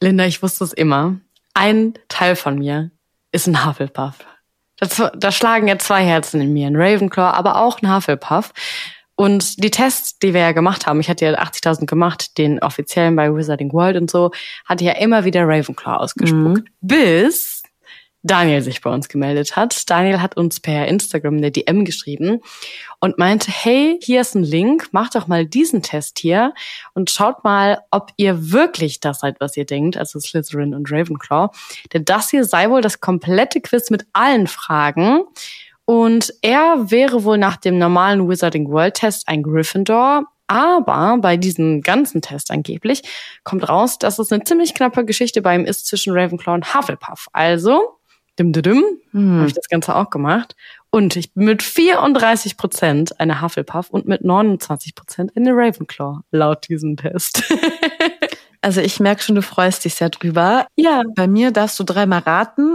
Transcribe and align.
Linda, 0.00 0.24
ich 0.24 0.42
wusste 0.42 0.64
es 0.64 0.72
immer. 0.72 1.16
Ein 1.54 1.94
Teil 2.08 2.36
von 2.36 2.58
mir 2.58 2.90
ist 3.32 3.46
ein 3.46 3.66
Hufflepuff. 3.66 4.14
Da, 4.78 5.10
da 5.10 5.30
schlagen 5.30 5.68
ja 5.68 5.78
zwei 5.78 6.04
Herzen 6.04 6.40
in 6.40 6.52
mir, 6.52 6.66
ein 6.66 6.76
Ravenclaw, 6.76 7.36
aber 7.36 7.56
auch 7.56 7.82
ein 7.82 7.94
Hufflepuff. 7.94 8.52
Und 9.14 9.62
die 9.62 9.70
Tests, 9.70 10.18
die 10.18 10.32
wir 10.32 10.40
ja 10.40 10.52
gemacht 10.52 10.86
haben, 10.86 10.98
ich 11.00 11.10
hatte 11.10 11.26
ja 11.26 11.38
80.000 11.38 11.84
gemacht, 11.84 12.38
den 12.38 12.58
offiziellen 12.60 13.14
bei 13.16 13.34
Wizarding 13.34 13.70
World 13.74 13.98
und 13.98 14.10
so, 14.10 14.30
hatte 14.64 14.84
ja 14.84 14.92
immer 14.92 15.24
wieder 15.24 15.46
Ravenclaw 15.46 15.98
ausgespuckt. 15.98 16.64
Mhm. 16.64 16.64
Bis 16.80 17.59
Daniel 18.22 18.60
sich 18.60 18.82
bei 18.82 18.90
uns 18.92 19.08
gemeldet 19.08 19.56
hat. 19.56 19.88
Daniel 19.88 20.20
hat 20.20 20.36
uns 20.36 20.60
per 20.60 20.86
Instagram 20.88 21.38
eine 21.38 21.50
DM 21.50 21.84
geschrieben 21.84 22.40
und 22.98 23.18
meinte, 23.18 23.50
hey, 23.50 23.98
hier 24.02 24.20
ist 24.20 24.34
ein 24.34 24.44
Link, 24.44 24.92
macht 24.92 25.14
doch 25.14 25.26
mal 25.26 25.46
diesen 25.46 25.82
Test 25.82 26.18
hier 26.18 26.52
und 26.92 27.10
schaut 27.10 27.44
mal, 27.44 27.80
ob 27.90 28.12
ihr 28.16 28.52
wirklich 28.52 29.00
das 29.00 29.20
seid, 29.20 29.40
was 29.40 29.56
ihr 29.56 29.64
denkt, 29.64 29.96
also 29.96 30.20
Slytherin 30.20 30.74
und 30.74 30.92
Ravenclaw. 30.92 31.48
Denn 31.94 32.04
das 32.04 32.28
hier 32.30 32.44
sei 32.44 32.68
wohl 32.68 32.82
das 32.82 33.00
komplette 33.00 33.60
Quiz 33.60 33.88
mit 33.88 34.06
allen 34.12 34.46
Fragen. 34.46 35.22
Und 35.86 36.34
er 36.42 36.90
wäre 36.90 37.24
wohl 37.24 37.38
nach 37.38 37.56
dem 37.56 37.78
normalen 37.78 38.28
Wizarding 38.28 38.70
World 38.70 38.94
Test 38.94 39.28
ein 39.28 39.42
Gryffindor, 39.42 40.26
aber 40.46 41.16
bei 41.20 41.36
diesem 41.36 41.80
ganzen 41.80 42.22
Test 42.22 42.50
angeblich 42.50 43.02
kommt 43.44 43.68
raus, 43.68 43.98
dass 43.98 44.18
es 44.18 44.30
eine 44.30 44.44
ziemlich 44.44 44.74
knappe 44.74 45.04
Geschichte 45.04 45.42
bei 45.42 45.54
ihm 45.54 45.64
ist 45.64 45.86
zwischen 45.86 46.12
Ravenclaw 46.12 46.54
und 46.54 46.74
Hufflepuff. 46.74 47.28
Also 47.32 47.99
dim, 48.40 48.52
dim, 48.52 48.62
dim, 48.62 48.84
hm. 49.12 49.38
habe 49.38 49.46
ich 49.46 49.54
das 49.54 49.68
Ganze 49.68 49.94
auch 49.94 50.10
gemacht. 50.10 50.56
Und 50.90 51.14
ich 51.14 51.34
bin 51.34 51.44
mit 51.44 51.62
34 51.62 52.56
Prozent 52.56 53.20
eine 53.20 53.42
Hufflepuff 53.42 53.90
und 53.90 54.08
mit 54.08 54.24
29 54.24 54.94
Prozent 54.94 55.36
eine 55.36 55.52
Ravenclaw, 55.52 56.20
laut 56.32 56.68
diesem 56.68 56.96
Test. 56.96 57.44
also 58.60 58.80
ich 58.80 58.98
merke 58.98 59.22
schon, 59.22 59.36
du 59.36 59.42
freust 59.42 59.84
dich 59.84 59.94
sehr 59.94 60.10
drüber. 60.10 60.66
Ja. 60.76 61.02
Bei 61.14 61.28
mir 61.28 61.52
darfst 61.52 61.78
du 61.78 61.84
dreimal 61.84 62.20
raten. 62.20 62.74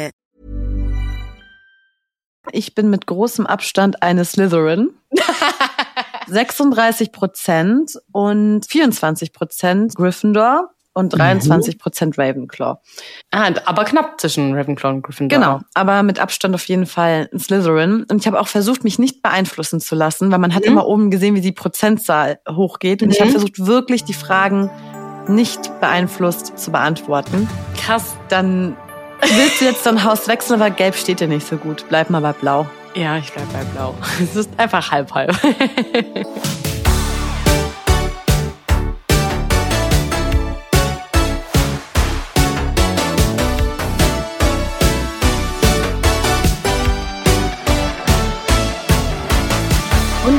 Ich 2.51 2.75
bin 2.75 2.89
mit 2.89 3.07
großem 3.07 3.45
Abstand 3.45 4.03
eine 4.03 4.25
Slytherin. 4.25 4.91
36 6.27 7.11
Prozent 7.11 7.99
und 8.11 8.65
24 8.65 9.33
Prozent 9.33 9.95
Gryffindor 9.95 10.69
und 10.93 11.09
23 11.09 11.79
Prozent 11.79 12.17
Ravenclaw. 12.17 12.79
Ah, 13.31 13.51
aber 13.65 13.85
knapp 13.85 14.19
zwischen 14.19 14.53
Ravenclaw 14.53 14.95
und 14.95 15.01
Gryffindor. 15.03 15.39
Genau, 15.39 15.59
aber 15.73 16.03
mit 16.03 16.19
Abstand 16.19 16.53
auf 16.53 16.65
jeden 16.65 16.85
Fall 16.85 17.29
ein 17.31 17.39
Slytherin. 17.39 18.05
Und 18.09 18.19
ich 18.19 18.27
habe 18.27 18.39
auch 18.39 18.47
versucht, 18.47 18.83
mich 18.83 18.99
nicht 18.99 19.21
beeinflussen 19.21 19.79
zu 19.79 19.95
lassen, 19.95 20.31
weil 20.31 20.39
man 20.39 20.53
hat 20.53 20.63
mhm. 20.63 20.71
immer 20.71 20.87
oben 20.87 21.09
gesehen, 21.09 21.35
wie 21.35 21.41
die 21.41 21.53
Prozentzahl 21.53 22.39
hochgeht. 22.49 23.01
Und 23.01 23.09
mhm. 23.09 23.13
ich 23.13 23.21
habe 23.21 23.31
versucht, 23.31 23.65
wirklich 23.65 24.03
die 24.03 24.13
Fragen 24.13 24.69
nicht 25.27 25.79
beeinflusst 25.79 26.57
zu 26.59 26.71
beantworten. 26.71 27.47
Krass. 27.77 28.15
Dann 28.27 28.75
Willst 29.21 29.61
du 29.61 29.65
jetzt 29.65 29.85
dein 29.85 30.03
Haus 30.03 30.27
wechseln, 30.27 30.61
aber 30.61 30.71
gelb 30.71 30.95
steht 30.95 31.19
dir 31.19 31.27
nicht 31.27 31.47
so 31.47 31.57
gut. 31.57 31.85
Bleib 31.89 32.09
mal 32.09 32.21
bei 32.21 32.33
blau. 32.33 32.67
Ja, 32.95 33.17
ich 33.17 33.31
bleib 33.31 33.51
bei 33.53 33.63
blau. 33.65 33.95
Es 34.21 34.35
ist 34.35 34.49
einfach 34.57 34.91
halb 34.91 35.13
halb. 35.13 35.35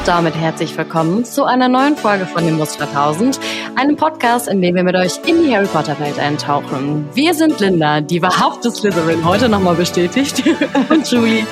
Und 0.02 0.08
damit 0.08 0.34
herzlich 0.34 0.76
willkommen 0.76 1.24
zu 1.24 1.44
einer 1.44 1.68
neuen 1.68 1.96
Folge 1.96 2.26
von 2.26 2.44
dem 2.44 2.56
Muster 2.56 2.88
1000, 2.88 3.38
einem 3.76 3.94
Podcast, 3.94 4.48
in 4.48 4.60
dem 4.60 4.74
wir 4.74 4.82
mit 4.82 4.96
euch 4.96 5.20
in 5.28 5.44
die 5.44 5.54
Harry 5.54 5.68
Potter 5.68 5.96
Welt 6.00 6.18
eintauchen. 6.18 7.08
Wir 7.14 7.34
sind 7.34 7.60
Linda, 7.60 8.00
die 8.00 8.20
wahrhafte 8.20 8.72
Slytherin, 8.72 9.24
heute 9.24 9.48
nochmal 9.48 9.76
bestätigt, 9.76 10.42
und 10.90 11.08
Julie, 11.08 11.46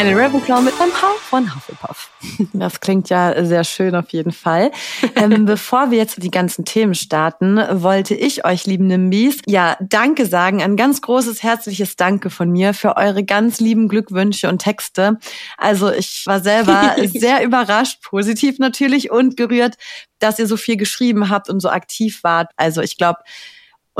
eine 0.00 0.16
Ravenclaw 0.16 0.62
mit 0.62 0.80
einem 0.80 0.94
Hauch 0.94 1.18
von 1.18 1.54
Hufflepuff. 1.54 2.10
Das 2.54 2.80
klingt 2.80 3.10
ja 3.10 3.44
sehr 3.44 3.64
schön 3.64 3.94
auf 3.94 4.08
jeden 4.10 4.32
Fall. 4.32 4.70
Ähm, 5.14 5.44
bevor 5.44 5.90
wir 5.90 5.98
jetzt 5.98 6.22
die 6.22 6.30
ganzen 6.30 6.64
Themen 6.64 6.94
starten, 6.94 7.60
wollte 7.70 8.14
ich 8.14 8.46
euch, 8.46 8.64
lieben 8.64 8.86
Nimbis, 8.86 9.42
ja, 9.46 9.76
Danke 9.78 10.24
sagen. 10.24 10.62
Ein 10.62 10.76
ganz 10.76 11.02
großes, 11.02 11.42
herzliches 11.42 11.96
Danke 11.96 12.30
von 12.30 12.50
mir 12.50 12.72
für 12.72 12.96
eure 12.96 13.24
ganz 13.24 13.60
lieben 13.60 13.88
Glückwünsche 13.88 14.48
und 14.48 14.62
Texte. 14.62 15.18
Also 15.58 15.92
ich 15.92 16.22
war 16.24 16.40
selber 16.40 16.96
sehr 17.06 17.44
überrascht, 17.44 18.02
positiv 18.02 18.58
natürlich 18.58 19.10
und 19.10 19.36
gerührt, 19.36 19.74
dass 20.18 20.38
ihr 20.38 20.46
so 20.46 20.56
viel 20.56 20.78
geschrieben 20.78 21.28
habt 21.28 21.50
und 21.50 21.60
so 21.60 21.68
aktiv 21.68 22.20
wart. 22.22 22.50
Also 22.56 22.80
ich 22.80 22.96
glaube, 22.96 23.18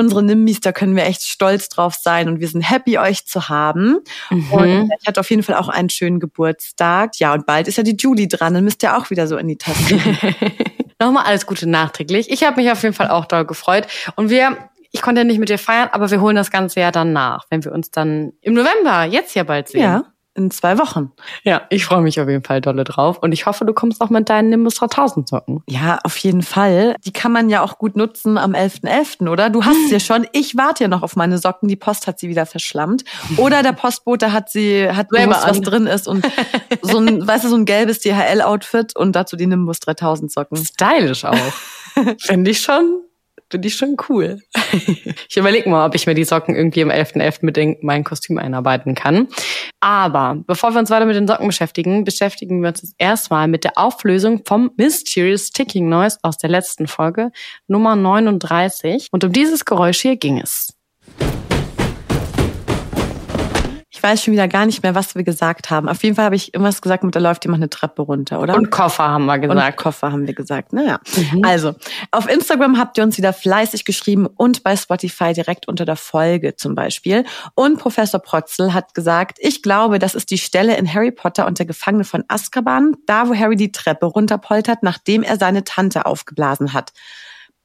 unsere 0.01 0.23
Nimbis, 0.23 0.61
da 0.61 0.73
können 0.73 0.97
wir 0.97 1.05
echt 1.05 1.23
stolz 1.23 1.69
drauf 1.69 1.95
sein 1.95 2.29
und 2.29 2.41
wir 2.41 2.49
sind 2.49 2.63
happy, 2.63 2.99
euch 2.99 3.27
zu 3.27 3.49
haben. 3.49 3.99
Mhm. 4.31 4.53
Und 4.53 4.91
ich 5.01 5.07
hatte 5.07 5.21
auf 5.21 5.31
jeden 5.31 5.43
Fall 5.43 5.57
auch 5.57 5.69
einen 5.69 5.91
schönen 5.91 6.19
Geburtstag. 6.19 7.21
Ja, 7.21 7.35
und 7.35 7.47
bald 7.47 7.69
ist 7.69 7.77
ja 7.77 7.85
die 7.85 7.97
Julie 7.97 8.27
dran, 8.27 8.55
dann 8.55 8.65
müsst 8.65 8.83
ihr 8.83 8.97
auch 8.97 9.11
wieder 9.11 9.27
so 9.27 9.37
in 9.37 9.47
die 9.47 9.57
Taste. 9.57 10.01
Nochmal 10.99 11.25
alles 11.27 11.47
Gute 11.47 11.69
nachträglich. 11.69 12.31
Ich 12.31 12.43
habe 12.43 12.61
mich 12.61 12.71
auf 12.71 12.83
jeden 12.83 12.95
Fall 12.95 13.09
auch 13.09 13.27
doll 13.27 13.45
gefreut. 13.45 13.87
Und 14.17 14.31
wir, 14.31 14.57
ich 14.91 15.03
konnte 15.03 15.21
ja 15.21 15.25
nicht 15.25 15.39
mit 15.39 15.49
dir 15.49 15.59
feiern, 15.59 15.89
aber 15.93 16.11
wir 16.11 16.21
holen 16.21 16.37
das 16.37 16.51
Ganze 16.51 16.81
ja 16.81 16.91
dann 16.91 17.13
nach, 17.13 17.45
wenn 17.51 17.65
wir 17.65 17.73
uns 17.73 17.91
dann 17.91 18.33
im 18.41 18.55
November, 18.55 19.05
jetzt 19.05 19.35
ja 19.35 19.45
bald 19.45 19.69
sehen. 19.69 19.83
Ja 19.83 20.10
in 20.35 20.51
zwei 20.51 20.79
Wochen. 20.79 21.13
Ja, 21.43 21.63
ich 21.71 21.85
freue 21.85 22.03
mich 22.03 22.21
auf 22.21 22.29
jeden 22.29 22.45
Fall 22.45 22.61
dolle 22.61 22.85
drauf 22.85 23.19
und 23.19 23.33
ich 23.33 23.47
hoffe, 23.47 23.65
du 23.65 23.73
kommst 23.73 24.01
auch 24.01 24.11
mit 24.11 24.29
deinen 24.29 24.51
Nimbus 24.51 24.77
3000 24.77 25.29
Socken. 25.29 25.63
Ja, 25.69 25.99
auf 26.05 26.17
jeden 26.19 26.43
Fall. 26.43 26.95
Die 27.05 27.13
kann 27.13 27.33
man 27.33 27.51
ja 27.51 27.63
auch 27.63 27.79
gut 27.79 27.97
nutzen 27.97 28.39
am 28.39 28.53
11.11., 28.53 29.21
.11., 29.21 29.29
oder? 29.29 29.51
Du 29.51 29.65
hast 29.65 29.89
sie 29.89 29.95
ja 29.95 30.01
schon. 30.01 30.27
Ich 30.33 30.57
warte 30.57 30.85
ja 30.85 30.89
noch 30.89 31.03
auf 31.03 31.17
meine 31.17 31.39
Socken. 31.39 31.69
Die 31.69 31.77
Post 31.77 32.07
hat 32.07 32.19
sie 32.19 32.29
wieder 32.29 32.47
verschlammt. 32.47 33.05
Oder 33.37 33.63
der 33.63 33.73
Postbote 33.73 34.33
hat 34.33 34.51
sie, 34.51 34.89
hat 34.89 35.11
gewusst, 35.11 35.47
was 35.47 35.61
drin 35.61 35.87
ist 35.87 36.07
und 36.07 36.27
so 36.83 36.99
ein, 36.99 37.27
weißt 37.27 37.45
du, 37.45 37.49
so 37.49 37.57
ein 37.57 37.65
gelbes 37.65 38.01
DHL-Outfit 38.01 38.97
und 38.97 39.17
dazu 39.17 39.37
die 39.37 39.47
Nimbus 39.47 39.81
3000 39.81 40.31
Socken. 40.31 40.57
Stylisch 40.57 41.25
auch. 41.25 41.37
Finde 42.19 42.53
ich 42.53 42.61
schon 42.61 43.01
Finde 43.51 43.67
ich 43.67 43.75
schon 43.75 43.97
cool. 44.09 44.41
ich 45.29 45.37
überlege 45.37 45.69
mal, 45.69 45.87
ob 45.87 45.95
ich 45.95 46.07
mir 46.07 46.15
die 46.15 46.25
Socken 46.25 46.55
irgendwie 46.55 46.83
am 46.83 46.91
11.11. 46.91 47.21
.11. 47.21 47.39
mit 47.43 47.83
mein 47.83 48.05
Kostüm 48.05 48.39
einarbeiten 48.39 48.95
kann. 48.95 49.29
Aber 49.81 50.37
bevor 50.47 50.73
wir 50.73 50.79
uns 50.79 50.91
weiter 50.91 51.07
mit 51.07 51.17
den 51.17 51.27
Socken 51.27 51.49
beschäftigen, 51.49 52.05
beschäftigen 52.05 52.63
wir 52.63 52.69
uns 52.69 52.95
erstmal 52.99 53.49
mit 53.49 53.65
der 53.65 53.77
Auflösung 53.77 54.43
vom 54.47 54.71
Mysterious 54.77 55.51
Ticking 55.51 55.89
Noise 55.89 56.19
aus 56.23 56.39
der 56.39 56.51
letzten 56.51 56.87
Folge, 56.87 57.33
Nummer 57.67 57.97
39. 57.97 59.09
Und 59.11 59.25
um 59.25 59.33
dieses 59.33 59.65
Geräusch 59.65 60.01
hier 60.01 60.17
ging 60.17 60.39
es. 60.39 60.80
Ich 64.01 64.03
weiß 64.05 64.25
schon 64.25 64.33
wieder 64.33 64.49
gar 64.49 64.65
nicht 64.65 64.83
mehr, 64.83 64.95
was 64.95 65.15
wir 65.15 65.25
gesagt 65.25 65.69
haben. 65.69 65.87
Auf 65.87 66.03
jeden 66.03 66.17
Fall 66.17 66.25
habe 66.25 66.35
ich 66.35 66.55
irgendwas 66.55 66.81
gesagt 66.81 67.05
mit, 67.05 67.15
da 67.15 67.21
läuft 67.21 67.45
jemand 67.45 67.63
eine 67.63 67.69
Treppe 67.69 68.01
runter, 68.01 68.41
oder? 68.41 68.57
Und 68.57 68.71
Koffer 68.71 69.07
haben 69.07 69.27
wir 69.27 69.39
gesagt. 69.39 69.61
Und 69.61 69.77
Koffer 69.77 70.11
haben 70.11 70.27
wir 70.27 70.33
gesagt. 70.33 70.73
Naja. 70.73 71.01
Mhm. 71.35 71.45
Also, 71.45 71.75
auf 72.11 72.27
Instagram 72.27 72.79
habt 72.79 72.97
ihr 72.97 73.05
uns 73.05 73.19
wieder 73.19 73.35
fleißig 73.35 73.85
geschrieben 73.85 74.27
und 74.27 74.63
bei 74.63 74.75
Spotify 74.75 75.35
direkt 75.35 75.69
unter 75.69 75.85
der 75.85 75.97
Folge 75.97 76.57
zum 76.57 76.75
Beispiel. 76.75 77.27
Und 77.55 77.79
Professor 77.79 78.21
Protzel 78.21 78.73
hat 78.73 78.95
gesagt, 78.95 79.37
ich 79.39 79.63
glaube, 79.63 79.99
das 79.99 80.15
ist 80.15 80.31
die 80.31 80.39
Stelle 80.39 80.79
in 80.79 80.91
Harry 80.91 81.11
Potter 81.11 81.47
und 81.47 81.59
der 81.59 81.67
Gefangene 81.67 82.05
von 82.05 82.25
Azkaban, 82.27 82.97
da 83.05 83.29
wo 83.29 83.35
Harry 83.35 83.57
die 83.57 83.71
Treppe 83.71 84.07
runterpoltert, 84.07 84.83
nachdem 84.83 85.23
er 85.23 85.37
seine 85.37 85.63
Tante 85.63 86.07
aufgeblasen 86.07 86.73
hat. 86.73 86.95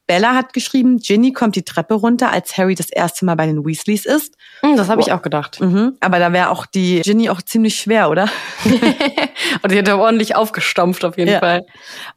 Bella 0.08 0.36
hat 0.36 0.54
geschrieben, 0.54 0.98
Ginny 0.98 1.34
kommt 1.34 1.56
die 1.56 1.64
Treppe 1.64 1.96
runter, 1.96 2.32
als 2.32 2.58
Harry 2.58 2.76
das 2.76 2.90
erste 2.90 3.26
Mal 3.26 3.36
bei 3.36 3.46
den 3.48 3.66
Weasleys 3.66 4.06
ist. 4.06 4.36
Hm, 4.62 4.78
das 4.78 4.88
habe 4.90 5.02
ich 5.02 5.12
auch 5.12 5.22
gedacht. 5.22 5.60
Mhm. 5.62 5.98
Aber 6.00 6.20
da 6.20 6.32
wäre 6.32 6.50
auch 6.50 6.66
die 6.66 7.02
Ginny 7.02 7.30
auch 7.30 7.42
ziemlich 7.42 7.76
schwer, 7.80 8.10
oder? 8.10 8.30
Und 9.62 9.72
die 9.72 9.78
hat 9.78 9.88
er 9.88 9.98
ordentlich 10.00 10.36
aufgestampft 10.36 11.04
auf 11.06 11.18
jeden 11.18 11.32
Ja. 11.32 11.40
Fall. 11.40 11.66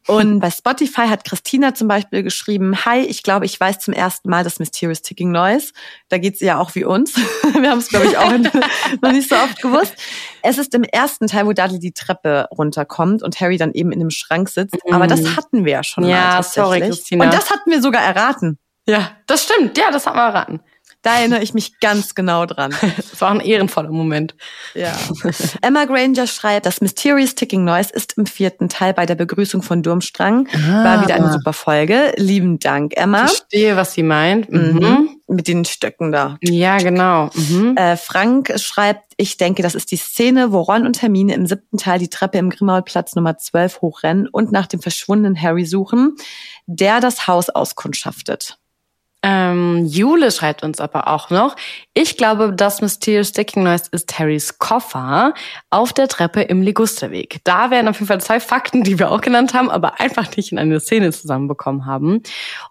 Und 0.07 0.41
bei 0.41 0.51
Spotify 0.51 1.09
hat 1.09 1.25
Christina 1.25 1.75
zum 1.75 1.89
Beispiel 1.89 2.23
geschrieben, 2.23 2.85
Hi, 2.85 3.01
ich 3.01 3.23
glaube, 3.23 3.47
ich 3.47 3.59
weiß 3.59 3.79
zum 3.81 3.95
ersten 3.95 4.29
Mal 4.31 4.45
das 4.45 4.59
Mysterious 4.59 5.03
Ticking 5.03 5.31
Noise. 5.31 5.73
Da 6.09 6.19
geht's 6.19 6.41
ja 6.41 6.59
auch 6.59 6.75
wie 6.75 6.85
uns. 6.85 7.15
Wir 7.61 7.71
haben 7.71 7.79
es, 7.79 7.89
glaube 7.89 8.07
ich, 8.07 8.17
auch 8.19 8.31
noch 9.03 9.13
nicht 9.13 9.29
so 9.29 9.35
oft 9.37 9.61
gewusst. 9.63 9.95
Es 10.43 10.59
ist 10.59 10.75
im 10.75 10.85
ersten 10.85 11.27
Teil, 11.27 11.47
wo 11.47 11.53
Dudley 11.53 11.79
die 11.79 11.93
Treppe 11.93 12.47
runterkommt 12.57 13.23
und 13.23 13.41
Harry 13.41 13.57
dann 13.57 13.73
eben 13.73 13.93
in 13.93 14.01
einem 14.01 14.11
Schrank 14.11 14.49
sitzt. 14.49 14.77
Aber 14.91 15.07
das 15.07 15.37
hatten 15.37 15.65
wir 15.65 15.73
ja 15.73 15.83
schon 15.85 16.05
Mhm. 16.05 16.11
Ja, 16.11 16.17
mal 16.35 16.43
sorry, 16.43 16.79
tatsächlich. 16.81 16.99
Christina. 17.01 17.25
Und 17.25 17.35
das 17.35 17.51
hatten 17.51 17.71
wir 17.71 17.78
sogar 17.81 18.03
erraten. 18.03 18.59
Ja, 18.87 19.11
das 19.27 19.45
stimmt. 19.45 19.77
Ja, 19.77 19.91
das 19.91 20.07
haben 20.07 20.17
wir 20.17 20.23
erraten. 20.25 20.61
Da 21.03 21.19
erinnere 21.19 21.43
ich 21.43 21.55
mich 21.55 21.79
ganz 21.81 22.15
genau 22.15 22.45
dran. 22.47 22.75
Das 22.97 23.21
war 23.21 23.31
ein 23.31 23.41
ehrenvoller 23.41 23.91
Moment. 23.91 24.35
Ja. 24.75 24.93
Emma 25.63 25.85
Granger 25.85 26.27
schreibt, 26.27 26.67
das 26.67 26.81
Mysterious 26.81 27.35
Ticking 27.35 27.65
Noise 27.65 27.93
ist 27.93 28.17
im 28.17 28.27
vierten 28.27 28.69
Teil 28.69 28.95
bei 28.95 29.07
der 29.07 29.15
Begrüßung 29.15 29.63
von 29.63 29.83
Durmstrang. 29.83 30.49
War 30.69 31.03
wieder 31.03 31.15
eine 31.15 31.33
super 31.33 31.53
Folge. 31.53 32.13
Lieben 32.17 32.59
Dank, 32.59 32.97
Emma. 32.97 33.27
Verstehe, 33.27 33.77
was 33.77 33.95
sie 33.95 34.03
meint. 34.03 34.51
Mhm. 34.51 34.79
Mhm. 34.79 35.09
Mit 35.27 35.49
den 35.49 35.65
Stöcken 35.65 36.13
da. 36.13 36.39
Ja, 36.43 36.79
genau. 36.79 37.31
Mhm. 37.35 37.77
Äh, 37.77 37.97
Frank 37.97 38.53
schreibt, 38.57 39.13
ich 39.17 39.37
denke, 39.37 39.63
das 39.63 39.75
ist 39.75 39.91
die 39.91 39.97
Szene, 39.97 40.53
wo 40.53 40.61
Ron 40.61 40.87
und 40.87 41.03
Hermine 41.03 41.35
im 41.35 41.47
siebten 41.47 41.77
Teil 41.77 41.99
die 41.99 42.09
Treppe 42.09 42.39
im 42.39 42.51
Grimmaultplatz 42.51 43.15
Nummer 43.15 43.37
12 43.37 43.81
hochrennen 43.81 44.29
und 44.29 44.53
nach 44.53 44.67
dem 44.67 44.81
verschwundenen 44.81 45.41
Harry 45.41 45.65
suchen, 45.65 46.17
der 46.67 47.01
das 47.01 47.27
Haus 47.27 47.51
auskundschaftet. 47.51 48.59
Ähm, 49.25 49.85
Jule 49.87 50.31
schreibt 50.31 50.63
uns 50.63 50.81
aber 50.81 51.09
auch 51.09 51.31
noch, 51.31 51.57
ich 51.93 52.17
glaube, 52.17 52.53
das 52.55 52.81
Mysterious 52.81 53.31
Sticking 53.31 53.65
Noise 53.65 53.87
ist 53.91 54.17
Harrys 54.17 54.59
Koffer 54.59 55.35
auf 55.71 55.93
der 55.93 56.07
Treppe 56.07 56.43
im 56.43 56.63
Ligusterweg. 56.63 57.41
Da 57.43 57.73
wären 57.73 57.89
auf 57.89 57.97
jeden 57.97 58.07
Fall 58.07 58.21
zwei 58.21 58.39
Fakten, 58.39 58.85
die 58.85 59.01
wir 59.01 59.11
auch 59.11 59.21
genannt 59.21 59.55
haben, 59.55 59.71
aber 59.71 59.99
einfach 60.01 60.37
nicht 60.37 60.53
in 60.53 60.59
eine 60.59 60.79
Szene 60.79 61.11
zusammenbekommen 61.11 61.85
haben. 61.85 62.23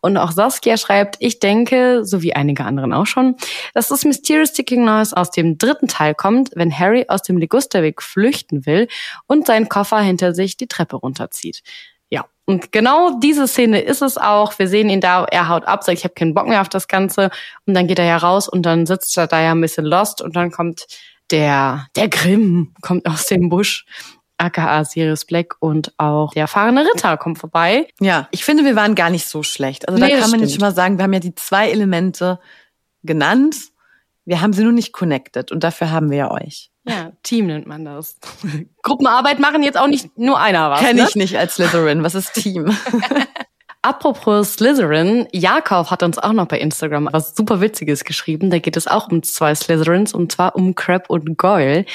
Und 0.01 0.15
auch 0.15 0.31
Saskia 0.31 0.77
schreibt, 0.77 1.17
ich 1.19 1.39
denke, 1.39 2.05
so 2.05 2.21
wie 2.21 2.33
einige 2.33 2.63
anderen 2.63 2.93
auch 2.93 3.07
schon, 3.07 3.35
dass 3.73 3.89
das 3.89 4.05
Mysterious 4.05 4.49
Sticking 4.49 4.85
Noise 4.85 5.17
aus 5.17 5.31
dem 5.31 5.57
dritten 5.57 5.89
Teil 5.89 6.15
kommt, 6.15 6.51
wenn 6.55 6.77
Harry 6.77 7.05
aus 7.09 7.23
dem 7.23 7.37
Ligusterweg 7.37 8.01
flüchten 8.01 8.65
will 8.65 8.87
und 9.27 9.47
seinen 9.47 9.67
Koffer 9.67 9.99
hinter 9.99 10.33
sich 10.33 10.55
die 10.55 10.67
Treppe 10.67 10.95
runterzieht. 10.95 11.61
Und 12.49 12.71
genau 12.71 13.19
diese 13.19 13.45
Szene 13.45 13.81
ist 13.81 14.01
es 14.01 14.17
auch. 14.17 14.57
Wir 14.57 14.69
sehen 14.69 14.89
ihn 14.89 15.01
da, 15.01 15.25
er 15.25 15.49
haut 15.49 15.67
ab, 15.67 15.83
sagt, 15.83 15.97
ich 15.97 16.05
habe 16.05 16.13
keinen 16.13 16.33
Bock 16.33 16.47
mehr 16.47 16.61
auf 16.61 16.69
das 16.69 16.87
Ganze. 16.87 17.29
Und 17.65 17.73
dann 17.73 17.87
geht 17.87 17.99
er 17.99 18.05
ja 18.05 18.15
raus 18.15 18.47
und 18.47 18.65
dann 18.65 18.85
sitzt 18.85 19.17
er 19.17 19.27
da 19.27 19.41
ja 19.41 19.51
ein 19.51 19.59
bisschen 19.59 19.85
lost 19.85 20.21
und 20.21 20.37
dann 20.37 20.49
kommt 20.49 20.87
der, 21.29 21.87
der 21.97 22.07
Grimm, 22.07 22.73
kommt 22.81 23.05
aus 23.05 23.25
dem 23.25 23.49
Busch, 23.49 23.85
aka 24.37 24.85
Sirius 24.85 25.25
Black 25.25 25.55
und 25.59 25.93
auch 25.97 26.31
der 26.33 26.43
erfahrene 26.43 26.85
Ritter 26.85 27.17
kommt 27.17 27.37
vorbei. 27.37 27.89
Ja, 27.99 28.29
ich 28.31 28.45
finde, 28.45 28.63
wir 28.63 28.77
waren 28.77 28.95
gar 28.95 29.09
nicht 29.09 29.27
so 29.27 29.43
schlecht. 29.43 29.89
Also 29.89 30.01
Nee, 30.01 30.11
da 30.11 30.19
kann 30.21 30.31
man 30.31 30.39
jetzt 30.39 30.51
stimmt. 30.51 30.61
schon 30.61 30.69
mal 30.69 30.75
sagen, 30.75 30.97
wir 30.97 31.03
haben 31.03 31.13
ja 31.13 31.19
die 31.19 31.35
zwei 31.35 31.69
Elemente 31.69 32.39
genannt. 33.03 33.57
Wir 34.23 34.39
haben 34.39 34.53
sie 34.53 34.63
nur 34.63 34.71
nicht 34.71 34.93
connected 34.93 35.51
und 35.51 35.65
dafür 35.65 35.91
haben 35.91 36.09
wir 36.11 36.17
ja 36.17 36.31
euch. 36.31 36.71
Ja, 36.87 37.11
Team 37.23 37.47
nennt 37.47 37.67
man 37.67 37.85
das. 37.85 38.17
Gruppenarbeit 38.81 39.39
machen 39.39 39.63
jetzt 39.63 39.77
auch 39.77 39.87
nicht 39.87 40.17
nur 40.17 40.39
einer 40.39 40.71
was. 40.71 40.79
Kenn 40.79 40.95
ne? 40.95 41.05
ich 41.07 41.15
nicht 41.15 41.37
als 41.37 41.55
Slytherin. 41.55 42.03
Was 42.03 42.15
ist 42.15 42.33
Team? 42.33 42.75
Apropos 43.81 44.53
Slytherin, 44.53 45.27
Jakov 45.31 45.91
hat 45.91 46.03
uns 46.03 46.17
auch 46.17 46.33
noch 46.33 46.47
bei 46.47 46.59
Instagram 46.59 47.09
was 47.11 47.35
super 47.35 47.61
Witziges 47.61 48.03
geschrieben. 48.03 48.49
Da 48.49 48.59
geht 48.59 48.75
es 48.75 48.87
auch 48.87 49.09
um 49.09 49.23
zwei 49.23 49.53
Slytherins 49.53 50.13
und 50.13 50.31
zwar 50.31 50.55
um 50.55 50.75
Crab 50.75 51.09
und 51.09 51.37
Goyle. 51.37 51.85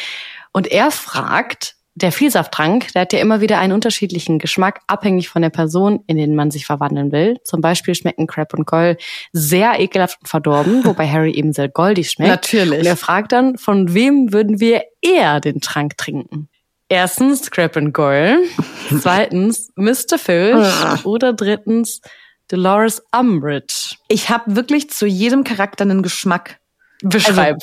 Und 0.53 0.69
er 0.69 0.91
fragt, 0.91 1.75
der 1.95 2.11
Vielsafttrank, 2.11 2.93
der 2.95 3.03
hat 3.03 3.13
ja 3.13 3.19
immer 3.19 3.41
wieder 3.41 3.59
einen 3.59 3.73
unterschiedlichen 3.73 4.39
Geschmack, 4.39 4.81
abhängig 4.87 5.29
von 5.29 5.43
der 5.43 5.51
Person, 5.51 6.03
in 6.07 6.17
den 6.17 6.35
man 6.35 6.51
sich 6.51 6.65
verwandeln 6.65 7.13
will. 7.13 7.39
Zum 7.45 7.61
Beispiel 7.61 7.95
schmecken 7.95 8.27
Crab 8.27 8.55
und 8.55 8.67
Goyle 8.67 8.97
sehr 9.33 9.79
ekelhaft 9.79 10.19
und 10.23 10.29
verdorben, 10.29 10.85
wobei 10.85 11.09
Harry 11.09 11.33
eben 11.33 11.53
sehr 11.53 11.69
goldig 11.69 12.11
schmeckt. 12.11 12.31
Natürlich. 12.31 12.81
Und 12.81 12.87
er 12.87 12.97
fragt 12.97 13.33
dann, 13.33 13.59
von 13.59 13.93
wem 13.93 14.33
würden 14.33 14.59
wir 14.59 14.83
eher 15.03 15.41
den 15.41 15.61
Trank 15.61 15.99
trinken? 15.99 16.49
Erstens 16.89 17.51
Crab 17.51 17.77
and 17.77 17.93
Goyle, 17.95 18.39
zweitens 19.01 19.71
Mr. 19.77 20.19
Fish 20.19 21.05
oder 21.05 21.33
drittens 21.33 22.01
Dolores 22.49 23.03
Umbridge. 23.19 23.97
Ich 24.09 24.29
habe 24.29 24.57
wirklich 24.57 24.91
zu 24.91 25.07
jedem 25.07 25.45
Charakter 25.45 25.85
einen 25.85 26.03
Geschmack. 26.03 26.59
Beschreib. 27.03 27.59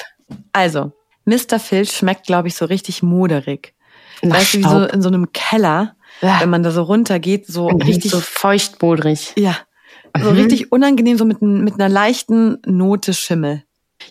Also, 0.52 0.92
Mr. 1.26 1.60
Filch 1.60 1.92
schmeckt, 1.92 2.26
glaube 2.26 2.48
ich, 2.48 2.56
so 2.56 2.66
richtig 2.66 3.04
moderig. 3.04 3.74
Nach 4.24 4.38
weißt 4.38 4.54
du, 4.56 4.58
wie 4.60 4.64
so 4.64 4.84
in 4.86 5.02
so 5.02 5.10
einem 5.10 5.32
Keller, 5.34 5.96
Ja. 6.22 6.40
wenn 6.42 6.50
man 6.50 6.64
da 6.64 6.72
so 6.72 6.84
runtergeht, 6.84 7.48
so 7.48 7.68
richtig, 7.68 8.12
so 8.12 8.20
feuchtmodrig. 8.20 9.34
ja, 9.38 9.56
so 10.22 10.30
richtig 10.32 10.72
unangenehm, 10.72 11.18
so 11.18 11.26
mit, 11.26 11.42
mit 11.42 11.76
einer 11.76 11.90
leichten 11.90 12.58
Note 12.66 13.14
Schimmel. 13.14 13.64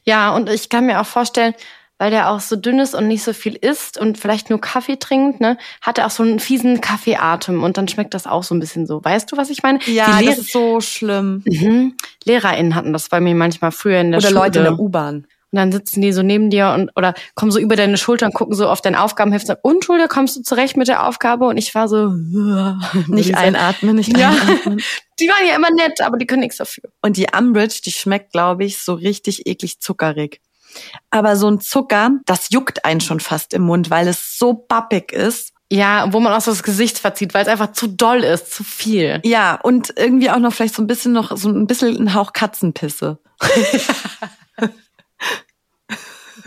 Ja, 0.04 0.34
und 0.34 0.48
ich 0.48 0.68
kann 0.68 0.86
mir 0.86 1.00
auch 1.00 1.06
vorstellen, 1.06 1.54
weil 2.00 2.10
der 2.12 2.30
auch 2.30 2.38
so 2.40 2.54
dünn 2.54 2.78
ist 2.78 2.94
und 2.94 3.08
nicht 3.08 3.24
so 3.24 3.32
viel 3.32 3.56
isst 3.56 3.98
und 3.98 4.18
vielleicht 4.18 4.50
nur 4.50 4.60
Kaffee 4.60 4.96
trinkt, 4.98 5.40
ne, 5.40 5.58
hat 5.82 5.98
er 5.98 6.06
auch 6.06 6.10
so 6.10 6.22
einen 6.22 6.38
fiesen 6.38 6.80
Kaffeeatem 6.80 7.64
und 7.64 7.76
dann 7.76 7.88
schmeckt 7.88 8.14
das 8.14 8.26
auch 8.28 8.44
so 8.44 8.54
ein 8.54 8.60
bisschen 8.60 8.86
so. 8.86 9.02
Weißt 9.04 9.32
du, 9.32 9.36
was 9.36 9.50
ich 9.50 9.62
meine? 9.64 9.80
Ja, 9.86 10.20
das 10.22 10.38
ist 10.38 10.52
so 10.52 10.80
schlimm. 10.80 11.42
mhm. 11.44 11.96
LehrerInnen 12.24 12.74
hatten 12.76 12.92
das 12.92 13.08
bei 13.08 13.20
mir 13.20 13.34
manchmal 13.34 13.72
früher 13.72 13.98
in 14.00 14.12
der 14.12 14.18
Oder 14.20 14.28
Schule. 14.28 14.40
Leute 14.40 14.58
in 14.60 14.64
der 14.66 14.78
U-Bahn. 14.78 15.26
Und 15.50 15.56
dann 15.56 15.72
sitzen 15.72 16.02
die 16.02 16.12
so 16.12 16.22
neben 16.22 16.50
dir 16.50 16.72
und 16.76 16.90
oder 16.94 17.14
kommen 17.34 17.50
so 17.50 17.58
über 17.58 17.74
deine 17.74 17.96
Schulter 17.96 18.26
und 18.26 18.34
gucken 18.34 18.54
so 18.54 18.68
auf 18.68 18.82
dein 18.82 18.94
Aufgabenheft 18.94 19.44
und 19.44 19.46
sagen, 19.48 19.60
und 19.62 19.86
Julia, 19.86 20.06
kommst 20.06 20.36
du 20.36 20.42
zurecht 20.42 20.76
mit 20.76 20.88
der 20.88 21.06
Aufgabe? 21.06 21.46
Und 21.46 21.56
ich 21.56 21.74
war 21.74 21.88
so, 21.88 22.08
Nicht 23.06 23.34
einatmen, 23.36 23.96
nicht 23.96 24.16
Ja. 24.16 24.30
einatmen. 24.30 24.80
Die 25.20 25.26
waren 25.28 25.46
ja 25.48 25.56
immer 25.56 25.70
nett, 25.70 26.00
aber 26.00 26.16
die 26.16 26.26
können 26.26 26.42
nichts 26.42 26.58
dafür. 26.58 26.84
Und 27.02 27.16
die 27.16 27.26
Umbridge, 27.36 27.80
die 27.84 27.90
schmeckt, 27.90 28.30
glaube 28.32 28.64
ich, 28.64 28.78
so 28.78 28.94
richtig 28.94 29.48
eklig 29.48 29.80
zuckerig. 29.80 30.40
Aber 31.10 31.34
so 31.34 31.50
ein 31.50 31.60
Zucker, 31.60 32.10
das 32.26 32.50
juckt 32.50 32.84
einen 32.84 33.00
schon 33.00 33.18
fast 33.18 33.52
im 33.52 33.62
Mund, 33.62 33.90
weil 33.90 34.06
es 34.06 34.38
so 34.38 34.52
bappig 34.52 35.10
ist. 35.10 35.52
Ja, 35.72 36.12
wo 36.12 36.20
man 36.20 36.32
auch 36.32 36.40
so 36.40 36.52
das 36.52 36.62
Gesicht 36.62 36.98
verzieht, 36.98 37.34
weil 37.34 37.42
es 37.42 37.48
einfach 37.48 37.72
zu 37.72 37.88
doll 37.88 38.22
ist, 38.22 38.52
zu 38.54 38.62
viel. 38.62 39.20
Ja, 39.24 39.56
und 39.60 39.92
irgendwie 39.96 40.30
auch 40.30 40.38
noch 40.38 40.52
vielleicht 40.52 40.76
so 40.76 40.82
ein 40.82 40.86
bisschen 40.86 41.12
noch, 41.12 41.36
so 41.36 41.48
ein 41.48 41.66
bisschen 41.66 41.96
ein 41.96 42.14
Hauch 42.14 42.32
Katzenpisse. 42.32 43.18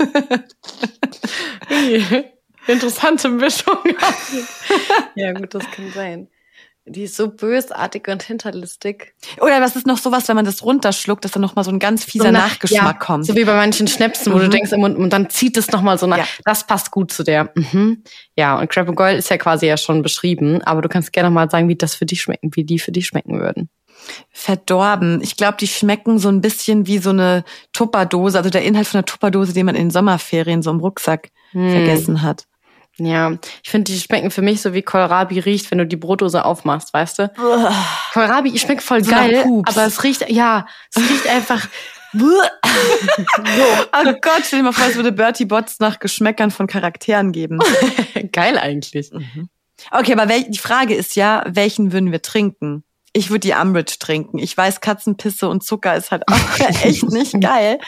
Interessante 2.67 3.29
Mischung. 3.29 3.77
ja, 5.15 5.31
gut, 5.33 5.53
das 5.53 5.69
kann 5.71 5.91
sein. 5.93 6.27
Die 6.85 7.03
ist 7.03 7.15
so 7.15 7.29
bösartig 7.29 8.07
und 8.07 8.23
hinterlistig. 8.23 9.13
Oder 9.39 9.59
das 9.59 9.75
ist 9.75 9.85
noch 9.85 9.99
sowas, 9.99 10.27
wenn 10.27 10.35
man 10.35 10.45
das 10.45 10.63
runterschluckt, 10.63 11.23
dass 11.23 11.31
dann 11.31 11.43
noch 11.43 11.55
mal 11.55 11.63
so 11.63 11.69
ein 11.69 11.77
ganz 11.77 12.03
fieser 12.03 12.25
So 12.25 12.31
nach- 12.31 12.49
Nachgeschmack 12.49 12.81
ja, 12.81 12.93
kommt. 12.93 13.25
So 13.27 13.35
wie 13.35 13.45
bei 13.45 13.53
manchen 13.55 13.87
Schnäpsen, 13.87 14.33
wo 14.33 14.39
du 14.39 14.49
denkst 14.49 14.71
im 14.71 14.79
Mund 14.79 14.97
und 14.97 15.13
dann 15.13 15.29
zieht 15.29 15.57
es 15.57 15.71
nochmal 15.71 15.99
so 15.99 16.07
nach. 16.07 16.17
Ja. 16.17 16.25
Das 16.43 16.65
passt 16.65 16.89
gut 16.89 17.11
zu 17.11 17.23
der. 17.23 17.51
Mhm. 17.53 18.03
Ja, 18.35 18.59
und 18.59 18.67
Crab 18.69 18.87
and 18.87 18.97
Goyle 18.97 19.17
ist 19.17 19.29
ja 19.29 19.37
quasi 19.37 19.67
ja 19.67 19.77
schon 19.77 20.01
beschrieben, 20.01 20.63
aber 20.63 20.81
du 20.81 20.89
kannst 20.89 21.13
gerne 21.13 21.29
mal 21.29 21.51
sagen, 21.51 21.67
wie 21.67 21.75
das 21.75 21.93
für 21.93 22.07
dich 22.07 22.23
schmecken, 22.23 22.49
wie 22.55 22.63
die 22.63 22.79
für 22.79 22.91
dich 22.91 23.05
schmecken 23.05 23.39
würden. 23.39 23.69
Verdorben. 24.31 25.21
Ich 25.21 25.35
glaube, 25.37 25.57
die 25.59 25.67
schmecken 25.67 26.19
so 26.19 26.29
ein 26.29 26.41
bisschen 26.41 26.87
wie 26.87 26.97
so 26.99 27.11
eine 27.11 27.43
Tupperdose, 27.73 28.37
also 28.37 28.49
der 28.49 28.63
Inhalt 28.63 28.87
von 28.87 28.99
einer 28.99 29.05
Tupperdose, 29.05 29.53
den 29.53 29.65
man 29.65 29.75
in 29.75 29.85
den 29.85 29.91
Sommerferien 29.91 30.61
so 30.61 30.71
im 30.71 30.79
Rucksack 30.79 31.29
Hm. 31.51 31.69
vergessen 31.71 32.21
hat. 32.21 32.45
Ja, 32.97 33.31
ich 33.63 33.69
finde, 33.69 33.91
die 33.91 33.99
schmecken 33.99 34.31
für 34.31 34.41
mich 34.41 34.61
so 34.61 34.73
wie 34.73 34.81
Kohlrabi 34.81 35.39
riecht, 35.39 35.69
wenn 35.71 35.77
du 35.79 35.85
die 35.87 35.95
Brotdose 35.97 36.45
aufmachst, 36.45 36.93
weißt 36.93 37.19
du? 37.19 37.31
Kohlrabi 38.13 38.57
schmeckt 38.59 38.83
voll 38.83 39.03
So 39.03 39.11
geil, 39.11 39.43
aber 39.65 39.85
es 39.85 40.03
riecht, 40.03 40.29
ja, 40.29 40.65
es 40.93 41.01
riecht 41.09 41.27
einfach. 41.27 41.67
Oh 43.93 44.13
Gott, 44.21 44.43
stell 44.45 44.59
dir 44.59 44.63
mal 44.63 44.73
vor, 44.73 44.87
es 44.87 44.95
würde 44.95 45.11
Bertie 45.11 45.45
Bots 45.45 45.79
nach 45.79 45.99
Geschmäckern 45.99 46.51
von 46.51 46.67
Charakteren 46.67 47.31
geben. 47.31 47.59
geil 48.31 48.57
eigentlich. 48.57 49.11
Okay, 49.91 50.13
aber 50.13 50.27
die 50.27 50.57
Frage 50.57 50.93
ist 50.93 51.15
ja, 51.15 51.43
welchen 51.47 51.91
würden 51.91 52.11
wir 52.11 52.21
trinken? 52.21 52.83
Ich 53.13 53.29
würde 53.29 53.41
die 53.41 53.53
Umbridge 53.53 53.95
trinken. 53.99 54.37
Ich 54.37 54.55
weiß, 54.55 54.79
Katzenpisse 54.81 55.49
und 55.49 55.63
Zucker 55.63 55.95
ist 55.95 56.11
halt 56.11 56.23
auch 56.27 56.59
echt 56.83 57.03
nicht 57.09 57.39
geil. 57.41 57.79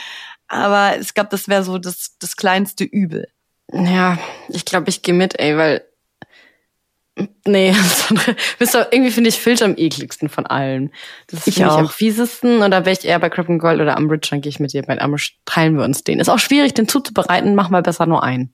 Aber 0.47 0.99
ich 0.99 1.13
glaube, 1.13 1.29
das 1.31 1.47
wäre 1.47 1.63
so 1.63 1.77
das, 1.77 2.17
das 2.19 2.35
kleinste 2.35 2.83
Übel. 2.83 3.27
Ja, 3.71 4.19
ich 4.49 4.65
glaube, 4.65 4.89
ich 4.89 5.01
gehe 5.01 5.13
mit, 5.15 5.39
ey, 5.39 5.57
weil. 5.57 5.85
Nee, 7.45 7.75
bist 8.59 8.73
doch, 8.73 8.87
irgendwie 8.91 9.11
finde 9.11 9.29
ich 9.29 9.39
Filch 9.39 9.63
am 9.63 9.75
ekligsten 9.77 10.29
von 10.29 10.47
allen. 10.47 10.91
Das 11.27 11.41
ist 11.41 11.47
Ich 11.47 11.53
für 11.55 11.63
mich 11.63 11.71
auch. 11.71 11.77
am 11.77 11.89
fiesesten. 11.89 12.61
Und 12.61 12.71
da 12.71 12.85
wäre 12.85 12.97
ich 12.97 13.05
eher 13.05 13.19
bei 13.19 13.29
Crab 13.29 13.47
Gold 13.59 13.79
oder 13.81 13.97
Umbridge, 13.97 14.27
dann 14.31 14.41
gehe 14.41 14.49
ich 14.49 14.59
mit 14.59 14.73
dir. 14.73 14.81
Bei 14.83 14.99
Umbridge 15.03 15.33
teilen 15.45 15.77
wir 15.77 15.83
uns 15.85 16.03
den. 16.03 16.19
Ist 16.19 16.29
auch 16.29 16.39
schwierig, 16.39 16.73
den 16.73 16.87
zuzubereiten. 16.87 17.55
Mach 17.55 17.69
mal 17.69 17.83
besser 17.83 18.07
nur 18.07 18.23
einen. 18.23 18.53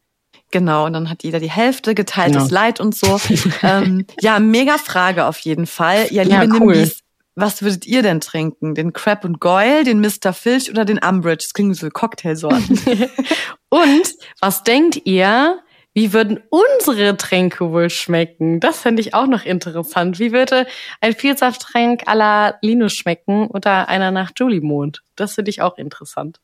Genau, 0.51 0.85
und 0.85 0.93
dann 0.93 1.09
hat 1.09 1.23
jeder 1.23 1.39
die 1.39 1.51
Hälfte, 1.51 1.93
geteiltes 1.93 2.49
Genau. 2.49 2.53
Leid 2.53 2.79
und 2.79 2.95
so. 2.95 3.19
ähm, 3.63 4.05
ja, 4.21 4.39
mega 4.39 4.77
Frage 4.77 5.25
auf 5.25 5.39
jeden 5.39 5.67
Fall. 5.67 6.07
Ja, 6.11 6.23
liebe 6.23 6.35
Ja, 6.35 6.59
cool. 6.59 6.73
Nimbis, 6.73 7.01
Was 7.35 7.61
würdet 7.61 7.85
ihr 7.85 8.01
denn 8.01 8.19
trinken? 8.19 8.75
Den 8.75 8.91
Crab 8.91 9.23
und 9.23 9.39
Goyle, 9.39 9.83
den 9.83 10.01
Mr. 10.01 10.33
Filch 10.33 10.69
oder 10.69 10.85
den 10.85 10.99
Umbridge? 10.99 11.45
Das 11.45 11.53
klingt 11.53 11.75
so 11.77 11.89
Cocktailsorten. 11.89 12.79
und 13.69 14.13
was 14.41 14.63
denkt 14.63 15.01
ihr, 15.05 15.59
wie 15.93 16.13
würden 16.13 16.39
unsere 16.49 17.17
Tränke 17.17 17.71
wohl 17.71 17.89
schmecken? 17.89 18.59
Das 18.59 18.81
fände 18.81 19.01
ich 19.01 19.13
auch 19.13 19.27
noch 19.27 19.45
interessant. 19.45 20.19
Wie 20.19 20.31
würde 20.31 20.67
ein 21.01 21.13
Vielsafttrank 21.13 22.07
à 22.07 22.15
la 22.15 22.55
Linus 22.61 22.93
schmecken 22.93 23.47
oder 23.47 23.87
einer 23.87 24.11
nach 24.11 24.31
Julie 24.35 24.61
Mond? 24.61 25.03
Das 25.15 25.35
finde 25.35 25.49
ich 25.49 25.61
auch 25.61 25.77
interessant. 25.77 26.39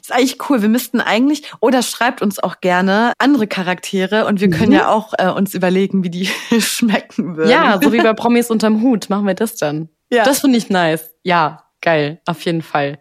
Ist 0.00 0.12
eigentlich 0.12 0.38
cool. 0.48 0.62
Wir 0.62 0.68
müssten 0.68 1.00
eigentlich, 1.00 1.42
oder 1.60 1.82
schreibt 1.82 2.22
uns 2.22 2.38
auch 2.38 2.60
gerne 2.60 3.12
andere 3.18 3.46
Charaktere 3.46 4.26
und 4.26 4.40
wir 4.40 4.50
können 4.50 4.70
mhm. 4.70 4.76
ja 4.76 4.88
auch 4.88 5.14
äh, 5.18 5.28
uns 5.28 5.54
überlegen, 5.54 6.04
wie 6.04 6.10
die 6.10 6.26
schmecken 6.60 7.36
würden. 7.36 7.50
Ja, 7.50 7.78
so 7.82 7.92
wie 7.92 8.00
bei 8.00 8.12
Promis 8.12 8.50
unterm 8.50 8.82
Hut 8.82 9.08
machen 9.10 9.26
wir 9.26 9.34
das 9.34 9.56
dann. 9.56 9.88
Ja. 10.10 10.24
Das 10.24 10.40
finde 10.40 10.58
ich 10.58 10.70
nice. 10.70 11.10
Ja, 11.22 11.64
geil, 11.80 12.20
auf 12.26 12.42
jeden 12.42 12.62
Fall. 12.62 12.98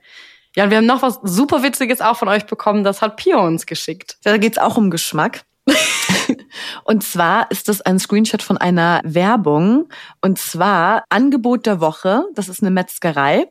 Ja, 0.56 0.64
und 0.64 0.70
wir 0.70 0.78
haben 0.78 0.86
noch 0.86 1.02
was 1.02 1.20
super 1.24 1.64
Witziges 1.64 2.02
auch 2.02 2.18
von 2.18 2.30
euch 2.30 2.46
bekommen. 2.46 2.84
Das 2.84 3.02
hat 3.02 3.18
Pio 3.18 3.46
uns 3.46 3.66
geschickt. 3.66 4.18
Da 4.24 4.38
geht's 4.38 4.58
auch 4.58 4.78
um 4.78 4.90
Geschmack. 4.90 5.44
und 6.84 7.04
zwar 7.04 7.50
ist 7.52 7.68
das 7.68 7.82
ein 7.82 8.00
Screenshot 8.00 8.42
von 8.42 8.58
einer 8.58 9.02
Werbung. 9.04 9.90
Und 10.22 10.40
zwar 10.40 11.04
Angebot 11.10 11.66
der 11.66 11.80
Woche. 11.80 12.26
Das 12.34 12.50
ist 12.50 12.62
eine 12.62 12.72
Metzgerei. 12.72 13.48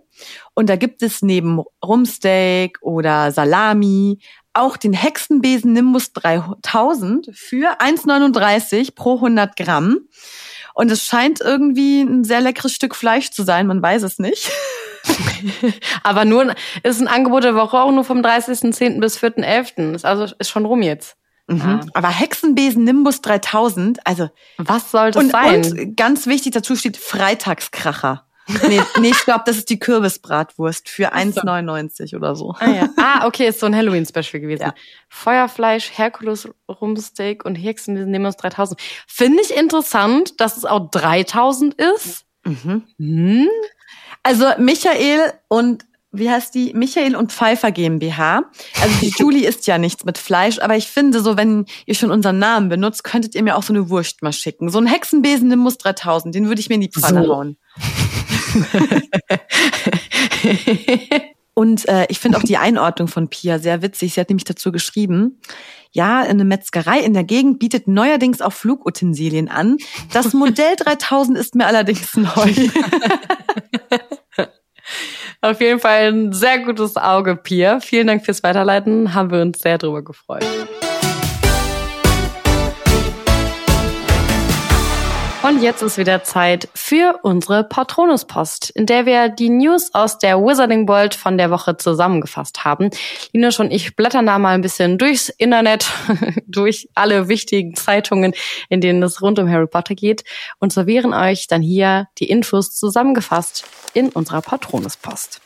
Und 0.54 0.69
da 0.69 0.76
gibt 0.76 1.02
es 1.02 1.23
neben 1.23 1.62
Rumsteak 1.85 2.78
oder 2.83 3.33
Salami 3.33 4.19
auch 4.54 4.76
den 4.76 4.93
Hexenbesen 4.93 5.73
Nimbus 5.73 6.12
3000 6.12 7.31
für 7.35 7.81
1,39 7.81 8.95
pro 8.95 9.16
100 9.16 9.57
Gramm. 9.57 9.99
Und 10.75 10.90
es 10.90 11.04
scheint 11.04 11.40
irgendwie 11.40 12.02
ein 12.02 12.25
sehr 12.25 12.40
leckeres 12.40 12.73
Stück 12.73 12.95
Fleisch 12.95 13.31
zu 13.31 13.43
sein, 13.43 13.66
man 13.66 13.83
weiß 13.83 14.02
es 14.04 14.19
nicht. 14.19 14.50
Aber 16.02 16.25
nur 16.25 16.54
ist 16.83 17.00
ein 17.00 17.09
Angebot 17.09 17.45
der 17.45 17.54
Woche 17.54 17.78
auch 17.78 17.90
nur 17.90 18.04
vom 18.04 18.21
30.10. 18.21 19.00
bis 19.00 19.19
4.11. 19.19 19.95
Ist 19.95 20.04
also 20.04 20.35
ist 20.38 20.50
schon 20.50 20.64
rum 20.64 20.83
jetzt. 20.83 21.16
Mhm. 21.46 21.60
Ah. 21.60 21.80
Aber 21.94 22.08
Hexenbesen 22.08 22.84
Nimbus 22.84 23.20
3000, 23.20 24.06
also 24.06 24.30
was 24.56 24.90
soll 24.90 25.10
das 25.10 25.22
und, 25.22 25.30
sein? 25.30 25.56
Und 25.56 25.96
ganz 25.96 26.26
wichtig 26.26 26.52
dazu 26.52 26.74
steht 26.74 26.96
Freitagskracher. 26.96 28.26
nee, 28.68 28.80
nee, 29.00 29.10
ich 29.10 29.24
glaube, 29.24 29.42
das 29.46 29.56
ist 29.56 29.70
die 29.70 29.78
Kürbisbratwurst 29.78 30.88
für 30.88 31.14
1,99 31.14 32.16
oder 32.16 32.34
so. 32.34 32.54
Ah, 32.58 32.68
ja. 32.68 32.88
ah, 32.96 33.26
okay, 33.26 33.48
ist 33.48 33.60
so 33.60 33.66
ein 33.66 33.76
Halloween-Special 33.76 34.40
gewesen. 34.40 34.62
Ja. 34.62 34.74
Feuerfleisch, 35.08 35.90
Herkules 35.94 36.48
Rumsteak 36.68 37.44
und 37.44 37.56
Hexenbesen 37.56 38.10
Nimbus 38.10 38.36
3000. 38.36 38.80
Finde 39.06 39.42
ich 39.42 39.54
interessant, 39.54 40.40
dass 40.40 40.56
es 40.56 40.64
auch 40.64 40.90
3000 40.90 41.74
ist. 41.74 42.24
Mhm. 42.44 42.84
Hm? 42.98 43.48
Also 44.22 44.46
Michael 44.58 45.32
und 45.48 45.84
wie 46.14 46.30
heißt 46.30 46.54
die? 46.54 46.73
Michael 46.75 47.16
und 47.16 47.33
Pfeiffer 47.33 47.71
GmbH. 47.71 48.44
Also 48.80 48.94
die 49.00 49.09
Julie 49.18 49.47
isst 49.47 49.66
ja 49.66 49.78
nichts 49.78 50.04
mit 50.04 50.18
Fleisch, 50.18 50.59
aber 50.59 50.76
ich 50.76 50.88
finde 50.88 51.21
so, 51.21 51.37
wenn 51.37 51.66
ihr 51.87 51.94
schon 51.94 52.11
unseren 52.11 52.38
Namen 52.38 52.68
benutzt, 52.68 53.04
könntet 53.04 53.35
ihr 53.35 53.42
mir 53.42 53.56
auch 53.56 53.62
so 53.62 53.73
eine 53.73 53.90
Wurst 53.90 54.23
mal 54.23 54.33
schicken. 54.33 54.71
So 54.71 54.78
ein 54.78 54.87
Hexenbesen 54.87 55.49
Nimbus 55.49 55.78
3000, 55.78 56.35
den 56.35 56.49
würde 56.49 56.61
ich 56.61 56.68
mir 56.68 56.76
in 56.76 56.80
die 56.83 56.90
Pfanne 56.90 57.25
so. 57.25 57.35
hauen. 57.35 57.56
Und 61.54 61.88
äh, 61.88 62.06
ich 62.09 62.18
finde 62.18 62.38
auch 62.38 62.42
die 62.42 62.56
Einordnung 62.56 63.06
von 63.06 63.28
Pia 63.28 63.61
sehr 63.61 63.80
witzig. 63.80 64.14
Sie 64.14 64.21
hat 64.21 64.28
nämlich 64.28 64.44
dazu 64.44 64.73
geschrieben, 64.73 65.40
ja, 65.92 66.21
eine 66.21 66.44
Metzgerei 66.44 66.99
in 66.99 67.14
der 67.14 67.23
Gegend 67.23 67.61
bietet 67.61 67.87
neuerdings 67.87 68.40
auch 68.40 68.52
Flugutensilien 68.52 69.49
an. 69.49 69.76
Das 70.12 70.35
Modell 70.35 70.75
3000 70.76 71.38
ist 71.38 71.54
mir 71.54 71.66
allerdings 71.66 72.16
neu. 72.16 72.52
Auf 75.44 75.60
jeden 75.60 75.78
Fall 75.78 76.10
ein 76.10 76.32
sehr 76.32 76.60
gutes 76.60 76.96
Auge, 76.96 77.36
Pia. 77.36 77.78
Vielen 77.78 78.06
Dank 78.06 78.24
fürs 78.24 78.42
Weiterleiten. 78.42 79.12
Haben 79.12 79.30
wir 79.30 79.42
uns 79.42 79.60
sehr 79.60 79.76
drüber 79.76 80.02
gefreut. 80.02 80.42
Und 85.44 85.60
jetzt 85.60 85.82
ist 85.82 85.98
wieder 85.98 86.24
Zeit 86.24 86.70
für 86.74 87.18
unsere 87.22 87.64
Patronuspost, 87.64 88.70
in 88.70 88.86
der 88.86 89.04
wir 89.04 89.28
die 89.28 89.50
News 89.50 89.92
aus 89.92 90.16
der 90.16 90.38
Wizarding 90.38 90.88
World 90.88 91.14
von 91.14 91.36
der 91.36 91.50
Woche 91.50 91.76
zusammengefasst 91.76 92.64
haben. 92.64 92.88
Linus 93.34 93.60
und 93.60 93.70
ich 93.70 93.94
blättern 93.94 94.24
da 94.24 94.38
mal 94.38 94.54
ein 94.54 94.62
bisschen 94.62 94.96
durchs 94.96 95.28
Internet, 95.28 95.92
durch 96.46 96.88
alle 96.94 97.28
wichtigen 97.28 97.76
Zeitungen, 97.76 98.32
in 98.70 98.80
denen 98.80 99.02
es 99.02 99.20
rund 99.20 99.38
um 99.38 99.50
Harry 99.50 99.66
Potter 99.66 99.94
geht 99.94 100.24
und 100.60 100.72
servieren 100.72 101.12
euch 101.12 101.46
dann 101.46 101.60
hier 101.60 102.08
die 102.16 102.30
Infos 102.30 102.74
zusammengefasst 102.74 103.66
in 103.92 104.08
unserer 104.08 104.40
Patronuspost. 104.40 105.42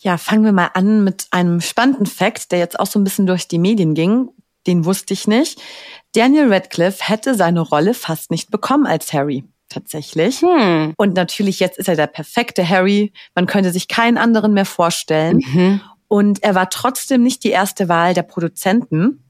Ja, 0.00 0.18
fangen 0.18 0.44
wir 0.44 0.52
mal 0.52 0.70
an 0.74 1.04
mit 1.04 1.28
einem 1.30 1.60
spannenden 1.60 2.06
Fakt, 2.06 2.50
der 2.50 2.58
jetzt 2.58 2.80
auch 2.80 2.86
so 2.86 2.98
ein 2.98 3.04
bisschen 3.04 3.28
durch 3.28 3.46
die 3.46 3.60
Medien 3.60 3.94
ging. 3.94 4.30
Den 4.66 4.84
wusste 4.84 5.14
ich 5.14 5.26
nicht. 5.26 5.60
Daniel 6.14 6.52
Radcliffe 6.52 7.04
hätte 7.04 7.34
seine 7.34 7.60
Rolle 7.60 7.94
fast 7.94 8.30
nicht 8.30 8.50
bekommen 8.50 8.86
als 8.86 9.12
Harry. 9.12 9.44
Tatsächlich. 9.68 10.42
Hm. 10.42 10.94
Und 10.96 11.14
natürlich 11.14 11.58
jetzt 11.58 11.78
ist 11.78 11.88
er 11.88 11.96
der 11.96 12.06
perfekte 12.06 12.66
Harry. 12.68 13.12
Man 13.34 13.46
könnte 13.46 13.72
sich 13.72 13.88
keinen 13.88 14.16
anderen 14.16 14.54
mehr 14.54 14.64
vorstellen. 14.64 15.40
Mhm. 15.44 15.80
Und 16.08 16.42
er 16.44 16.54
war 16.54 16.70
trotzdem 16.70 17.22
nicht 17.22 17.42
die 17.42 17.50
erste 17.50 17.88
Wahl 17.88 18.14
der 18.14 18.22
Produzenten. 18.22 19.24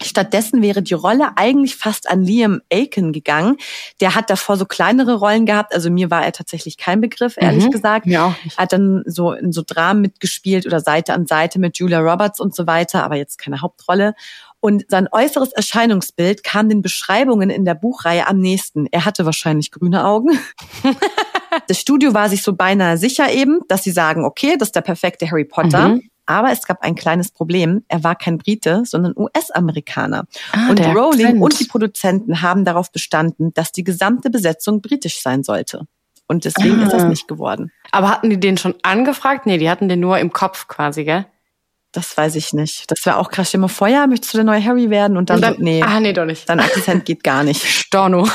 Stattdessen 0.00 0.62
wäre 0.62 0.82
die 0.82 0.94
Rolle 0.94 1.36
eigentlich 1.36 1.76
fast 1.76 2.10
an 2.10 2.22
Liam 2.22 2.60
Aiken 2.72 3.12
gegangen. 3.12 3.56
Der 4.00 4.14
hat 4.14 4.30
davor 4.30 4.56
so 4.56 4.64
kleinere 4.64 5.14
Rollen 5.14 5.46
gehabt. 5.46 5.74
Also 5.74 5.90
mir 5.90 6.10
war 6.10 6.24
er 6.24 6.32
tatsächlich 6.32 6.76
kein 6.76 7.00
Begriff, 7.00 7.34
ehrlich 7.36 7.66
mhm. 7.66 7.70
gesagt. 7.70 8.06
Ja, 8.06 8.26
auch 8.26 8.44
nicht. 8.44 8.58
Hat 8.58 8.72
dann 8.72 9.02
so 9.06 9.32
in 9.32 9.52
so 9.52 9.62
Dramen 9.66 10.00
mitgespielt 10.00 10.66
oder 10.66 10.80
Seite 10.80 11.12
an 11.12 11.26
Seite 11.26 11.58
mit 11.58 11.78
Julia 11.78 12.00
Roberts 12.00 12.40
und 12.40 12.54
so 12.54 12.66
weiter, 12.66 13.04
aber 13.04 13.16
jetzt 13.16 13.38
keine 13.38 13.60
Hauptrolle. 13.60 14.14
Und 14.64 14.84
sein 14.86 15.08
äußeres 15.10 15.52
Erscheinungsbild 15.52 16.44
kam 16.44 16.68
den 16.68 16.82
Beschreibungen 16.82 17.50
in 17.50 17.64
der 17.64 17.74
Buchreihe 17.74 18.28
am 18.28 18.38
nächsten. 18.38 18.86
Er 18.92 19.04
hatte 19.04 19.26
wahrscheinlich 19.26 19.72
grüne 19.72 20.04
Augen. 20.04 20.38
das 21.66 21.80
Studio 21.80 22.14
war 22.14 22.28
sich 22.28 22.44
so 22.44 22.52
beinahe 22.52 22.96
sicher 22.96 23.32
eben, 23.32 23.58
dass 23.66 23.82
sie 23.82 23.90
sagen, 23.90 24.24
okay, 24.24 24.54
das 24.56 24.68
ist 24.68 24.76
der 24.76 24.82
perfekte 24.82 25.28
Harry 25.28 25.44
Potter. 25.44 25.88
Mhm. 25.88 26.08
Aber 26.26 26.52
es 26.52 26.62
gab 26.62 26.80
ein 26.82 26.94
kleines 26.94 27.32
Problem. 27.32 27.84
Er 27.88 28.04
war 28.04 28.14
kein 28.14 28.38
Brite, 28.38 28.84
sondern 28.84 29.14
US-Amerikaner. 29.16 30.26
Ah, 30.52 30.70
und 30.70 30.78
Rowling 30.78 31.26
Akzent. 31.26 31.42
und 31.42 31.58
die 31.58 31.64
Produzenten 31.64 32.40
haben 32.40 32.64
darauf 32.64 32.92
bestanden, 32.92 33.52
dass 33.54 33.72
die 33.72 33.82
gesamte 33.82 34.30
Besetzung 34.30 34.80
britisch 34.80 35.20
sein 35.20 35.42
sollte. 35.42 35.88
Und 36.28 36.44
deswegen 36.44 36.78
ah. 36.78 36.84
ist 36.84 36.92
das 36.92 37.04
nicht 37.06 37.26
geworden. 37.26 37.72
Aber 37.90 38.10
hatten 38.10 38.30
die 38.30 38.38
den 38.38 38.58
schon 38.58 38.76
angefragt? 38.84 39.44
Nee, 39.44 39.58
die 39.58 39.68
hatten 39.68 39.88
den 39.88 39.98
nur 39.98 40.20
im 40.20 40.32
Kopf 40.32 40.68
quasi, 40.68 41.02
gell? 41.02 41.26
Das 41.92 42.16
weiß 42.16 42.36
ich 42.36 42.54
nicht. 42.54 42.90
Das 42.90 43.04
wäre 43.04 43.18
auch 43.18 43.30
krass. 43.30 43.48
Stell 43.48 43.60
mal 43.60 43.68
vor, 43.68 43.86
ja, 43.86 44.06
möchtest 44.06 44.32
du 44.32 44.38
der 44.38 44.44
neue 44.44 44.64
Harry 44.64 44.88
werden? 44.88 45.18
Und 45.18 45.28
dann, 45.28 45.36
und 45.36 45.42
dann 45.42 45.56
so, 45.56 45.62
nee. 45.62 45.82
Ah, 45.82 46.00
nee, 46.00 46.14
doch 46.14 46.24
nicht. 46.24 46.48
Dein 46.48 46.60
Akzent 46.60 47.04
geht 47.04 47.22
gar 47.22 47.44
nicht. 47.44 47.62
Storno. 47.62 48.26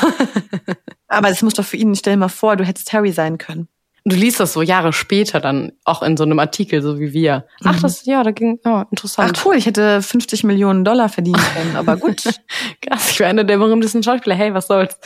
Aber 1.08 1.28
es 1.28 1.42
muss 1.42 1.54
doch 1.54 1.64
für 1.64 1.76
ihn, 1.76 1.94
stell 1.96 2.14
dir 2.14 2.18
mal 2.20 2.28
vor, 2.28 2.56
du 2.56 2.64
hättest 2.64 2.92
Harry 2.92 3.12
sein 3.12 3.36
können. 3.36 3.68
Du 4.08 4.16
liest 4.16 4.40
das 4.40 4.54
so 4.54 4.62
Jahre 4.62 4.94
später 4.94 5.38
dann 5.38 5.72
auch 5.84 6.02
in 6.02 6.16
so 6.16 6.24
einem 6.24 6.38
Artikel, 6.38 6.80
so 6.80 6.98
wie 6.98 7.12
wir. 7.12 7.46
Ach, 7.62 7.76
mhm. 7.76 7.82
das, 7.82 8.06
ja, 8.06 8.22
da 8.22 8.30
ging, 8.30 8.58
ja, 8.64 8.86
interessant. 8.90 9.36
Ach 9.36 9.44
cool, 9.44 9.56
ich 9.56 9.66
hätte 9.66 10.00
50 10.00 10.44
Millionen 10.44 10.82
Dollar 10.82 11.10
verdienen 11.10 11.42
können, 11.54 11.76
aber 11.76 11.98
gut. 11.98 12.22
krass, 12.80 13.10
ich 13.10 13.20
war 13.20 13.26
einer 13.26 13.44
der 13.44 13.58
berühmtesten 13.58 14.02
Schauspieler. 14.02 14.34
Hey, 14.34 14.54
was 14.54 14.66
soll's? 14.66 14.98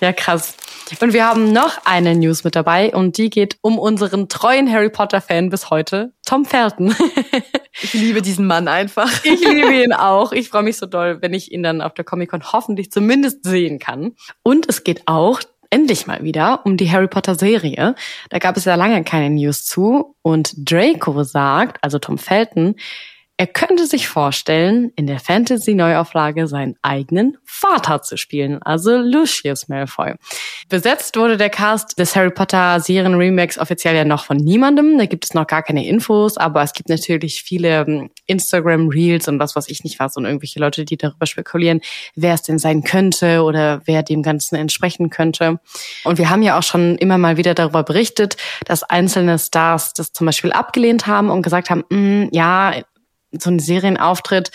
Ja, 0.00 0.12
krass. 0.12 0.56
Und 1.00 1.12
wir 1.12 1.24
haben 1.24 1.52
noch 1.52 1.78
eine 1.84 2.16
News 2.16 2.42
mit 2.42 2.56
dabei 2.56 2.92
und 2.92 3.18
die 3.18 3.30
geht 3.30 3.58
um 3.60 3.78
unseren 3.78 4.28
treuen 4.28 4.70
Harry 4.70 4.90
Potter-Fan 4.90 5.48
bis 5.48 5.70
heute, 5.70 6.12
Tom 6.26 6.44
Felton. 6.44 6.92
ich 7.82 7.94
liebe 7.94 8.20
diesen 8.20 8.48
Mann 8.48 8.66
einfach. 8.66 9.24
Ich 9.24 9.40
liebe 9.40 9.84
ihn 9.84 9.92
auch. 9.92 10.32
Ich 10.32 10.48
freue 10.48 10.64
mich 10.64 10.76
so 10.76 10.86
doll, 10.86 11.22
wenn 11.22 11.34
ich 11.34 11.52
ihn 11.52 11.62
dann 11.62 11.80
auf 11.82 11.94
der 11.94 12.04
Comic-Con 12.04 12.52
hoffentlich 12.52 12.90
zumindest 12.90 13.44
sehen 13.44 13.78
kann. 13.78 14.16
Und 14.42 14.68
es 14.68 14.82
geht 14.82 15.02
auch 15.06 15.40
endlich 15.70 16.06
mal 16.06 16.22
wieder 16.22 16.66
um 16.66 16.76
die 16.76 16.90
Harry 16.90 17.08
Potter 17.08 17.34
Serie. 17.34 17.94
Da 18.28 18.38
gab 18.38 18.56
es 18.56 18.64
ja 18.64 18.74
lange 18.74 19.02
keine 19.04 19.30
News 19.30 19.64
zu. 19.64 20.16
Und 20.22 20.52
Draco 20.56 21.22
sagt, 21.22 21.82
also 21.82 21.98
Tom 21.98 22.18
Felton, 22.18 22.74
er 23.40 23.46
könnte 23.46 23.86
sich 23.86 24.06
vorstellen, 24.06 24.92
in 24.96 25.06
der 25.06 25.18
Fantasy-Neuauflage 25.18 26.46
seinen 26.46 26.76
eigenen 26.82 27.38
Vater 27.42 28.02
zu 28.02 28.18
spielen, 28.18 28.62
also 28.62 28.98
Lucius 28.98 29.66
Malfoy. 29.66 30.12
Besetzt 30.68 31.16
wurde 31.16 31.38
der 31.38 31.48
Cast 31.48 31.98
des 31.98 32.14
Harry 32.14 32.28
Potter 32.28 32.78
Serien-Remakes 32.80 33.56
offiziell 33.56 33.96
ja 33.96 34.04
noch 34.04 34.26
von 34.26 34.36
niemandem. 34.36 34.98
Da 34.98 35.06
gibt 35.06 35.24
es 35.24 35.32
noch 35.32 35.46
gar 35.46 35.62
keine 35.62 35.86
Infos, 35.86 36.36
aber 36.36 36.62
es 36.62 36.74
gibt 36.74 36.90
natürlich 36.90 37.42
viele 37.42 37.80
ähm, 37.80 38.10
Instagram-Reels 38.26 39.26
und 39.28 39.38
was, 39.38 39.56
was 39.56 39.70
ich 39.70 39.84
nicht 39.84 39.98
weiß 39.98 40.18
und 40.18 40.26
irgendwelche 40.26 40.60
Leute, 40.60 40.84
die 40.84 40.98
darüber 40.98 41.24
spekulieren, 41.24 41.80
wer 42.14 42.34
es 42.34 42.42
denn 42.42 42.58
sein 42.58 42.84
könnte 42.84 43.42
oder 43.42 43.80
wer 43.86 44.02
dem 44.02 44.22
Ganzen 44.22 44.56
entsprechen 44.56 45.08
könnte. 45.08 45.60
Und 46.04 46.18
wir 46.18 46.28
haben 46.28 46.42
ja 46.42 46.58
auch 46.58 46.62
schon 46.62 46.96
immer 46.96 47.16
mal 47.16 47.38
wieder 47.38 47.54
darüber 47.54 47.84
berichtet, 47.84 48.36
dass 48.66 48.82
einzelne 48.82 49.38
Stars 49.38 49.94
das 49.94 50.12
zum 50.12 50.26
Beispiel 50.26 50.52
abgelehnt 50.52 51.06
haben 51.06 51.30
und 51.30 51.40
gesagt 51.40 51.70
haben, 51.70 51.84
mm, 51.88 52.28
ja, 52.32 52.74
so 53.32 53.50
ein 53.50 53.58
Serienauftritt 53.58 54.50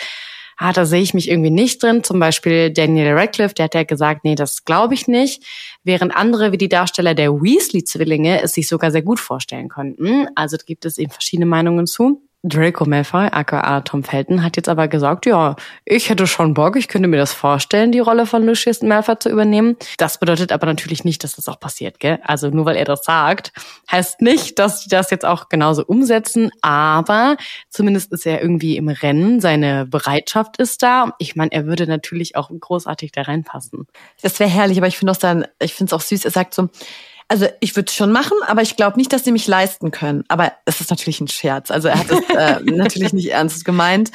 ah, 0.58 0.74
da 0.74 0.86
sehe 0.86 1.01
ich 1.01 1.13
mich 1.13 1.29
irgendwie 1.29 1.50
nicht 1.50 1.82
drin. 1.82 2.03
Zum 2.03 2.20
Beispiel 2.20 2.72
Daniel 2.72 3.13
Radcliffe, 3.13 3.53
der 3.53 3.65
hat 3.65 3.75
ja 3.75 3.84
gesagt, 3.84 4.24
nee, 4.24 4.36
das 4.36 4.65
glaube 4.65 4.94
ich 4.94 5.08
nicht. 5.08 5.44
Während 5.84 6.15
andere, 6.15 6.51
wie 6.51 6.58
die 6.58 6.70
Darsteller 6.70 7.13
der 7.13 7.32
Weasley-Zwillinge, 7.32 8.41
es 8.41 8.53
sich 8.53 8.67
sogar 8.67 8.91
sehr 8.91 9.01
gut 9.01 9.20
vorstellen 9.20 9.70
konnten. 9.70 10.27
Also 10.36 10.58
gibt 10.65 10.86
es 10.86 10.98
eben 10.98 11.12
verschiedene 11.12 11.46
Meinungen 11.46 11.88
zu. 11.88 12.22
Draco 12.48 12.86
Malfoy, 12.86 13.28
aka 13.32 13.82
Tom 13.82 14.04
Felton, 14.04 14.44
hat 14.44 14.56
jetzt 14.56 14.70
aber 14.70 14.88
gesagt, 14.88 15.25
ja, 15.25 15.56
ich 15.84 16.10
hätte 16.10 16.28
schon 16.28 16.54
Bock, 16.54 16.75
ich 16.75 16.88
könnte 16.88 17.08
mir 17.08 17.18
das 17.18 17.34
vorstellen, 17.34 17.92
die 17.92 18.00
Rolle 18.00 18.28
von 18.28 18.46
Lucius 18.46 18.84
Malfoy 18.84 19.18
zu 19.18 19.30
übernehmen. 19.30 19.78
Das 19.98 20.20
bedeutet 20.20 20.52
aber 20.52 20.68
natürlich 20.68 21.04
nicht, 21.04 21.24
dass 21.24 21.36
das 21.36 21.48
auch 21.48 21.60
passiert, 21.60 22.00
gell? 22.00 22.20
Also 22.24 22.50
nur 22.50 22.66
weil 22.66 22.75
er 22.75 22.86
das 22.86 23.04
sagt, 23.04 23.52
heißt 23.92 24.22
nicht, 24.22 24.60
dass 24.60 24.82
die 24.82 24.90
das 24.90 25.10
jetzt 25.10 25.25
auch 25.25 25.50
genauso 25.50 25.84
umsetzen, 25.84 26.52
aber 26.62 27.38
zumindest 27.70 28.12
ist 28.14 28.28
er 28.28 28.42
irgendwie 28.42 28.78
im 28.78 28.90
Rennen, 28.90 29.42
seine 29.42 29.88
Bereitschaft 29.88 30.58
ist 30.58 30.84
da. 30.84 31.14
Ich 31.18 31.36
meine, 31.36 31.52
er 31.52 31.66
würde 31.66 31.88
natürlich 31.88 32.36
auch 32.36 32.52
großartig 32.58 33.12
da 33.12 33.24
reinpassen. 33.24 33.88
Das 34.22 34.40
wäre 34.40 34.50
herrlich, 34.50 34.78
aber 34.78 34.88
ich 34.88 34.98
finde 34.98 35.14
auch 35.14 35.18
dann, 35.18 35.46
ich 35.60 35.74
finde 35.74 35.90
es 35.90 35.94
auch 35.94 36.06
süß, 36.06 36.25
er 36.25 36.32
sagt 36.32 36.54
so, 36.54 36.70
also 37.27 37.48
ich 37.60 37.75
würde 37.75 37.89
es 37.89 37.96
schon 37.96 38.12
machen, 38.12 38.38
aber 38.46 38.62
ich 38.62 38.75
glaube 38.75 38.98
nicht, 38.98 39.12
dass 39.12 39.24
sie 39.24 39.32
mich 39.32 39.48
leisten 39.48 39.91
können. 39.91 40.24
Aber 40.27 40.53
es 40.65 40.82
ist 40.82 40.89
natürlich 40.91 41.20
ein 41.22 41.27
Scherz. 41.27 41.72
Also 41.72 41.88
er 41.88 42.00
hat 42.00 42.12
es 42.12 42.20
äh, 42.29 42.60
natürlich 42.72 43.13
nicht 43.13 43.32
ernst 43.32 43.65
gemeint. 43.65 44.12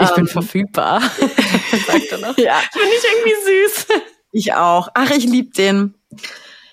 Ich 0.00 0.08
ähm, 0.08 0.14
bin 0.16 0.26
verfügbar, 0.26 1.00
sagt 1.86 2.12
er 2.12 2.18
noch. 2.18 2.38
Ja. 2.38 2.60
Finde 2.72 2.88
ich 2.88 3.04
irgendwie 3.12 3.66
süß. 3.66 3.86
Ich 4.32 4.54
auch. 4.54 4.88
Ach, 4.94 5.10
ich 5.10 5.24
lieb 5.24 5.54
den. 5.54 5.94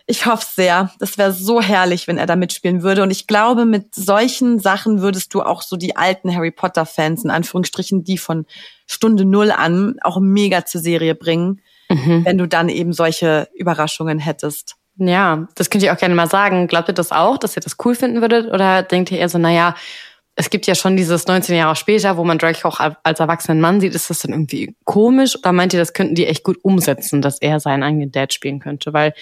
Ich 0.08 0.26
hoffe 0.26 0.46
sehr. 0.56 0.92
Das 1.00 1.18
wäre 1.18 1.32
so 1.32 1.62
herrlich, 1.62 2.08
wenn 2.08 2.18
er 2.18 2.26
da 2.26 2.36
mitspielen 2.36 2.84
würde. 2.84 3.04
Und 3.04 3.12
ich 3.12 3.28
glaube, 3.28 3.66
mit 3.66 3.94
solchen 3.94 4.60
Sachen 4.60 5.02
würdest 5.02 5.34
du 5.34 5.42
auch 5.42 5.62
so 5.62 5.78
die 5.78 5.96
alten 5.96 6.34
Harry 6.34 6.52
Potter-Fans, 6.52 7.24
in 7.24 7.30
Anführungsstrichen, 7.30 8.04
die 8.04 8.18
von 8.18 8.46
Stunde 8.88 9.26
Null 9.26 9.52
an, 9.52 9.98
auch 10.02 10.20
mega 10.20 10.66
zur 10.66 10.82
Serie 10.82 11.16
bringen, 11.16 11.62
mhm. 11.90 12.26
wenn 12.26 12.38
du 12.38 12.48
dann 12.48 12.68
eben 12.70 12.94
solche 12.94 13.48
Überraschungen 13.54 14.20
hättest. 14.20 14.76
Ja, 14.98 15.48
das 15.56 15.70
könnt 15.70 15.84
ihr 15.84 15.94
auch 15.94 15.98
gerne 15.98 16.16
mal 16.16 16.30
sagen. 16.30 16.68
Glaubt 16.68 16.90
ihr 16.90 16.94
das 16.94 17.12
auch, 17.12 17.38
dass 17.38 17.56
ihr 17.56 17.62
das 17.62 17.78
cool 17.84 17.96
finden 17.96 18.22
würdet? 18.22 18.52
Oder 18.52 18.84
denkt 18.84 19.12
ihr 19.12 19.20
eher 19.20 19.30
so, 19.30 19.38
naja, 19.38 19.76
es 20.36 20.50
gibt 20.50 20.68
ja 20.68 20.76
schon 20.76 20.96
dieses 20.96 21.28
19 21.28 21.56
Jahre 21.56 21.76
später, 21.76 22.18
wo 22.18 22.24
man 22.24 22.38
Drake 22.38 22.66
auch 22.66 22.80
als 23.04 23.20
erwachsenen 23.20 23.62
Mann 23.62 23.82
sieht, 23.82 23.96
ist 23.96 24.10
das 24.10 24.20
dann 24.20 24.32
irgendwie 24.32 24.76
komisch? 24.86 25.36
Oder 25.38 25.52
meint 25.52 25.74
ihr, 25.74 25.80
das 25.80 25.94
könnten 25.94 26.16
die 26.16 26.26
echt 26.26 26.44
gut 26.44 26.58
umsetzen, 26.64 27.22
dass 27.22 27.40
er 27.42 27.60
seinen 27.60 27.84
eigenen 27.84 28.12
Dad 28.12 28.34
spielen 28.34 28.60
könnte? 28.60 28.94
Weil 28.94 29.14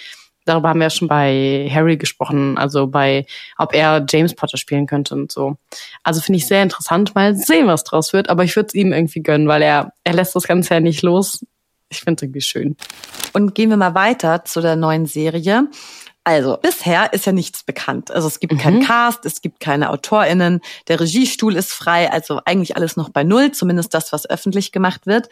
darüber 0.44 0.68
haben 0.68 0.80
wir 0.80 0.86
ja 0.86 0.90
schon 0.90 1.08
bei 1.08 1.68
Harry 1.72 1.96
gesprochen, 1.96 2.58
also 2.58 2.86
bei, 2.86 3.26
ob 3.58 3.74
er 3.74 4.04
James 4.08 4.34
Potter 4.34 4.56
spielen 4.56 4.86
könnte 4.86 5.14
und 5.14 5.32
so. 5.32 5.56
Also 6.02 6.20
finde 6.20 6.38
ich 6.38 6.46
sehr 6.46 6.62
interessant. 6.62 7.14
Mal 7.14 7.34
sehen, 7.36 7.66
was 7.66 7.84
draus 7.84 8.12
wird. 8.12 8.28
Aber 8.28 8.44
ich 8.44 8.56
würde 8.56 8.68
es 8.68 8.74
ihm 8.74 8.92
irgendwie 8.92 9.22
gönnen, 9.22 9.48
weil 9.48 9.62
er, 9.62 9.92
er 10.04 10.14
lässt 10.14 10.34
das 10.34 10.46
Ganze 10.46 10.74
ja 10.74 10.80
nicht 10.80 11.02
los. 11.02 11.44
Ich 11.90 12.00
finde 12.00 12.16
es 12.16 12.22
irgendwie 12.22 12.40
schön. 12.40 12.76
Und 13.32 13.54
gehen 13.54 13.68
wir 13.68 13.76
mal 13.76 13.94
weiter 13.94 14.44
zu 14.44 14.60
der 14.60 14.76
neuen 14.76 15.06
Serie. 15.06 15.68
Also, 16.22 16.58
bisher 16.60 17.12
ist 17.12 17.26
ja 17.26 17.32
nichts 17.32 17.64
bekannt. 17.64 18.10
Also 18.10 18.28
es 18.28 18.40
gibt 18.40 18.52
mhm. 18.52 18.58
keinen 18.58 18.82
Cast, 18.84 19.26
es 19.26 19.40
gibt 19.40 19.58
keine 19.58 19.90
AutorInnen, 19.90 20.60
der 20.86 21.00
Regiestuhl 21.00 21.56
ist 21.56 21.72
frei, 21.72 22.10
also 22.10 22.40
eigentlich 22.44 22.76
alles 22.76 22.96
noch 22.96 23.08
bei 23.08 23.24
Null, 23.24 23.52
zumindest 23.52 23.94
das, 23.94 24.12
was 24.12 24.28
öffentlich 24.28 24.70
gemacht 24.70 25.06
wird. 25.06 25.28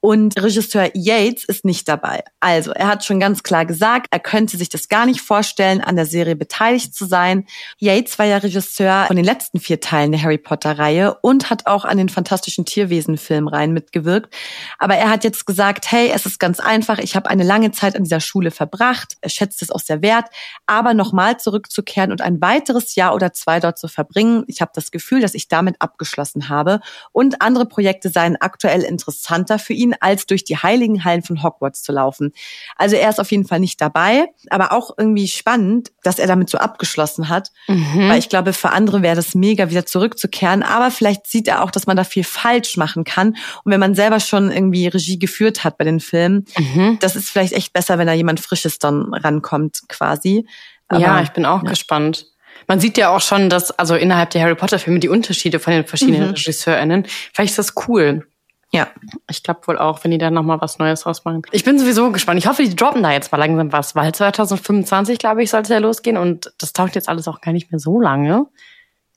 Und 0.00 0.40
Regisseur 0.40 0.90
Yates 0.94 1.44
ist 1.44 1.64
nicht 1.64 1.88
dabei. 1.88 2.22
Also, 2.38 2.70
er 2.70 2.86
hat 2.86 3.04
schon 3.04 3.18
ganz 3.18 3.42
klar 3.42 3.66
gesagt, 3.66 4.06
er 4.10 4.20
könnte 4.20 4.56
sich 4.56 4.68
das 4.68 4.88
gar 4.88 5.06
nicht 5.06 5.20
vorstellen, 5.20 5.80
an 5.80 5.96
der 5.96 6.06
Serie 6.06 6.36
beteiligt 6.36 6.94
zu 6.94 7.04
sein. 7.04 7.46
Yates 7.78 8.16
war 8.18 8.26
ja 8.26 8.36
Regisseur 8.36 9.06
von 9.08 9.16
den 9.16 9.24
letzten 9.24 9.58
vier 9.58 9.80
Teilen 9.80 10.12
der 10.12 10.22
Harry 10.22 10.38
Potter-Reihe 10.38 11.18
und 11.22 11.50
hat 11.50 11.66
auch 11.66 11.84
an 11.84 11.98
den 11.98 12.08
fantastischen 12.08 12.64
Tierwesen-Filmreihen 12.64 13.72
mitgewirkt. 13.72 14.32
Aber 14.78 14.94
er 14.94 15.10
hat 15.10 15.24
jetzt 15.24 15.46
gesagt, 15.46 15.90
hey, 15.90 16.12
es 16.14 16.26
ist 16.26 16.38
ganz 16.38 16.60
einfach, 16.60 16.98
ich 16.98 17.16
habe 17.16 17.28
eine 17.28 17.42
lange 17.42 17.72
Zeit 17.72 17.96
an 17.96 18.04
dieser 18.04 18.20
Schule 18.20 18.52
verbracht, 18.52 19.16
er 19.20 19.30
schätzt 19.30 19.62
es 19.62 19.70
auch 19.72 19.80
sehr 19.80 20.00
wert, 20.00 20.26
aber 20.66 20.94
nochmal 20.94 21.38
zurückzukehren 21.38 22.12
und 22.12 22.20
ein 22.20 22.40
weiteres 22.40 22.94
Jahr 22.94 23.14
oder 23.14 23.32
zwei 23.32 23.58
dort 23.58 23.78
zu 23.78 23.88
verbringen, 23.88 24.44
ich 24.46 24.60
habe 24.60 24.70
das 24.74 24.92
Gefühl, 24.92 25.20
dass 25.20 25.34
ich 25.34 25.48
damit 25.48 25.76
abgeschlossen 25.80 26.48
habe 26.48 26.80
und 27.10 27.42
andere 27.42 27.66
Projekte 27.66 28.10
seien 28.10 28.36
aktuell 28.36 28.82
interessanter 28.82 29.58
für 29.58 29.72
ihn 29.72 29.87
ihn, 29.88 29.94
als 30.00 30.26
durch 30.26 30.44
die 30.44 30.56
heiligen 30.56 31.04
Hallen 31.04 31.22
von 31.22 31.42
Hogwarts 31.42 31.82
zu 31.82 31.92
laufen. 31.92 32.32
Also 32.76 32.96
er 32.96 33.08
ist 33.08 33.20
auf 33.20 33.30
jeden 33.30 33.46
Fall 33.46 33.60
nicht 33.60 33.80
dabei, 33.80 34.26
aber 34.50 34.72
auch 34.72 34.92
irgendwie 34.96 35.28
spannend, 35.28 35.90
dass 36.02 36.18
er 36.18 36.26
damit 36.26 36.50
so 36.50 36.58
abgeschlossen 36.58 37.28
hat, 37.28 37.50
mhm. 37.66 38.08
weil 38.08 38.18
ich 38.18 38.28
glaube, 38.28 38.52
für 38.52 38.70
andere 38.70 39.02
wäre 39.02 39.16
das 39.16 39.34
mega, 39.34 39.70
wieder 39.70 39.86
zurückzukehren, 39.86 40.62
aber 40.62 40.90
vielleicht 40.90 41.26
sieht 41.26 41.48
er 41.48 41.62
auch, 41.62 41.70
dass 41.70 41.86
man 41.86 41.96
da 41.96 42.04
viel 42.04 42.24
falsch 42.24 42.76
machen 42.76 43.04
kann 43.04 43.36
und 43.64 43.72
wenn 43.72 43.80
man 43.80 43.94
selber 43.94 44.20
schon 44.20 44.50
irgendwie 44.50 44.86
Regie 44.88 45.18
geführt 45.18 45.64
hat 45.64 45.78
bei 45.78 45.84
den 45.84 46.00
Filmen, 46.00 46.44
mhm. 46.56 46.98
das 47.00 47.16
ist 47.16 47.30
vielleicht 47.30 47.52
echt 47.52 47.72
besser, 47.72 47.98
wenn 47.98 48.06
da 48.06 48.12
jemand 48.12 48.40
Frisches 48.40 48.78
dann 48.78 49.12
rankommt 49.14 49.82
quasi. 49.88 50.46
Aber, 50.88 51.00
ja, 51.00 51.22
ich 51.22 51.30
bin 51.30 51.44
auch 51.44 51.62
ja. 51.62 51.70
gespannt. 51.70 52.26
Man 52.66 52.80
sieht 52.80 52.98
ja 52.98 53.10
auch 53.10 53.20
schon, 53.20 53.50
dass 53.50 53.70
also 53.70 53.94
innerhalb 53.94 54.30
der 54.30 54.42
Harry 54.42 54.54
Potter 54.54 54.78
Filme 54.78 54.98
die 54.98 55.08
Unterschiede 55.08 55.60
von 55.60 55.72
den 55.72 55.86
verschiedenen 55.86 56.28
mhm. 56.28 56.34
RegisseurInnen, 56.34 57.06
vielleicht 57.32 57.50
ist 57.50 57.58
das 57.58 57.74
cool. 57.88 58.26
Ja. 58.70 58.88
Ich 59.30 59.42
glaube 59.42 59.66
wohl 59.66 59.78
auch, 59.78 60.04
wenn 60.04 60.10
die 60.10 60.18
da 60.18 60.30
nochmal 60.30 60.60
was 60.60 60.78
Neues 60.78 61.06
rausmachen. 61.06 61.42
Ich 61.52 61.64
bin 61.64 61.78
sowieso 61.78 62.10
gespannt. 62.10 62.38
Ich 62.38 62.46
hoffe, 62.46 62.62
die 62.62 62.76
droppen 62.76 63.02
da 63.02 63.12
jetzt 63.12 63.32
mal 63.32 63.38
langsam 63.38 63.72
was, 63.72 63.94
weil 63.94 64.12
2025, 64.12 65.18
glaube 65.18 65.42
ich, 65.42 65.50
sollte 65.50 65.72
ja 65.72 65.78
losgehen 65.78 66.16
und 66.16 66.52
das 66.58 66.72
taucht 66.72 66.94
jetzt 66.94 67.08
alles 67.08 67.28
auch 67.28 67.40
gar 67.40 67.52
nicht 67.52 67.70
mehr 67.72 67.78
so 67.78 68.00
lange. 68.00 68.46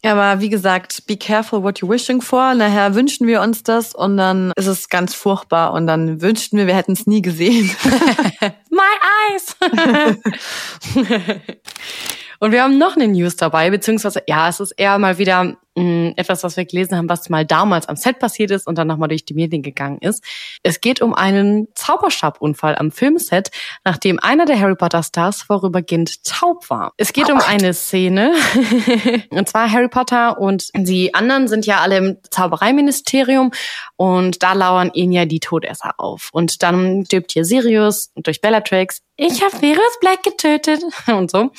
Ja, 0.04 0.14
aber 0.14 0.42
wie 0.42 0.50
gesagt, 0.50 1.06
be 1.06 1.16
careful 1.16 1.62
what 1.62 1.80
you're 1.80 1.90
wishing 1.90 2.22
for. 2.22 2.56
Nachher 2.56 2.96
wünschen 2.96 3.28
wir 3.28 3.42
uns 3.42 3.62
das 3.62 3.94
und 3.94 4.18
dann 4.18 4.52
ist 4.56 4.66
es 4.66 4.90
ganz 4.90 5.14
furchtbar 5.14 5.74
und 5.74 5.86
dann 5.86 6.22
wünschten 6.22 6.58
wir, 6.58 6.66
wir 6.66 6.76
hätten 6.76 6.94
es 6.94 7.06
nie 7.06 7.22
gesehen. 7.22 7.70
My 8.72 8.82
eyes! 9.30 9.56
und 12.40 12.52
wir 12.52 12.64
haben 12.64 12.80
noch 12.80 12.96
eine 12.96 13.10
News 13.10 13.36
dabei, 13.36 13.70
beziehungsweise, 13.70 14.24
ja, 14.28 14.50
es 14.50 14.60
ist 14.60 14.72
eher 14.72 14.98
mal 14.98 15.20
wieder 15.20 15.56
etwas, 15.75 16.43
was 16.43 16.57
wir 16.57 16.65
gelesen 16.65 16.97
haben, 16.97 17.07
was 17.07 17.29
mal 17.29 17.45
damals 17.45 17.88
am 17.88 17.95
Set 17.95 18.19
passiert 18.19 18.51
ist 18.51 18.67
und 18.67 18.77
dann 18.77 18.88
nochmal 18.88 19.07
durch 19.07 19.23
die 19.23 19.34
Medien 19.34 19.63
gegangen 19.63 19.99
ist. 19.99 20.23
Es 20.63 20.81
geht 20.81 21.01
um 21.01 21.13
einen 21.13 21.67
Zauberstabunfall 21.75 22.75
am 22.75 22.91
Filmset, 22.91 23.51
nachdem 23.86 24.19
einer 24.19 24.45
der 24.45 24.60
Harry 24.60 24.75
Potter 24.75 25.01
Stars 25.01 25.43
vorübergehend 25.43 26.25
taub 26.25 26.69
war. 26.69 26.91
Es 26.97 27.13
geht 27.13 27.29
oh 27.29 27.34
um 27.34 27.39
eine 27.39 27.73
Szene, 27.73 28.34
und 29.29 29.47
zwar 29.47 29.71
Harry 29.71 29.88
Potter 29.88 30.39
und 30.39 30.67
die 30.75 31.13
anderen 31.13 31.47
sind 31.47 31.65
ja 31.65 31.79
alle 31.79 31.97
im 31.97 32.17
Zaubereiministerium 32.29 33.51
und 33.95 34.43
da 34.43 34.53
lauern 34.53 34.91
ihnen 34.93 35.13
ja 35.13 35.25
die 35.25 35.39
Todesser 35.39 35.93
auf. 35.97 36.29
Und 36.34 36.63
dann 36.63 37.05
stirbt 37.05 37.31
hier 37.31 37.45
Sirius 37.45 38.12
durch 38.15 38.41
Bellatrix, 38.41 39.01
ich 39.23 39.43
habe 39.43 39.55
Sirius 39.55 39.99
Black 39.99 40.23
getötet 40.23 40.84
und 41.07 41.29
so. 41.29 41.51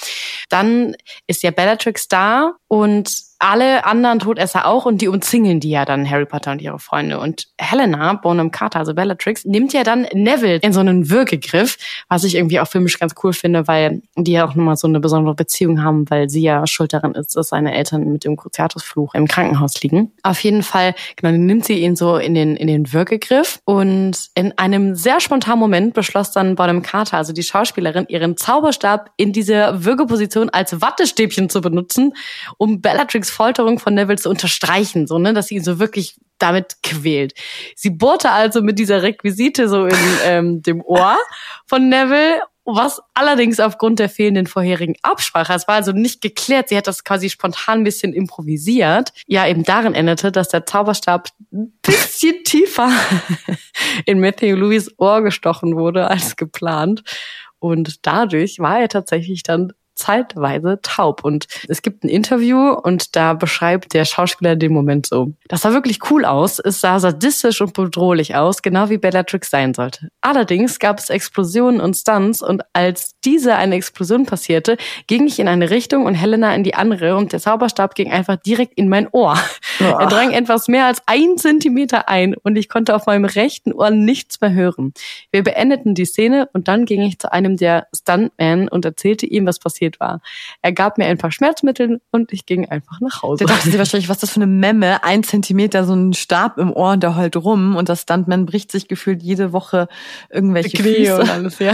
Dann 0.49 0.97
ist 1.29 1.45
ja 1.45 1.53
Bellatrix 1.53 2.09
da 2.09 2.55
und 2.67 3.32
alle 3.43 3.85
anderen 3.85 4.21
Todesser 4.21 4.67
auch 4.67 4.87
und 4.87 5.01
die 5.01 5.09
umzingeln 5.09 5.61
die 5.61 5.71
ja 5.71 5.85
dann 5.85 6.09
Harry 6.09 6.27
Potter 6.27 6.53
und 6.53 6.63
ihre 6.63 6.79
Freunde. 6.79 7.19
Und 7.19 7.49
Helena, 7.59 8.15
Bonham 8.15 8.51
Carter, 8.51 8.79
also 8.79 8.95
Bellatrix, 8.95 9.45
nimmt 9.45 9.73
ja 9.73 9.83
dann 9.83 10.07
Neville 10.13 10.57
in 10.57 10.73
so 10.73 10.81
einen 10.81 11.11
Würgegriff, 11.11 11.77
was 12.09 12.25
ich 12.25 12.37
irgendwie 12.37 12.61
auch 12.61 12.69
filmisch 12.69 12.99
ganz 12.99 13.15
cool 13.23 13.33
finde, 13.33 13.67
weil 13.67 14.03
die 14.17 14.33
ja 14.33 14.47
auch 14.47 14.55
nochmal 14.55 14.77
so 14.77 14.87
eine 14.87 15.01
besondere 15.01 15.35
Beziehung 15.35 15.83
haben, 15.83 16.09
weil 16.09 16.31
sie 16.31 16.43
ja 16.43 16.67
schuld 16.67 16.93
daran 16.93 17.15
ist, 17.15 17.37
dass 17.37 17.49
seine 17.49 17.75
Eltern 17.75 18.13
mit 18.13 18.25
dem 18.25 18.37
Cruciatusfluch 18.37 19.15
im 19.15 19.27
Krankenhaus 19.27 19.83
liegen. 19.83 20.13
Auf 20.23 20.41
jeden 20.41 20.63
Fall, 20.63 20.95
genau, 21.17 21.37
nimmt 21.37 21.65
sie 21.65 21.81
ihn 21.81 21.97
so 21.97 22.17
in 22.17 22.35
den, 22.35 22.57
in 22.57 22.69
den 22.69 22.93
Würgegriff 22.93 23.61
und 23.65 24.31
in 24.35 24.57
einem 24.59 24.95
sehr 24.95 25.21
spontanen 25.21 25.59
Moment 25.59 25.95
beschloss 25.95 26.31
dann 26.31 26.55
Bonham 26.55 26.83
Carter, 26.83 27.17
also 27.17 27.33
die 27.33 27.43
Schauspielerin, 27.43 28.07
ihren 28.09 28.37
Zauberstab 28.37 29.11
in 29.17 29.33
diese 29.33 29.85
Würgeposition 29.85 30.51
als 30.51 30.81
Wattestäbchen 30.81 31.49
zu 31.49 31.61
benutzen, 31.61 32.15
um 32.59 32.81
Bellatrix 32.81 33.32
Folterung 33.33 33.79
von 33.79 33.95
Neville 33.95 34.19
zu 34.19 34.31
unterstreichen, 34.31 35.07
so, 35.07 35.19
ne, 35.19 35.33
dass 35.33 35.49
sie 35.49 35.57
ihn 35.57 35.65
so 35.65 35.79
wirklich 35.79 36.17
damit 36.39 36.83
quält. 36.83 37.35
Sie 37.77 37.91
bohrte 37.91 38.31
also 38.31 38.63
mit 38.63 38.79
dieser 38.79 39.03
Requisite 39.03 39.69
so 39.69 39.87
in 39.87 39.97
ähm, 40.25 40.63
dem 40.63 40.83
Ohr 40.83 41.17
von 41.67 41.89
Neville 41.89 42.41
was 42.65 43.01
allerdings 43.15 43.59
aufgrund 43.59 43.99
der 43.99 44.09
fehlenden 44.09 44.47
vorherigen 44.47 44.95
Absprache, 45.03 45.53
es 45.53 45.67
war 45.67 45.77
also 45.77 45.93
nicht 45.93 46.21
geklärt, 46.21 46.69
sie 46.69 46.77
hat 46.77 46.87
das 46.87 47.03
quasi 47.05 47.29
spontan 47.29 47.81
ein 47.81 47.85
bisschen 47.85 48.13
improvisiert, 48.13 49.13
ja 49.27 49.47
eben 49.47 49.65
darin 49.65 49.95
endete, 49.95 50.31
dass 50.31 50.49
der 50.49 50.65
Zauberstab 50.65 51.29
ein 51.53 51.73
bisschen 51.83 52.37
tiefer 52.45 52.91
in 54.07 54.21
Matthew 54.21 54.55
Louis 54.55 54.95
Ohr 54.99 55.23
gestochen 55.23 55.77
wurde 55.77 56.09
als 56.09 56.37
geplant. 56.37 57.03
Und 57.59 58.07
dadurch 58.07 58.59
war 58.59 58.81
er 58.81 58.89
tatsächlich 58.89 59.45
dann 59.45 59.73
zeitweise 60.03 60.81
taub. 60.83 61.25
Und 61.25 61.47
es 61.69 61.83
gibt 61.83 62.05
ein 62.05 62.09
Interview 62.09 62.71
und 62.71 63.15
da 63.15 63.35
beschreibt 63.35 63.95
der 63.95 64.05
Schauspieler 64.05 64.57
den 64.57 64.73
Moment 64.73 65.07
so. 65.07 65.33
Das 65.49 65.63
sah 65.63 65.73
wirklich 65.73 66.11
cool 66.11 66.25
aus, 66.25 66.59
es 66.59 66.81
sah 66.81 66.99
sadistisch 66.99 67.61
und 67.61 67.73
bedrohlich 67.73 68.35
aus, 68.35 68.63
genau 68.63 68.91
wie 68.91 68.99
Bellatrix 68.99 69.51
sein 69.51 69.75
sollte. 69.75 70.09
Allerdings 70.21 70.79
gab 70.79 70.99
es 70.99 71.09
Explosionen 71.09 71.81
und 71.81 71.95
Stunts 71.95 72.43
und 72.43 72.63
als 72.73 73.15
diese 73.25 73.55
eine 73.55 73.77
Explosion 73.77 74.27
passierte, 74.27 74.77
ging 75.07 75.27
ich 75.27 75.39
in 75.39 75.49
eine 75.49 75.71
Richtung 75.71 76.07
und 76.07 76.15
Helena 76.15 76.55
in 76.55 76.65
die 76.65 76.75
andere 76.75 77.17
und 77.17 77.33
der 77.33 77.41
Zauberstab 77.41 77.95
ging 77.95 78.11
einfach 78.11 78.37
direkt 78.37 78.75
in 78.75 78.89
mein 78.89 79.09
Ohr. 79.13 79.39
Oh. 79.81 79.85
Er 79.85 80.07
drang 80.07 80.33
etwas 80.33 80.69
mehr 80.69 80.87
als 80.87 81.03
ein 81.07 81.39
Zentimeter 81.39 82.09
ein 82.09 82.35
und 82.43 82.57
ich 82.57 82.69
konnte 82.69 82.95
auf 82.95 83.07
meinem 83.07 83.25
rechten 83.25 83.73
Ohr 83.73 83.91
nichts 83.91 84.41
mehr 84.41 84.53
hören. 84.53 84.93
Wir 85.31 85.43
beendeten 85.43 85.95
die 85.95 86.05
Szene 86.05 86.49
und 86.53 86.69
dann 86.69 86.85
ging 86.85 87.03
ich 87.03 87.19
zu 87.19 87.33
einem 87.33 87.57
der 87.57 87.87
Stuntmen 87.95 88.69
und 88.69 88.85
erzählte 88.85 89.27
ihm, 89.27 89.47
was 89.47 89.59
passiert 89.59 89.92
war. 90.01 90.21
Er 90.63 90.73
gab 90.73 90.99
mir 90.99 91.07
ein 91.07 91.19
paar 91.19 91.33
Schmerzmittel 91.33 92.01
und 92.11 92.33
ich 92.33 92.47
ging 92.47 92.69
einfach 92.69 93.01
nach 93.01 93.23
Hause. 93.23 93.45
Da 93.45 93.55
dachte 93.55 93.71
sie 93.71 93.79
wahrscheinlich, 93.79 94.09
was 94.09 94.17
ist 94.17 94.23
das 94.23 94.31
für 94.31 94.37
eine 94.37 94.47
Memme? 94.47 95.05
Ein 95.05 95.23
Zentimeter, 95.23 95.85
so 95.85 95.95
ein 95.95 96.13
Stab 96.13 96.59
im 96.59 96.73
Ohr 96.73 96.93
und 96.93 97.03
der 97.03 97.17
heult 97.17 97.37
rum 97.37 97.77
und 97.77 97.89
das 97.89 98.03
Stuntman 98.03 98.47
bricht 98.47 98.73
sich 98.73 98.89
gefühlt 98.89 99.23
jede 99.23 99.53
Woche 99.53 99.89
irgendwelche 100.31 100.77
Knie 100.77 101.07
Füße. 101.07 101.21
und 101.21 101.31
alles, 101.31 101.59
ja. 101.59 101.73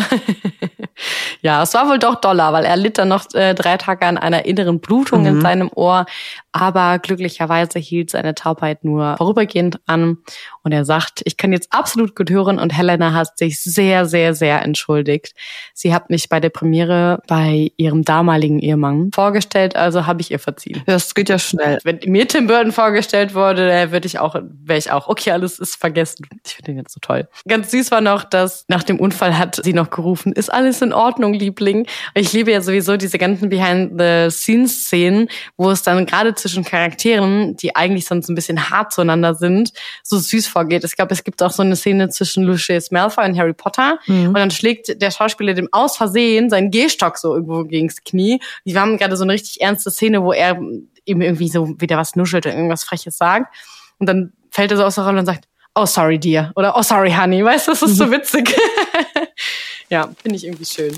ja, 1.43 1.63
es 1.63 1.75
war 1.75 1.89
wohl 1.89 1.99
doch 1.99 2.17
doller, 2.17 2.53
weil 2.53 2.65
er 2.65 2.77
litt 2.77 2.99
dann 2.99 3.09
noch 3.09 3.27
äh, 3.35 3.55
drei 3.55 3.77
Tage 3.77 4.07
an 4.07 4.19
einer 4.19 4.45
inneren 4.45 4.81
Blutung 4.81 5.27
in 5.27 5.41
seinem 5.41 5.71
Ohr. 5.75 6.07
Aber 6.53 6.99
glücklicherweise 6.99 7.79
hielt 7.79 8.11
seine 8.11 8.35
Taubheit 8.35 8.83
nur 8.85 9.17
vorübergehend 9.17 9.79
an. 9.87 10.19
Und 10.63 10.73
er 10.73 10.85
sagt, 10.85 11.23
ich 11.25 11.37
kann 11.37 11.53
jetzt 11.53 11.73
absolut 11.73 12.17
gut 12.17 12.31
hören. 12.31 12.59
Und 12.59 12.77
Helena 12.77 13.13
hat 13.13 13.39
sich 13.39 13.63
sehr, 13.63 14.07
sehr, 14.07 14.35
sehr 14.35 14.63
entschuldigt. 14.63 15.35
Sie 15.73 15.95
hat 15.95 16.11
mich 16.11 16.29
bei 16.29 16.41
der 16.41 16.51
Premiere 16.51 17.23
bei 17.29 17.71
ihrem 17.77 17.98
damaligen 18.05 18.59
Ehemann 18.59 19.11
vorgestellt, 19.15 19.77
also 19.77 20.07
habe 20.07 20.21
ich 20.21 20.31
ihr 20.31 20.39
verziehen. 20.39 20.83
Das 20.87 21.15
geht 21.15 21.29
ja 21.29 21.39
schnell. 21.39 21.79
Wenn 21.85 22.01
mir 22.07 22.27
Tim 22.27 22.47
Burton 22.47 22.73
vorgestellt 22.73 23.35
wurde, 23.35 23.71
äh, 23.71 23.91
würde 23.93 24.07
ich 24.07 24.19
auch, 24.19 24.35
wäre 24.35 24.79
ich 24.79 24.91
auch, 24.91 25.09
okay, 25.09 25.31
alles 25.33 25.59
ist 25.59 25.77
vergessen. 25.77 26.27
Ich 26.45 26.55
finde 26.55 26.73
den 26.73 26.79
jetzt 26.79 26.93
so 26.95 27.01
toll. 27.01 27.29
Ganz 27.47 27.71
süß 27.71 27.91
war 27.91 28.01
noch, 28.01 28.25
dass 28.25 28.65
nach 28.69 28.83
dem 28.83 29.01
Unfall 29.01 29.39
hat 29.39 29.61
sie 29.63 29.73
noch 29.73 29.91
gerufen, 29.91 30.33
ist 30.33 30.53
alles 30.53 30.83
in 30.83 30.93
Ordnung, 30.93 31.35
Liebling? 31.35 31.87
Ich 32.15 32.33
liebe 32.33 32.53
ja 32.53 32.61
sowieso 32.61 32.97
diese 32.97 33.19
ganzen 33.19 33.49
Behind-the-Scenes-Szenen, 33.49 35.29
wo 35.57 35.71
es 35.71 35.83
dann 35.83 36.07
gerade 36.07 36.35
zwischen 36.35 36.65
Charakteren, 36.65 37.57
die 37.57 37.77
eigentlich 37.77 38.07
sonst 38.07 38.29
ein 38.29 38.35
bisschen 38.35 38.71
hart 38.71 38.93
zueinander 38.93 39.35
sind, 39.35 39.73
so 40.03 40.19
süß 40.19 40.47
vorgeht. 40.47 40.85
Ich 40.85 40.97
glaube, 40.97 41.15
es 41.15 41.25
gibt 41.25 41.43
auch 41.43 41.53
so 41.53 41.63
eine 41.63 41.77
Szene 41.77 42.09
zwischen 42.09 42.45
Lucius 42.45 42.91
Malfoy 42.91 43.27
und 43.27 43.39
Harry 43.39 43.55
Potter 43.55 43.99
und 44.09 44.35
dann 44.35 44.51
schlägt 44.51 45.01
der 45.01 45.11
Schauspieler 45.11 45.55
dem 45.55 45.69
aus 45.73 45.97
Versehen 45.97 46.51
seinen 46.51 46.71
Gehstock 46.71 47.19
so 47.19 47.35
irgendwo 47.35 47.65
gegens 47.89 48.05
Knie. 48.05 48.41
Die 48.65 48.79
haben 48.79 48.99
gerade 48.99 49.17
so 49.17 49.25
eine 49.25 49.33
richtig 49.33 49.61
ernste 49.61 49.91
Szene, 49.91 50.23
wo 50.23 50.33
er 50.33 50.59
ihm 51.05 51.21
irgendwie 51.21 51.49
so 51.49 51.81
wieder 51.81 51.97
was 51.97 52.17
nuschelt 52.17 52.47
und 52.47 52.53
irgendwas 52.53 52.85
Freches 52.85 53.17
sagt. 53.17 53.55
Und 53.99 54.07
dann 54.09 54.33
fällt 54.51 54.71
er 54.71 54.77
so 54.77 54.85
aus 54.85 54.95
der 54.95 55.05
Rolle 55.05 55.21
und 55.21 55.27
sagt, 55.27 55.49
oh 55.75 55.87
sorry 55.87 56.19
dear 56.19 56.53
oder 56.57 56.77
oh 56.77 56.83
sorry 56.83 57.13
honey, 57.13 57.45
weißt 57.45 57.69
du, 57.69 57.73
das 57.73 57.83
ist 57.83 57.97
so 57.97 58.11
witzig. 58.11 58.55
ja, 59.91 60.11
finde 60.23 60.37
ich 60.37 60.45
irgendwie 60.45 60.65
schön. 60.65 60.97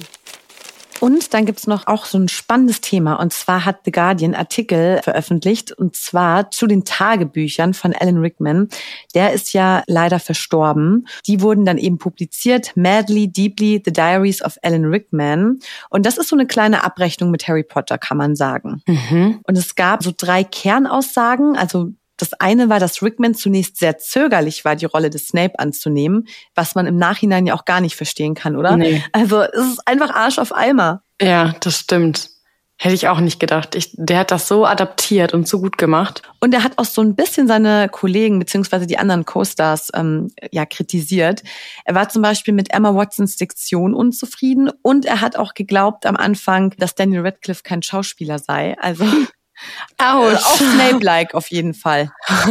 Und 1.01 1.33
dann 1.33 1.47
gibt's 1.47 1.67
noch 1.67 1.87
auch 1.87 2.05
so 2.05 2.19
ein 2.19 2.29
spannendes 2.29 2.81
Thema. 2.81 3.15
Und 3.15 3.33
zwar 3.33 3.65
hat 3.65 3.81
The 3.85 3.91
Guardian 3.91 4.35
Artikel 4.35 5.01
veröffentlicht. 5.03 5.73
Und 5.73 5.97
zwar 5.97 6.51
zu 6.51 6.67
den 6.67 6.85
Tagebüchern 6.85 7.75
von 7.75 7.95
Alan 7.95 8.19
Rickman. 8.19 8.69
Der 9.15 9.33
ist 9.33 9.53
ja 9.55 9.83
leider 9.87 10.21
verstorben. 10.21 11.09
Die 11.27 11.41
wurden 11.41 11.65
dann 11.65 11.79
eben 11.79 11.99
publiziert. 11.99 12.77
Madly, 12.77 13.29
Deeply, 13.29 13.83
The 13.85 13.93
Diaries 13.93 14.43
of 14.43 14.59
Alan 14.63 14.85
Rickman. 14.85 15.61
Und 15.89 16.05
das 16.05 16.19
ist 16.19 16.29
so 16.29 16.37
eine 16.37 16.47
kleine 16.47 16.85
Abrechnung 16.85 17.31
mit 17.31 17.49
Harry 17.49 17.65
Potter, 17.65 17.97
kann 17.97 18.19
man 18.19 18.37
sagen. 18.37 18.83
Und 19.45 19.57
es 19.57 19.75
gab 19.75 20.03
so 20.03 20.13
drei 20.17 20.45
Kernaussagen. 20.45 21.57
Also 21.57 21.93
das 22.21 22.35
eine 22.35 22.69
war, 22.69 22.81
dass 22.81 23.03
Rickman 23.03 23.35
zunächst 23.35 23.79
sehr 23.79 23.99
zögerlich 23.99 24.65
war, 24.65 24.77
die 24.77 24.87
Rolle 24.87 25.11
des 25.11 25.29
Snape 25.29 25.59
anzunehmen, 25.59 26.29
was 26.55 26.75
man 26.75 26.87
im 26.87 26.97
Nachhinein 26.97 27.47
ja 27.47 27.55
auch 27.55 27.65
gar 27.65 27.81
nicht 27.81 27.97
verstehen 27.97 28.35
kann, 28.35 28.57
oder? 28.57 28.77
Nee. 28.77 29.03
Also 29.13 29.43
es 29.43 29.73
ist 29.73 29.87
einfach 29.87 30.15
Arsch 30.15 30.39
auf 30.39 30.55
Eimer. 30.55 31.03
Ja, 31.21 31.55
das 31.61 31.81
stimmt. 31.81 32.31
Hätte 32.83 32.95
ich 32.95 33.09
auch 33.09 33.21
nicht 33.21 33.39
gedacht. 33.39 33.75
Ich, 33.75 33.91
der 33.93 34.21
hat 34.21 34.31
das 34.31 34.49
so 34.49 34.65
adaptiert 34.65 35.35
und 35.35 35.47
so 35.47 35.61
gut 35.61 35.77
gemacht. 35.77 36.23
Und 36.41 36.55
er 36.55 36.65
hat 36.65 36.79
auch 36.79 36.87
so 36.87 37.03
ein 37.03 37.15
bisschen 37.15 37.47
seine 37.47 37.91
Kollegen 37.91 38.39
beziehungsweise 38.39 38.87
die 38.87 38.97
anderen 38.97 39.27
Co-Stars 39.27 39.91
ähm, 39.93 40.31
ja 40.51 40.65
kritisiert. 40.65 41.43
Er 41.85 41.95
war 41.95 42.09
zum 42.09 42.23
Beispiel 42.23 42.55
mit 42.55 42.73
Emma 42.73 42.95
Watsons 42.95 43.37
Diktion 43.37 43.93
unzufrieden 43.93 44.71
und 44.81 45.05
er 45.05 45.21
hat 45.21 45.37
auch 45.37 45.53
geglaubt 45.53 46.07
am 46.07 46.17
Anfang, 46.17 46.75
dass 46.79 46.95
Daniel 46.95 47.21
Radcliffe 47.21 47.63
kein 47.63 47.83
Schauspieler 47.83 48.39
sei. 48.39 48.79
Also 48.81 49.05
äh, 49.99 50.35
auch 50.37 50.57
Snape-like 50.57 51.35
auf 51.35 51.51
jeden 51.51 51.75
Fall. 51.75 52.12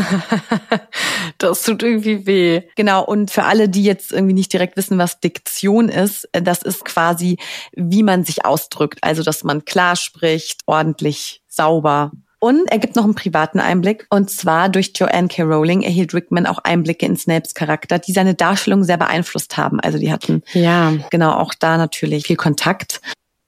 Das 1.37 1.63
tut 1.63 1.83
irgendwie 1.83 2.25
weh. 2.25 2.61
Genau, 2.75 3.03
und 3.03 3.31
für 3.31 3.43
alle, 3.45 3.69
die 3.69 3.83
jetzt 3.83 4.11
irgendwie 4.11 4.33
nicht 4.33 4.51
direkt 4.51 4.75
wissen, 4.75 4.97
was 4.97 5.19
Diktion 5.21 5.87
ist, 5.87 6.27
äh, 6.33 6.41
das 6.41 6.61
ist 6.63 6.83
quasi, 6.83 7.37
wie 7.73 8.03
man 8.03 8.23
sich 8.25 8.45
ausdrückt. 8.45 8.99
Also, 9.01 9.23
dass 9.23 9.43
man 9.43 9.63
klar 9.63 9.95
spricht, 9.95 10.61
ordentlich, 10.65 11.41
sauber. 11.47 12.11
Und 12.39 12.69
er 12.71 12.79
gibt 12.79 12.95
noch 12.95 13.03
einen 13.03 13.15
privaten 13.15 13.59
Einblick. 13.59 14.05
Und 14.09 14.29
zwar 14.31 14.69
durch 14.69 14.91
Joanne 14.95 15.27
K. 15.27 15.43
Rowling 15.43 15.81
erhielt 15.81 16.13
Rickman 16.13 16.45
auch 16.45 16.59
Einblicke 16.59 17.05
in 17.05 17.17
Snapes 17.17 17.53
Charakter, 17.53 17.99
die 17.99 18.13
seine 18.13 18.33
Darstellung 18.33 18.83
sehr 18.83 18.97
beeinflusst 18.97 19.57
haben. 19.57 19.79
Also 19.81 19.97
die 19.97 20.11
hatten 20.11 20.43
Ja. 20.53 20.93
genau 21.09 21.33
auch 21.33 21.53
da 21.53 21.77
natürlich 21.77 22.27
viel 22.27 22.37
Kontakt. 22.37 23.01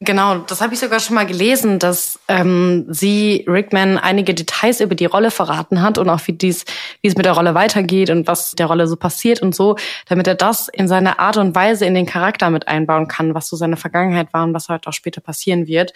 Genau, 0.04 0.40
das 0.40 0.62
habe 0.62 0.74
ich 0.74 0.80
sogar 0.80 1.00
schon 1.00 1.14
mal 1.14 1.28
gelesen, 1.28 1.78
dass 1.78 2.20
ähm, 2.28 2.88
sie 2.90 3.46
Rickman 3.48 4.00
einige 4.00 4.34
Details 4.34 4.82
über 4.82 4.96
die 4.96 5.06
Rolle 5.06 5.30
verraten 5.30 5.84
hat 5.84 6.00
und 6.00 6.10
auch 6.10 6.26
wie 6.26 6.34
dies, 6.34 6.66
wie 7.02 7.08
es 7.08 7.16
mit 7.16 7.28
der 7.28 7.34
Rolle 7.34 7.54
weitergeht 7.54 8.10
und 8.10 8.26
was 8.26 8.54
der 8.54 8.66
Rolle 8.66 8.88
so 8.88 8.96
passiert 8.96 9.44
und 9.44 9.54
so, 9.54 9.76
damit 10.08 10.26
er 10.26 10.34
das 10.34 10.70
in 10.70 10.88
seine 10.88 11.20
Art 11.20 11.38
und 11.38 11.54
Weise 11.54 11.86
in 11.86 11.94
den 11.94 12.08
Charakter 12.08 12.50
mit 12.50 12.68
einbauen 12.68 13.08
kann, 13.08 13.36
was 13.36 13.48
so 13.48 13.56
seine 13.56 13.78
Vergangenheit 13.78 14.34
war 14.34 14.44
und 14.44 14.56
was 14.56 14.70
halt 14.70 14.88
auch 14.88 14.94
später 14.94 15.22
passieren 15.22 15.68
wird. 15.68 15.94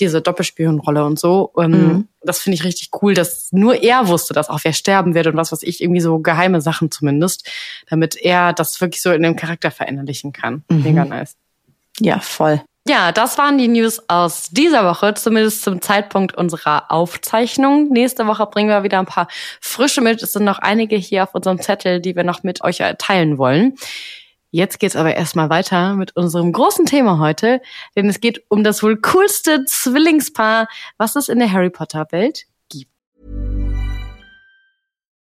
Diese 0.00 0.20
Doppelspionrolle 0.20 1.04
und 1.04 1.20
so. 1.20 1.52
Ähm, 1.56 2.08
Das 2.22 2.40
finde 2.40 2.56
ich 2.56 2.64
richtig 2.64 2.90
cool, 3.02 3.14
dass 3.14 3.52
nur 3.52 3.80
er 3.80 4.08
wusste, 4.08 4.34
dass 4.34 4.48
auch 4.48 4.60
wer 4.64 4.72
sterben 4.72 5.14
wird 5.14 5.28
und 5.28 5.36
was 5.36 5.52
weiß 5.52 5.62
ich, 5.62 5.80
irgendwie 5.80 6.00
so 6.00 6.18
geheime 6.18 6.60
Sachen 6.60 6.90
zumindest, 6.90 7.48
damit 7.88 8.16
er 8.16 8.52
das 8.52 8.80
wirklich 8.80 9.00
so 9.00 9.12
in 9.12 9.22
dem 9.22 9.36
Charakter 9.36 9.70
verinnerlichen 9.70 10.32
kann. 10.32 10.64
Mega 10.68 11.04
nice. 11.04 11.36
Ja, 12.00 12.18
voll. 12.18 12.60
Ja, 12.86 13.12
das 13.12 13.38
waren 13.38 13.56
die 13.56 13.68
News 13.68 14.02
aus 14.08 14.50
dieser 14.50 14.84
Woche, 14.84 15.14
zumindest 15.14 15.62
zum 15.62 15.80
Zeitpunkt 15.80 16.36
unserer 16.36 16.92
Aufzeichnung. 16.92 17.88
Nächste 17.88 18.26
Woche 18.26 18.44
bringen 18.44 18.68
wir 18.68 18.82
wieder 18.82 18.98
ein 18.98 19.06
paar 19.06 19.28
frische 19.58 20.02
mit. 20.02 20.22
Es 20.22 20.34
sind 20.34 20.44
noch 20.44 20.58
einige 20.58 20.96
hier 20.96 21.22
auf 21.22 21.34
unserem 21.34 21.62
Zettel, 21.62 22.00
die 22.00 22.14
wir 22.14 22.24
noch 22.24 22.42
mit 22.42 22.62
euch 22.62 22.82
teilen 22.98 23.38
wollen. 23.38 23.76
Jetzt 24.50 24.80
geht's 24.80 24.96
aber 24.96 25.16
erstmal 25.16 25.48
weiter 25.48 25.94
mit 25.94 26.14
unserem 26.14 26.52
großen 26.52 26.84
Thema 26.84 27.18
heute, 27.18 27.62
denn 27.96 28.06
es 28.06 28.20
geht 28.20 28.44
um 28.50 28.62
das 28.62 28.82
wohl 28.82 29.00
coolste 29.00 29.64
Zwillingspaar, 29.64 30.68
was 30.98 31.16
es 31.16 31.30
in 31.30 31.38
der 31.38 31.50
Harry 31.50 31.70
Potter 31.70 32.06
Welt. 32.10 32.44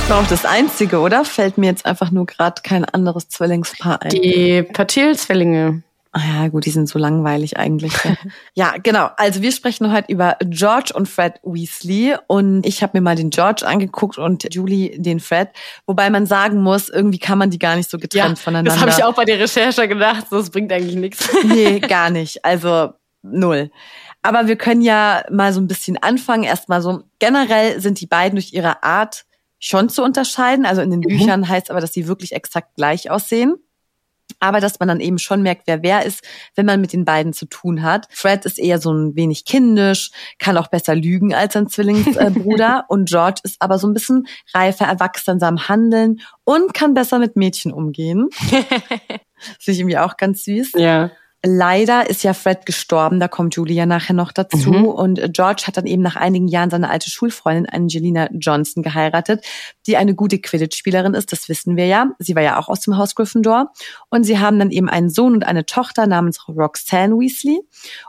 Das 0.00 0.10
war 0.10 0.20
auch 0.20 0.26
das 0.28 0.44
Einzige, 0.44 0.98
oder? 0.98 1.24
Fällt 1.24 1.58
mir 1.58 1.66
jetzt 1.66 1.86
einfach 1.86 2.10
nur 2.10 2.26
gerade 2.26 2.62
kein 2.62 2.84
anderes 2.84 3.28
Zwillingspaar 3.28 4.02
ein. 4.02 4.10
Die 4.10 4.62
Patil-Zwillinge. 4.62 5.82
Ah 6.14 6.20
ja, 6.20 6.48
gut, 6.48 6.66
die 6.66 6.70
sind 6.70 6.90
so 6.90 6.98
langweilig 6.98 7.56
eigentlich. 7.56 7.94
Ja. 8.04 8.16
ja, 8.54 8.74
genau. 8.82 9.08
Also 9.16 9.40
wir 9.40 9.50
sprechen 9.50 9.90
heute 9.90 10.12
über 10.12 10.36
George 10.44 10.92
und 10.94 11.08
Fred 11.08 11.40
Weasley 11.42 12.16
und 12.26 12.66
ich 12.66 12.82
habe 12.82 12.98
mir 12.98 13.00
mal 13.00 13.16
den 13.16 13.30
George 13.30 13.66
angeguckt 13.66 14.18
und 14.18 14.52
Julie 14.54 15.00
den 15.00 15.20
Fred, 15.20 15.48
wobei 15.86 16.10
man 16.10 16.26
sagen 16.26 16.62
muss, 16.62 16.90
irgendwie 16.90 17.18
kann 17.18 17.38
man 17.38 17.48
die 17.48 17.58
gar 17.58 17.76
nicht 17.76 17.88
so 17.88 17.96
getrennt 17.96 18.38
voneinander. 18.38 18.72
das 18.72 18.80
habe 18.80 18.90
ich 18.90 19.02
auch 19.02 19.14
bei 19.14 19.24
der 19.24 19.40
Recherche 19.40 19.88
gedacht. 19.88 20.26
Das 20.30 20.50
bringt 20.50 20.70
eigentlich 20.70 20.96
nichts. 20.96 21.26
Nee, 21.44 21.80
gar 21.80 22.10
nicht. 22.10 22.44
Also 22.44 22.90
null. 23.22 23.70
Aber 24.22 24.46
wir 24.46 24.56
können 24.56 24.82
ja 24.82 25.24
mal 25.30 25.52
so 25.52 25.60
ein 25.60 25.66
bisschen 25.66 25.96
anfangen. 25.96 26.44
Erstmal 26.44 26.80
so, 26.80 27.02
generell 27.18 27.80
sind 27.80 28.00
die 28.00 28.06
beiden 28.06 28.36
durch 28.36 28.52
ihre 28.52 28.82
Art 28.82 29.24
schon 29.58 29.88
zu 29.88 30.02
unterscheiden. 30.02 30.64
Also 30.64 30.80
in 30.80 30.90
den 30.90 31.00
Büchern 31.00 31.48
heißt 31.48 31.70
aber, 31.70 31.80
dass 31.80 31.92
sie 31.92 32.06
wirklich 32.06 32.32
exakt 32.32 32.76
gleich 32.76 33.10
aussehen. 33.10 33.56
Aber 34.40 34.60
dass 34.60 34.80
man 34.80 34.88
dann 34.88 35.00
eben 35.00 35.18
schon 35.18 35.42
merkt, 35.42 35.66
wer 35.66 35.82
wer 35.82 36.04
ist, 36.04 36.24
wenn 36.54 36.66
man 36.66 36.80
mit 36.80 36.92
den 36.92 37.04
beiden 37.04 37.32
zu 37.32 37.46
tun 37.46 37.82
hat. 37.82 38.06
Fred 38.10 38.44
ist 38.46 38.58
eher 38.58 38.78
so 38.78 38.92
ein 38.92 39.14
wenig 39.14 39.44
kindisch, 39.44 40.10
kann 40.38 40.56
auch 40.56 40.68
besser 40.68 40.94
lügen 40.94 41.34
als 41.34 41.52
sein 41.52 41.68
Zwillingsbruder. 41.68 42.86
und 42.88 43.08
George 43.08 43.40
ist 43.44 43.60
aber 43.60 43.78
so 43.78 43.86
ein 43.86 43.94
bisschen 43.94 44.26
reifer, 44.54 44.86
erwachsen 44.86 45.32
in 45.32 45.40
seinem 45.40 45.68
Handeln 45.68 46.20
und 46.44 46.72
kann 46.74 46.94
besser 46.94 47.18
mit 47.18 47.36
Mädchen 47.36 47.72
umgehen. 47.72 48.30
Finde 48.38 49.20
ich 49.66 49.78
irgendwie 49.80 49.98
auch 49.98 50.16
ganz 50.16 50.44
süß. 50.44 50.72
Ja. 50.76 51.10
Leider 51.44 52.08
ist 52.08 52.22
ja 52.22 52.34
Fred 52.34 52.66
gestorben, 52.66 53.18
da 53.18 53.26
kommt 53.26 53.56
Julia 53.56 53.84
nachher 53.84 54.14
noch 54.14 54.32
dazu. 54.32 54.70
Mhm. 54.70 54.84
Und 54.86 55.32
George 55.32 55.64
hat 55.66 55.76
dann 55.76 55.86
eben 55.86 56.02
nach 56.02 56.16
einigen 56.16 56.46
Jahren 56.46 56.70
seine 56.70 56.88
alte 56.88 57.10
Schulfreundin 57.10 57.68
Angelina 57.68 58.28
Johnson 58.32 58.82
geheiratet, 58.82 59.44
die 59.86 59.96
eine 59.96 60.14
gute 60.14 60.38
Quidditch-Spielerin 60.38 61.14
ist, 61.14 61.32
das 61.32 61.48
wissen 61.48 61.76
wir 61.76 61.86
ja. 61.86 62.12
Sie 62.18 62.36
war 62.36 62.42
ja 62.42 62.58
auch 62.58 62.68
aus 62.68 62.80
dem 62.80 62.96
Haus 62.96 63.14
Gryffindor. 63.14 63.72
Und 64.08 64.24
sie 64.24 64.38
haben 64.38 64.58
dann 64.58 64.70
eben 64.70 64.88
einen 64.88 65.10
Sohn 65.10 65.34
und 65.34 65.44
eine 65.44 65.66
Tochter 65.66 66.06
namens 66.06 66.48
Roxanne 66.48 67.14
Weasley. 67.18 67.60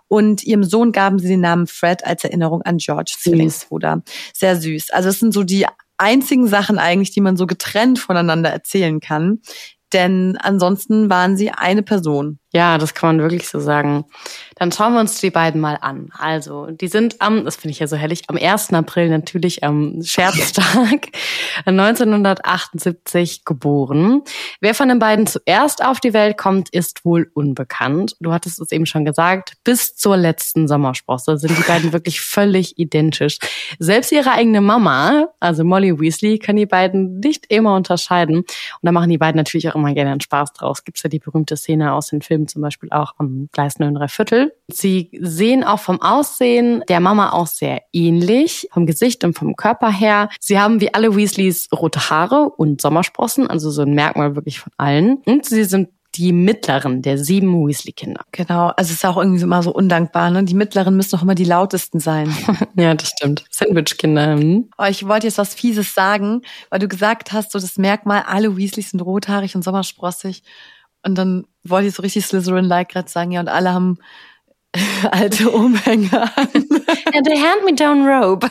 Und 0.07 0.43
ihrem 0.43 0.63
Sohn 0.63 0.91
gaben 0.91 1.17
sie 1.17 1.27
den 1.27 1.41
Namen 1.41 1.65
Fred 1.65 2.05
als 2.05 2.23
Erinnerung 2.23 2.61
an 2.61 2.77
George, 2.77 3.15
Zwillingsbruder. 3.17 4.03
Sehr 4.33 4.59
süß. 4.59 4.91
Also 4.91 5.09
es 5.09 5.19
sind 5.19 5.33
so 5.33 5.43
die 5.43 5.65
einzigen 5.97 6.47
Sachen 6.47 6.77
eigentlich, 6.77 7.11
die 7.11 7.21
man 7.21 7.37
so 7.37 7.47
getrennt 7.47 7.97
voneinander 7.97 8.51
erzählen 8.51 8.99
kann. 8.99 9.39
Denn 9.91 10.37
ansonsten 10.37 11.09
waren 11.09 11.37
sie 11.37 11.51
eine 11.51 11.83
Person. 11.83 12.39
Ja, 12.55 12.77
das 12.77 12.93
kann 12.93 13.17
man 13.17 13.23
wirklich 13.23 13.49
so 13.49 13.59
sagen. 13.59 14.05
Dann 14.57 14.71
schauen 14.71 14.93
wir 14.93 14.99
uns 14.99 15.19
die 15.19 15.31
beiden 15.31 15.59
mal 15.59 15.79
an. 15.81 16.09
Also, 16.15 16.67
die 16.67 16.87
sind 16.87 17.19
am, 17.19 17.45
das 17.45 17.55
finde 17.55 17.71
ich 17.71 17.79
ja 17.79 17.87
so 17.87 17.95
herrlich, 17.95 18.25
am 18.27 18.37
1. 18.37 18.73
April 18.73 19.09
natürlich 19.09 19.63
am 19.63 20.03
Scherztag 20.03 21.07
1978 21.65 23.43
geboren. 23.43 24.21
Wer 24.61 24.75
von 24.75 24.87
den 24.87 24.99
beiden 24.99 25.25
zuerst 25.25 25.83
auf 25.83 25.99
die 25.99 26.13
Welt 26.13 26.37
kommt, 26.37 26.69
ist 26.69 27.03
wohl 27.05 27.31
unbekannt. 27.33 28.15
Du 28.19 28.31
hattest 28.31 28.61
es 28.61 28.71
eben 28.71 28.85
schon 28.85 29.03
gesagt, 29.03 29.53
bis 29.63 29.95
zur 29.95 30.15
letzten 30.15 30.67
Sommersprosse 30.67 31.39
sind 31.39 31.57
die 31.57 31.63
beiden 31.63 31.91
wirklich 31.91 32.21
völlig 32.21 32.77
identisch. 32.77 33.39
Selbst 33.79 34.11
ihre 34.11 34.31
eigene 34.31 34.61
Mama, 34.61 35.29
also 35.39 35.63
Molly 35.63 35.99
Weasley, 35.99 36.37
kann 36.37 36.57
die 36.57 36.67
beiden 36.67 37.19
nicht 37.19 37.47
immer 37.49 37.75
unterscheiden. 37.75 38.37
Und 38.37 38.47
da 38.83 38.91
machen 38.91 39.09
die 39.09 39.17
beiden 39.17 39.37
natürlich 39.37 39.69
auch 39.69 39.75
immer 39.75 39.93
gerne 39.95 40.11
einen 40.11 40.21
Spaß 40.21 40.53
draus. 40.53 40.83
Gibt's 40.83 41.01
ja 41.01 41.09
die 41.09 41.19
berühmte 41.19 41.57
Szene 41.57 41.93
aus 41.93 42.07
den 42.07 42.21
Filmen 42.21 42.42
Film 42.43 42.47
zum 42.47 42.61
Beispiel 42.61 42.89
auch 42.91 43.13
am 43.17 43.49
Gleis 43.51 43.79
9 43.79 44.07
Viertel. 44.07 44.53
Sie 44.67 45.09
sehen 45.21 45.63
auch 45.63 45.79
vom 45.79 46.01
Aussehen 46.01 46.83
der 46.89 46.99
Mama 46.99 47.31
auch 47.31 47.47
sehr 47.47 47.81
ähnlich, 47.91 48.67
vom 48.71 48.85
Gesicht 48.85 49.23
und 49.23 49.37
vom 49.37 49.55
Körper 49.55 49.91
her. 49.91 50.29
Sie 50.39 50.59
haben 50.59 50.81
wie 50.81 50.93
alle 50.93 51.15
Weasleys 51.15 51.69
rote 51.71 52.09
Haare 52.09 52.49
und 52.57 52.81
Sommersprossen, 52.81 53.47
also 53.47 53.71
so 53.71 53.83
ein 53.83 53.93
Merkmal 53.93 54.35
wirklich 54.35 54.59
von 54.59 54.71
allen. 54.77 55.17
Und 55.25 55.45
sie 55.45 55.63
sind 55.63 55.89
die 56.15 56.31
mittleren 56.31 57.01
der 57.01 57.17
sieben 57.17 57.67
Weasley-Kinder. 57.67 58.21
Genau, 58.31 58.67
also 58.67 58.91
es 58.91 58.97
ist 58.97 59.05
auch 59.05 59.17
irgendwie 59.17 59.41
immer 59.41 59.63
so 59.63 59.73
undankbar, 59.73 60.29
ne? 60.29 60.43
Die 60.43 60.53
mittleren 60.53 60.95
müssen 60.95 61.11
doch 61.11 61.23
immer 61.23 61.33
die 61.33 61.43
lautesten 61.43 61.99
sein. 61.99 62.31
ja, 62.75 62.93
das 62.93 63.09
stimmt. 63.09 63.45
Sandwich-Kinder. 63.49 64.37
Hm? 64.37 64.69
Oh, 64.77 64.85
ich 64.87 65.07
wollte 65.07 65.25
jetzt 65.25 65.39
was 65.39 65.55
Fieses 65.55 65.95
sagen, 65.95 66.43
weil 66.69 66.77
du 66.77 66.87
gesagt 66.87 67.31
hast, 67.31 67.51
so 67.51 67.57
das 67.57 67.79
Merkmal, 67.79 68.25
alle 68.27 68.55
Weasleys 68.55 68.91
sind 68.91 69.01
rothaarig 69.01 69.55
und 69.55 69.63
sommersprossig. 69.63 70.43
Und 71.03 71.15
dann 71.15 71.45
wollte 71.63 71.87
ich 71.87 71.95
so 71.95 72.01
richtig 72.01 72.25
Slytherin-like 72.25 72.89
gerade 72.89 73.09
sagen, 73.09 73.31
ja, 73.31 73.39
und 73.39 73.49
alle 73.49 73.73
haben 73.73 73.97
alte 75.11 75.49
Umhänge 75.51 76.21
an. 76.35 76.47
And 77.13 77.27
they 77.27 77.37
hand 77.37 77.63
me 77.63 77.73
down 77.73 78.05
robe. 78.07 78.49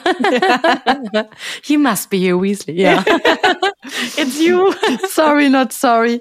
Ja. 1.13 1.29
you 1.65 1.79
must 1.79 2.11
be 2.11 2.19
here, 2.19 2.41
Weasley. 2.41 2.81
Ja. 2.81 3.05
It's 4.17 4.41
you. 4.41 4.73
Sorry, 5.09 5.49
not 5.49 5.73
sorry. 5.73 6.21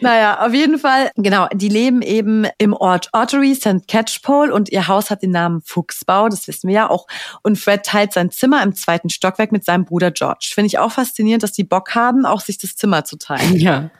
Naja, 0.00 0.44
auf 0.44 0.52
jeden 0.52 0.78
Fall, 0.78 1.10
genau, 1.16 1.48
die 1.54 1.70
leben 1.70 2.02
eben 2.02 2.46
im 2.58 2.74
Ort 2.74 3.08
Ottery, 3.12 3.54
St. 3.54 3.88
Catchpole 3.88 4.52
und 4.52 4.70
ihr 4.70 4.86
Haus 4.86 5.10
hat 5.10 5.22
den 5.22 5.30
Namen 5.30 5.62
Fuchsbau, 5.62 6.28
das 6.28 6.46
wissen 6.46 6.68
wir 6.68 6.74
ja 6.74 6.90
auch. 6.90 7.06
Und 7.42 7.58
Fred 7.58 7.84
teilt 7.84 8.12
sein 8.12 8.30
Zimmer 8.30 8.62
im 8.62 8.74
zweiten 8.74 9.08
Stockwerk 9.08 9.52
mit 9.52 9.64
seinem 9.64 9.86
Bruder 9.86 10.10
George. 10.10 10.50
Finde 10.54 10.66
ich 10.66 10.78
auch 10.78 10.92
faszinierend, 10.92 11.42
dass 11.42 11.52
die 11.52 11.64
Bock 11.64 11.94
haben, 11.94 12.26
auch 12.26 12.40
sich 12.42 12.58
das 12.58 12.76
Zimmer 12.76 13.04
zu 13.04 13.16
teilen. 13.16 13.56
Ja. 13.56 13.90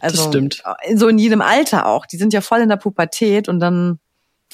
Also, 0.00 0.16
das 0.16 0.26
stimmt. 0.26 0.62
So 0.94 1.08
in 1.08 1.18
jedem 1.18 1.40
Alter 1.40 1.86
auch. 1.86 2.06
Die 2.06 2.16
sind 2.16 2.32
ja 2.32 2.40
voll 2.40 2.60
in 2.60 2.68
der 2.68 2.76
Pubertät 2.76 3.48
und 3.48 3.60
dann. 3.60 3.98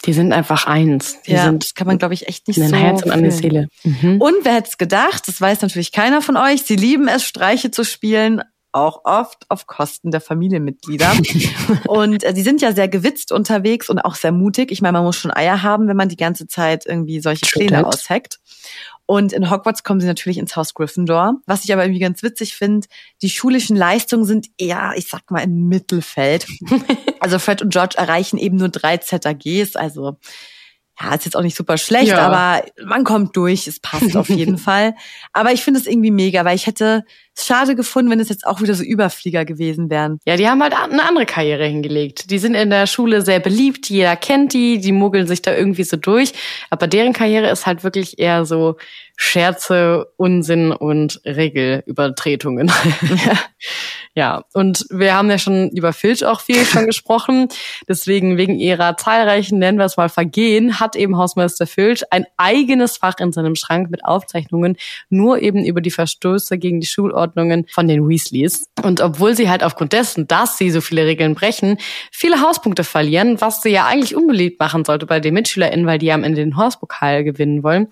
Die 0.04 0.12
sind 0.12 0.32
einfach 0.32 0.66
eins. 0.66 1.20
Die 1.22 1.32
ja, 1.32 1.44
sind, 1.44 1.64
das 1.64 1.74
kann 1.74 1.88
man, 1.88 1.98
glaube 1.98 2.14
ich, 2.14 2.28
echt 2.28 2.46
nicht 2.46 2.60
ein 2.60 2.68
so. 2.68 2.76
Herz 2.76 3.02
und 3.02 3.10
eine 3.10 3.32
Seele. 3.32 3.66
Mhm. 3.82 4.20
Und 4.20 4.36
wer 4.44 4.54
hätte 4.54 4.68
es 4.70 4.78
gedacht? 4.78 5.26
Das 5.26 5.40
weiß 5.40 5.60
natürlich 5.62 5.90
keiner 5.90 6.22
von 6.22 6.36
euch. 6.36 6.62
Sie 6.62 6.76
lieben 6.76 7.08
es, 7.08 7.24
Streiche 7.24 7.72
zu 7.72 7.82
spielen, 7.82 8.42
auch 8.70 9.04
oft 9.04 9.46
auf 9.48 9.66
Kosten 9.66 10.10
der 10.10 10.20
Familienmitglieder. 10.20 11.12
und 11.88 12.22
äh, 12.22 12.32
die 12.32 12.42
sind 12.42 12.60
ja 12.62 12.72
sehr 12.72 12.88
gewitzt 12.88 13.32
unterwegs 13.32 13.90
und 13.90 13.98
auch 13.98 14.14
sehr 14.14 14.32
mutig. 14.32 14.70
Ich 14.70 14.82
meine, 14.82 14.92
man 14.92 15.04
muss 15.04 15.16
schon 15.16 15.32
Eier 15.32 15.62
haben, 15.62 15.88
wenn 15.88 15.96
man 15.96 16.08
die 16.08 16.16
ganze 16.16 16.46
Zeit 16.46 16.86
irgendwie 16.86 17.20
solche 17.20 17.46
Pläne 17.46 17.86
ausheckt. 17.86 18.38
Und 19.10 19.32
in 19.32 19.50
Hogwarts 19.50 19.84
kommen 19.84 20.02
sie 20.02 20.06
natürlich 20.06 20.36
ins 20.36 20.54
Haus 20.54 20.74
Gryffindor. 20.74 21.36
Was 21.46 21.64
ich 21.64 21.72
aber 21.72 21.82
irgendwie 21.82 22.00
ganz 22.00 22.22
witzig 22.22 22.54
finde, 22.54 22.86
die 23.22 23.30
schulischen 23.30 23.74
Leistungen 23.74 24.26
sind 24.26 24.48
eher, 24.58 24.92
ich 24.96 25.08
sag 25.08 25.30
mal, 25.30 25.40
im 25.40 25.66
Mittelfeld. 25.66 26.46
also 27.20 27.38
Fred 27.38 27.62
und 27.62 27.72
George 27.72 27.94
erreichen 27.96 28.36
eben 28.36 28.58
nur 28.58 28.68
drei 28.68 28.98
ZAGs, 28.98 29.76
also 29.76 30.18
ja, 31.00 31.14
ist 31.14 31.24
jetzt 31.24 31.36
auch 31.36 31.42
nicht 31.42 31.56
super 31.56 31.78
schlecht, 31.78 32.08
ja. 32.08 32.18
aber 32.18 32.66
man 32.84 33.04
kommt 33.04 33.34
durch, 33.34 33.66
es 33.66 33.80
passt 33.80 34.14
auf 34.14 34.28
jeden 34.28 34.58
Fall. 34.58 34.94
Aber 35.32 35.52
ich 35.52 35.62
finde 35.62 35.80
es 35.80 35.86
irgendwie 35.86 36.10
mega, 36.10 36.44
weil 36.44 36.56
ich 36.56 36.66
hätte 36.66 37.02
schade 37.46 37.74
gefunden, 37.76 38.10
wenn 38.10 38.20
es 38.20 38.28
jetzt 38.28 38.46
auch 38.46 38.60
wieder 38.60 38.74
so 38.74 38.82
Überflieger 38.82 39.44
gewesen 39.44 39.90
wären. 39.90 40.18
Ja, 40.26 40.36
die 40.36 40.48
haben 40.48 40.62
halt 40.62 40.74
eine 40.74 41.02
andere 41.02 41.26
Karriere 41.26 41.66
hingelegt. 41.66 42.30
Die 42.30 42.38
sind 42.38 42.54
in 42.54 42.70
der 42.70 42.86
Schule 42.86 43.22
sehr 43.22 43.40
beliebt, 43.40 43.88
jeder 43.90 44.16
kennt 44.16 44.52
die, 44.52 44.78
die 44.78 44.92
muggeln 44.92 45.26
sich 45.26 45.42
da 45.42 45.54
irgendwie 45.54 45.84
so 45.84 45.96
durch. 45.96 46.32
Aber 46.70 46.86
deren 46.86 47.12
Karriere 47.12 47.50
ist 47.50 47.66
halt 47.66 47.84
wirklich 47.84 48.18
eher 48.18 48.44
so 48.44 48.76
Scherze, 49.20 50.12
Unsinn 50.16 50.70
und 50.70 51.20
Regelübertretungen. 51.24 52.70
Ja. 53.26 53.38
ja, 54.14 54.44
und 54.54 54.86
wir 54.90 55.12
haben 55.12 55.28
ja 55.28 55.38
schon 55.38 55.70
über 55.70 55.92
Filch 55.92 56.24
auch 56.24 56.40
viel 56.40 56.64
schon 56.64 56.86
gesprochen. 56.86 57.48
Deswegen 57.88 58.36
wegen 58.36 58.60
ihrer 58.60 58.96
zahlreichen, 58.96 59.58
nennen 59.58 59.76
wir 59.76 59.86
es 59.86 59.96
mal, 59.96 60.08
Vergehen, 60.08 60.78
hat 60.78 60.94
eben 60.94 61.16
Hausmeister 61.16 61.66
Filch 61.66 62.04
ein 62.12 62.26
eigenes 62.36 62.98
Fach 62.98 63.18
in 63.18 63.32
seinem 63.32 63.56
Schrank 63.56 63.90
mit 63.90 64.04
Aufzeichnungen 64.04 64.76
nur 65.10 65.42
eben 65.42 65.64
über 65.64 65.80
die 65.80 65.90
Verstöße 65.90 66.56
gegen 66.56 66.78
die 66.78 66.86
Schulordnungen 67.28 67.66
von 67.68 67.88
den 67.88 68.08
Weasleys. 68.08 68.68
Und 68.82 69.00
obwohl 69.00 69.36
sie 69.36 69.48
halt 69.48 69.62
aufgrund 69.62 69.92
dessen, 69.92 70.26
dass 70.26 70.58
sie 70.58 70.70
so 70.70 70.80
viele 70.80 71.06
Regeln 71.06 71.34
brechen, 71.34 71.78
viele 72.10 72.40
Hauspunkte 72.40 72.84
verlieren, 72.84 73.40
was 73.40 73.62
sie 73.62 73.70
ja 73.70 73.86
eigentlich 73.86 74.16
unbeliebt 74.16 74.60
machen 74.60 74.84
sollte 74.84 75.06
bei 75.06 75.20
den 75.20 75.34
MitschülerInnen, 75.34 75.86
weil 75.86 75.98
die 75.98 76.06
ja 76.06 76.14
am 76.14 76.24
Ende 76.24 76.42
den 76.42 76.56
Horspokal 76.56 77.24
gewinnen 77.24 77.62
wollen, 77.62 77.88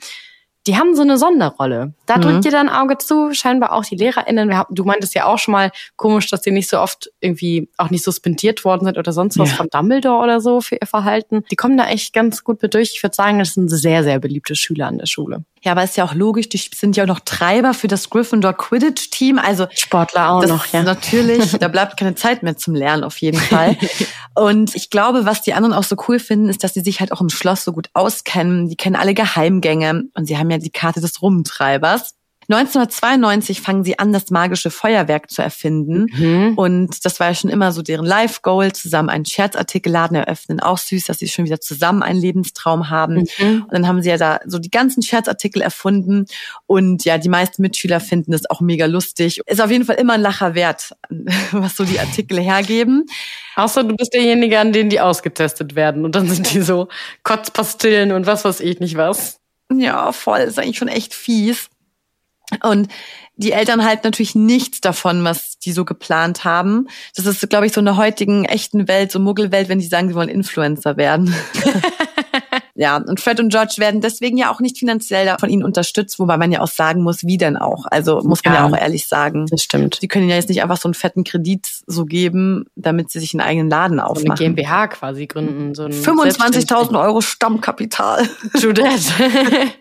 die 0.67 0.77
haben 0.77 0.97
so 0.97 1.03
eine 1.03 1.17
Sonderrolle. 1.17 1.95
Da 2.07 2.17
mhm. 2.17 2.23
drückt 2.23 2.45
ihr 2.45 2.51
dann 2.51 2.69
Auge 2.69 2.99
zu, 2.99 3.33
scheinbar 3.33 3.73
auch 3.73 3.85
die 3.85 3.95
LehrerInnen. 3.95 4.53
Du 4.71 4.85
meintest 4.85 5.15
ja 5.15 5.27
auch 5.27 5.39
schon 5.39 5.53
mal 5.53 5.71
komisch, 5.95 6.29
dass 6.29 6.41
die 6.43 6.51
nicht 6.51 6.69
so 6.69 6.81
oft 6.81 7.09
irgendwie 7.21 7.69
auch 7.77 7.91
nicht 7.91 8.03
suspendiert 8.03 8.65
worden 8.65 8.85
sind 8.85 8.99
oder 8.99 9.13
sonst 9.13 9.39
was 9.39 9.51
ja. 9.51 9.57
von 9.57 9.69
Dumbledore 9.71 10.25
oder 10.25 10.41
so 10.41 10.61
für 10.61 10.75
ihr 10.75 10.89
Verhalten. 10.89 11.45
Die 11.53 11.57
kommen 11.57 11.77
da 11.77 11.87
echt 11.87 12.13
ganz 12.13 12.43
gut 12.43 12.63
mit 12.63 12.75
durch. 12.75 12.95
Ich 12.95 13.03
würde 13.03 13.15
sagen, 13.15 13.39
das 13.39 13.55
sind 13.55 13.69
sehr, 13.69 14.03
sehr 14.03 14.19
beliebte 14.19 14.57
Schüler 14.57 14.89
an 14.89 14.99
der 14.99 15.07
Schule. 15.07 15.45
Ja, 15.67 15.73
aber 15.73 15.83
ist 15.83 15.97
ja 15.97 16.05
auch 16.05 16.15
logisch, 16.15 16.49
die 16.49 16.59
sind 16.59 16.97
ja 16.97 17.03
auch 17.03 17.09
noch 17.09 17.19
Treiber 17.19 17.75
für 17.75 17.89
das 17.89 18.09
Gryffindor 18.09 18.53
Quidditch 18.53 19.11
Team. 19.11 19.37
Also 19.37 19.67
Sportler 19.75 20.31
auch 20.31 20.47
noch, 20.47 20.67
ja. 20.67 20.85
Natürlich, 20.85 21.51
da 21.61 21.67
bleibt 21.67 21.97
keine 21.97 22.15
Zeit 22.15 22.45
mehr 22.45 22.57
zum 22.57 22.77
Lernen 22.77 23.03
auf 23.03 23.19
jeden 23.19 23.41
Fall. 23.41 23.77
Und 24.37 24.77
ich 24.77 24.91
glaube, 24.91 25.25
was 25.25 25.43
die 25.43 25.55
anderen 25.55 25.75
auch 25.75 25.83
so 25.83 25.97
cool 26.07 26.21
finden, 26.21 26.49
ist, 26.49 26.63
dass 26.63 26.75
sie 26.75 26.83
sich 26.83 27.01
halt 27.01 27.11
auch 27.11 27.21
im 27.21 27.31
Schloss 27.31 27.65
so 27.65 27.73
gut 27.73 27.89
auskennen. 27.95 28.69
Die 28.69 28.77
kennen 28.77 28.95
alle 28.95 29.13
Geheimgänge 29.13 30.05
und 30.15 30.27
sie 30.27 30.39
haben 30.39 30.53
ja 30.53 30.59
die 30.59 30.71
Karte 30.71 31.01
des 31.01 31.21
Rumtreibers. 31.21 32.15
1992 32.49 33.61
fangen 33.61 33.83
sie 33.85 33.99
an, 33.99 34.13
das 34.13 34.31
magische 34.31 34.71
Feuerwerk 34.71 35.31
zu 35.31 35.43
erfinden. 35.43 36.07
Mhm. 36.13 36.53
Und 36.57 37.05
das 37.05 37.19
war 37.19 37.29
ja 37.29 37.35
schon 37.35 37.51
immer 37.51 37.73
so 37.73 37.83
deren 37.83 38.07
Life-Goal, 38.07 38.73
zusammen 38.73 39.09
einen 39.09 39.25
Scherzartikelladen 39.25 40.17
eröffnen. 40.17 40.61
Auch 40.61 40.79
süß, 40.79 41.05
dass 41.05 41.19
sie 41.19 41.29
schon 41.29 41.45
wieder 41.45 41.61
zusammen 41.61 42.03
einen 42.03 42.21
Lebenstraum 42.21 42.89
haben. 42.89 43.25
Mhm. 43.39 43.63
Und 43.65 43.73
dann 43.73 43.89
haben 43.89 44.01
sie 44.03 44.11
ja 44.11 44.17
da 44.17 44.41
so 44.47 44.59
die 44.59 44.71
ganzen 44.71 45.03
Scherzartikel 45.03 45.61
erfunden. 45.61 46.27
Und 46.67 47.05
ja, 47.05 47.19
die 47.19 47.29
meisten 47.29 47.63
Mitschüler 47.63 48.01
finden 48.01 48.33
es 48.33 48.49
auch 48.49 48.61
mega 48.61 48.87
lustig. 48.87 49.41
Ist 49.47 49.61
auf 49.61 49.71
jeden 49.71 49.85
Fall 49.85 49.97
immer 49.97 50.15
ein 50.15 50.23
Lacher 50.23 50.55
wert, 50.55 50.95
was 51.53 51.77
so 51.77 51.85
die 51.85 51.99
Artikel 51.99 52.41
hergeben. 52.41 53.07
Außer 53.57 53.85
du 53.85 53.97
bist 53.97 54.13
derjenige, 54.15 54.61
an 54.61 54.73
den 54.73 54.89
die 54.89 55.01
ausgetestet 55.01 55.75
werden. 55.75 56.05
Und 56.05 56.15
dann 56.15 56.29
sind 56.29 56.53
die 56.53 56.61
so 56.61 56.89
Kotzpastillen 57.23 58.13
und 58.13 58.27
was 58.27 58.45
weiß 58.45 58.61
ich 58.61 58.81
nicht 58.81 58.97
was. 58.97 59.41
Ja, 59.73 60.13
voll. 60.13 60.41
Ist 60.41 60.59
eigentlich 60.59 60.79
schon 60.79 60.89
echt 60.89 61.15
fies. 61.15 61.71
Und 62.63 62.89
die 63.37 63.53
Eltern 63.53 63.85
halten 63.85 64.03
natürlich 64.05 64.35
nichts 64.35 64.81
davon, 64.81 65.25
was 65.25 65.59
die 65.59 65.73
so 65.73 65.85
geplant 65.85 66.45
haben. 66.45 66.89
Das 67.15 67.27
ist, 67.27 67.49
glaube 67.51 67.67
ich, 67.67 67.73
so 67.73 67.81
in 67.81 67.85
der 67.85 67.97
heutigen 67.97 68.45
echten 68.45 68.89
Welt, 68.89 69.13
so 69.13 69.19
Muggelwelt, 69.19 69.69
wenn 69.69 69.79
die 69.79 69.87
sagen, 69.87 70.09
sie 70.09 70.15
wollen 70.15 70.29
Influencer 70.29 70.97
werden. 70.97 71.35
Ja, 72.79 72.99
und 72.99 73.21
Fred 73.21 73.41
und 73.41 73.49
George 73.49 73.77
werden 73.79 74.03
deswegen 74.03 74.37
ja 74.37 74.53
auch 74.53 74.61
nicht 74.61 74.79
finanziell 74.79 75.35
von 75.41 75.49
ihnen 75.49 75.65
unterstützt, 75.65 76.19
wobei 76.19 76.37
man 76.37 76.53
ja 76.53 76.61
auch 76.61 76.69
sagen 76.69 77.03
muss, 77.03 77.25
wie 77.25 77.39
denn 77.39 77.57
auch. 77.57 77.87
Also 77.91 78.21
muss 78.23 78.45
man 78.45 78.55
ja, 78.55 78.61
ja 78.61 78.67
auch 78.67 78.79
ehrlich 78.79 79.09
sagen. 79.09 79.47
Das 79.51 79.63
stimmt. 79.63 79.99
Sie 80.01 80.09
können 80.09 80.29
ja 80.29 80.37
jetzt 80.37 80.51
nicht 80.51 80.63
einfach 80.63 80.77
so 80.77 80.87
einen 80.87 80.95
fetten 80.95 81.25
Kredit 81.25 81.67
so 81.87 82.05
geben, 82.05 82.67
damit 82.77 83.11
sie 83.11 83.19
sich 83.19 83.33
einen 83.33 83.41
eigenen 83.41 83.71
Laden 83.71 83.99
aufmachen. 83.99 84.37
So 84.37 84.45
eine 84.45 84.55
GmbH 84.55 84.89
quasi 84.89 85.27
gründen. 85.27 85.75
So 85.75 85.85
25.000 85.85 87.01
Euro 87.01 87.21
Stammkapital. 87.23 88.29
That. 88.77 89.01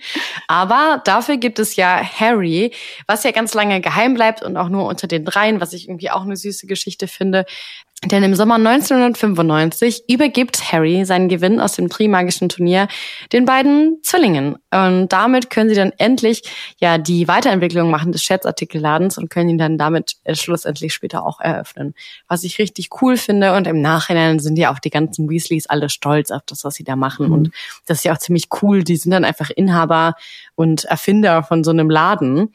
Aber 0.48 1.02
dafür 1.04 1.38
gibt 1.38 1.60
es 1.60 1.76
ja 1.76 2.02
Harry, 2.02 2.72
was 3.08 3.24
ja 3.24 3.32
ganz 3.32 3.54
lange 3.54 3.82
geheim 3.82 4.14
bleibt 4.14 4.42
und 4.42 4.56
auch 4.56 4.70
nur 4.70 4.86
unter 4.86 5.08
den 5.08 5.26
dreien, 5.26 5.60
was 5.60 5.74
ich 5.74 5.90
irgendwie 5.90 6.12
auch 6.12 6.22
eine 6.22 6.38
süße 6.38 6.66
Geschichte 6.66 7.08
finde. 7.08 7.46
Denn 8.04 8.22
im 8.24 8.36
Sommer 8.36 8.56
1995 8.56 10.04
übergibt 10.10 10.72
Harry 10.72 11.06
seinen 11.06 11.28
Gewinn 11.28 11.60
aus 11.60 11.74
dem 11.74 11.90
Trimagischen 11.90 12.50
Turnier 12.50 12.88
den 13.34 13.46
beiden 13.46 14.00
Zwillingen. 14.04 14.58
Und 14.70 15.08
damit 15.10 15.50
können 15.50 15.70
sie 15.70 15.76
dann 15.76 15.92
endlich 15.98 16.44
ja 16.80 16.98
die 17.00 17.28
Weiterentwicklung 17.28 17.90
machen 17.90 18.12
des 18.12 18.22
Scherzartikelladens 18.22 19.18
und 19.18 19.30
können 19.30 19.50
ihn 19.50 19.58
dann 19.58 19.78
damit 19.78 20.18
äh, 20.24 20.36
schlussendlich 20.36 20.94
später 20.94 21.26
auch 21.26 21.40
eröffnen. 21.40 21.96
Was 22.28 22.44
ich 22.44 22.60
richtig 22.60 22.90
cool 23.02 23.18
finde 23.18 23.54
und 23.56 23.66
im 23.66 23.82
Nachhinein 23.82 24.40
sind 24.40 24.58
ja 24.58 24.72
auch 24.72 24.80
die 24.80 24.92
ganzen 24.92 25.28
Weasleys 25.30 25.68
alle 25.68 25.90
stolz 25.90 26.30
auf 26.30 26.44
das, 26.46 26.64
was 26.64 26.76
sie 26.76 26.84
da 26.84 26.96
machen. 26.96 27.28
Mhm. 27.28 27.34
Und 27.34 27.52
das 27.88 28.00
ist 28.00 28.04
ja 28.04 28.14
auch 28.14 28.20
ziemlich 28.20 28.50
cool. 28.62 28.84
Die 28.84 28.98
sind 28.98 29.12
dann 29.12 29.26
einfach 29.26 29.50
Inhaber 29.50 30.16
und 30.54 30.84
Erfinder 30.86 31.42
von 31.42 31.64
so 31.64 31.72
einem 31.72 31.90
Laden 31.90 32.54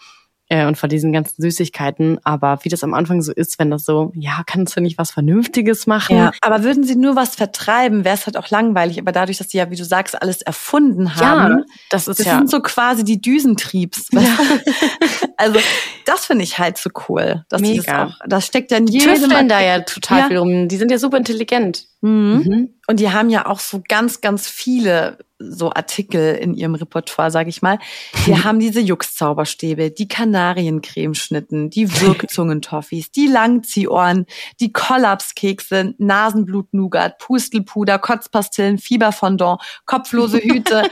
äh, 0.51 0.67
und 0.67 0.77
vor 0.77 0.89
diesen 0.89 1.13
ganzen 1.13 1.41
Süßigkeiten. 1.41 2.19
Aber 2.25 2.59
wie 2.63 2.69
das 2.69 2.83
am 2.85 2.93
Anfang 2.93 3.23
so 3.23 3.33
ist, 3.33 3.59
wenn 3.59 3.71
das 3.71 3.85
so, 3.85 4.13
ja, 4.15 4.43
kannst 4.45 4.77
du 4.77 4.81
nicht 4.81 4.99
was 4.99 5.13
Vernünftiges 5.13 5.87
machen? 5.87 6.17
Ja, 6.17 6.33
aber 6.43 6.65
würden 6.65 6.83
sie 6.83 6.97
nur 6.97 7.17
was 7.17 7.37
vertreiben, 7.37 8.05
wäre 8.05 8.17
es 8.17 8.27
halt 8.27 8.37
auch 8.37 8.51
langweilig. 8.51 8.99
Aber 8.99 9.13
dadurch, 9.13 9.39
dass 9.39 9.51
sie 9.51 9.59
ja, 9.59 9.71
wie 9.71 9.77
du 9.77 9.85
sagst, 9.85 10.21
alles 10.21 10.43
erfunden 10.43 11.15
haben, 11.17 11.59
ja, 11.59 11.65
das 11.89 12.09
ist 12.09 12.19
das 12.19 12.27
ja. 12.27 12.39
sind 12.39 12.51
so 12.51 12.61
quasi 12.61 13.05
die 13.05 13.21
Düsentriebs. 13.21 14.09
Ja. 14.11 14.21
also 15.37 15.61
das 16.05 16.27
finde 16.27 16.43
ich 16.43 16.59
halt 16.59 16.79
so 16.79 16.91
cool. 17.09 17.45
Dass 17.49 17.61
Mega. 17.61 18.07
Das, 18.07 18.13
auch, 18.13 18.19
das 18.27 18.47
steckt 18.47 18.73
ja 18.73 18.79
in 18.79 18.89
jedem. 18.89 19.15
Tüfteln 19.15 19.49
da 19.49 19.61
ja 19.61 19.81
total 19.81 20.27
viel 20.27 20.39
rum. 20.39 20.69
Die 20.69 20.77
sind 20.77 20.91
ja 20.91 20.99
super 20.99 21.17
intelligent. 21.17 21.87
Mhm. 22.01 22.43
Mhm. 22.45 22.69
Und 22.89 22.99
die 22.99 23.11
haben 23.11 23.31
ja 23.31 23.47
auch 23.47 23.61
so 23.61 23.83
ganz, 23.87 24.21
ganz 24.21 24.49
viele 24.49 25.19
so 25.41 25.73
Artikel 25.73 26.35
in 26.37 26.55
ihrem 26.55 26.75
Repertoire, 26.75 27.31
sage 27.31 27.49
ich 27.49 27.63
mal. 27.63 27.79
Wir 28.25 28.45
haben 28.45 28.61
diese 28.61 28.81
Jux-Zauberstäbe, 28.81 29.91
die 29.91 30.07
Kanariencremeschnitten, 30.07 31.71
die 31.71 32.01
Wirkzungentoffis, 32.01 33.11
die 33.11 33.27
Langziehohren, 33.27 34.27
die 34.61 34.73
Kollapskekse, 34.73 35.95
Nasenblut-Nougat, 35.99 37.19
Pustelpuder, 37.19 37.99
Kotzpastillen, 37.99 38.79
Fieberfondant, 38.79 39.61
kopflose 39.87 40.39
Hüte. 40.39 40.91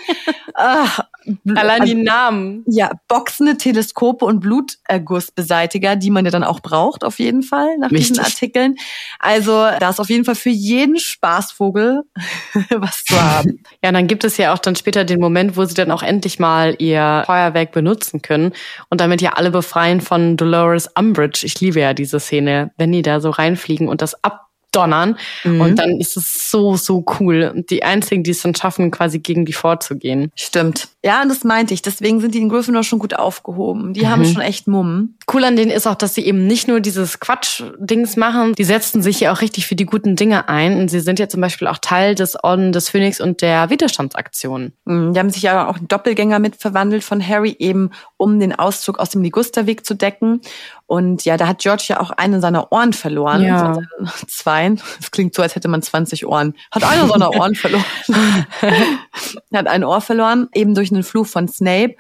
Ach, 0.55 1.01
Allein 1.55 1.83
also, 1.83 1.95
die 1.95 2.03
Namen. 2.03 2.65
Ja, 2.67 2.91
boxende 3.09 3.57
Teleskope 3.57 4.25
und 4.25 4.41
Blutergussbeseitiger, 4.41 5.97
die 5.97 6.11
man 6.11 6.25
ja 6.25 6.31
dann 6.31 6.45
auch 6.45 6.61
braucht, 6.61 7.05
auf 7.05 7.19
jeden 7.19 7.43
Fall, 7.43 7.77
nach 7.79 7.91
Richtig. 7.91 8.09
diesen 8.09 8.25
Artikeln. 8.25 8.77
Also 9.19 9.67
da 9.79 9.91
ist 9.91 10.01
auf 10.01 10.11
jeden 10.11 10.25
Fall 10.25 10.35
für 10.35 10.51
jeden 10.51 10.99
Spaßvogel 10.99 12.03
was 12.71 13.05
zu 13.05 13.21
haben. 13.21 13.63
Ja, 13.85 13.93
dann 13.93 14.09
gibt 14.09 14.25
es 14.25 14.37
ja 14.37 14.53
auch 14.53 14.59
dann 14.59 14.75
später 14.75 15.05
den 15.05 15.21
Moment, 15.21 15.57
wo 15.57 15.65
sie 15.65 15.75
dann 15.75 15.93
auch 15.93 16.03
endlich 16.03 16.39
mal 16.41 16.75
ihr 16.79 17.23
Feuerwerk 17.27 17.71
benutzen 17.71 18.23
können 18.23 18.53
und 18.89 19.01
damit 19.01 19.21
ja 19.21 19.35
alle 19.35 19.51
befreien 19.51 20.01
von 20.01 20.37
Dolores 20.37 20.89
Umbridge. 20.99 21.47
Ich 21.47 21.61
liebe 21.61 21.81
ja 21.81 21.95
diese 21.95 22.19
Szene, 22.19 22.73
wenn 22.77 22.91
die 22.91 23.03
da 23.03 23.21
so 23.21 23.31
reinfliegen 23.31 23.89
und 23.89 24.03
das 24.03 24.23
ab 24.25 24.48
donnern. 24.73 25.17
Mhm. 25.45 25.61
Und 25.61 25.77
dann 25.77 25.99
ist 25.99 26.17
es 26.17 26.51
so, 26.51 26.77
so 26.77 27.05
cool. 27.19 27.53
Und 27.55 27.71
die 27.71 27.83
einzigen, 27.83 28.23
die 28.23 28.33
es 28.33 28.43
dann 28.43 28.55
schaffen, 28.55 28.91
quasi 28.91 29.19
gegen 29.19 29.45
die 29.45 29.53
vorzugehen. 29.53 30.31
Stimmt. 30.35 30.89
Ja, 31.05 31.23
und 31.23 31.29
das 31.29 31.45
meinte 31.45 31.75
ich. 31.75 31.83
Deswegen 31.83 32.21
sind 32.21 32.35
die 32.35 32.39
in 32.39 32.49
Gryffindor 32.49 32.83
schon 32.83 32.99
gut 32.99 33.15
aufgehoben. 33.15 33.95
Die 33.95 34.03
mhm. 34.03 34.09
haben 34.09 34.25
schon 34.25 34.43
echt 34.43 34.69
Mumm. 34.69 35.15
Cool 35.33 35.45
an 35.45 35.57
denen 35.57 35.71
ist 35.71 35.87
auch, 35.87 35.95
dass 35.95 36.15
sie 36.15 36.25
eben 36.25 36.47
nicht 36.47 36.69
nur 36.69 36.81
dieses 36.81 37.21
Quatsch-Dings 37.21 38.17
machen, 38.17 38.55
die 38.55 38.65
setzen 38.65 39.03
sich 39.03 39.21
ja 39.21 39.33
auch 39.33 39.41
richtig 39.41 39.67
für 39.67 39.75
die 39.75 39.87
guten 39.87 40.17
Dinge 40.17 40.49
ein. 40.49 40.79
Und 40.79 40.89
sie 40.89 41.01
sind 41.01 41.19
ja 41.19 41.29
zum 41.29 41.41
Beispiel 41.41 41.69
auch 41.69 41.79
Teil 41.79 42.15
des 42.15 42.43
Orden 42.43 42.73
des 42.73 42.89
Phönix 42.89 43.21
und 43.21 43.43
der 43.43 43.71
Widerstandsaktion. 43.71 44.73
Mhm. 44.85 45.15
Die 45.15 45.19
haben 45.19 45.31
sich 45.31 45.43
ja 45.43 45.69
auch 45.69 45.79
Doppelgänger 45.81 46.39
mit 46.39 46.57
verwandelt 46.57 47.05
von 47.05 47.27
Harry, 47.27 47.57
eben 47.59 47.91
um 48.17 48.39
den 48.41 48.55
Auszug 48.55 48.99
aus 48.99 49.11
dem 49.11 49.23
Ligusterweg 49.23 49.87
zu 49.87 49.95
decken. 49.95 50.41
Und 50.89 51.27
ja, 51.27 51.37
da 51.37 51.47
hat 51.47 51.59
George 51.59 51.85
ja 51.89 52.01
auch 52.01 52.09
einen 52.09 52.41
seiner 52.41 52.73
Ohren 52.73 52.95
verloren. 52.95 53.43
Ja. 53.43 53.79
Zwei. 54.27 54.71
Das 54.71 55.11
klingt 55.11 55.35
so, 55.35 55.43
als 55.43 55.55
hätte 55.55 55.69
man 55.69 55.83
20 55.83 56.27
Ohren. 56.27 56.55
Hat 56.73 56.83
einer 56.83 57.07
seiner 57.07 57.31
Ohren 57.37 57.55
verloren. 57.55 57.85
hat 59.53 59.67
ein 59.67 59.85
Ohr 59.85 60.01
verloren, 60.01 60.49
eben 60.55 60.75
durch 60.75 60.91
einen 60.91 61.03
Fluch 61.03 61.27
von 61.27 61.47
Snape. 61.47 61.95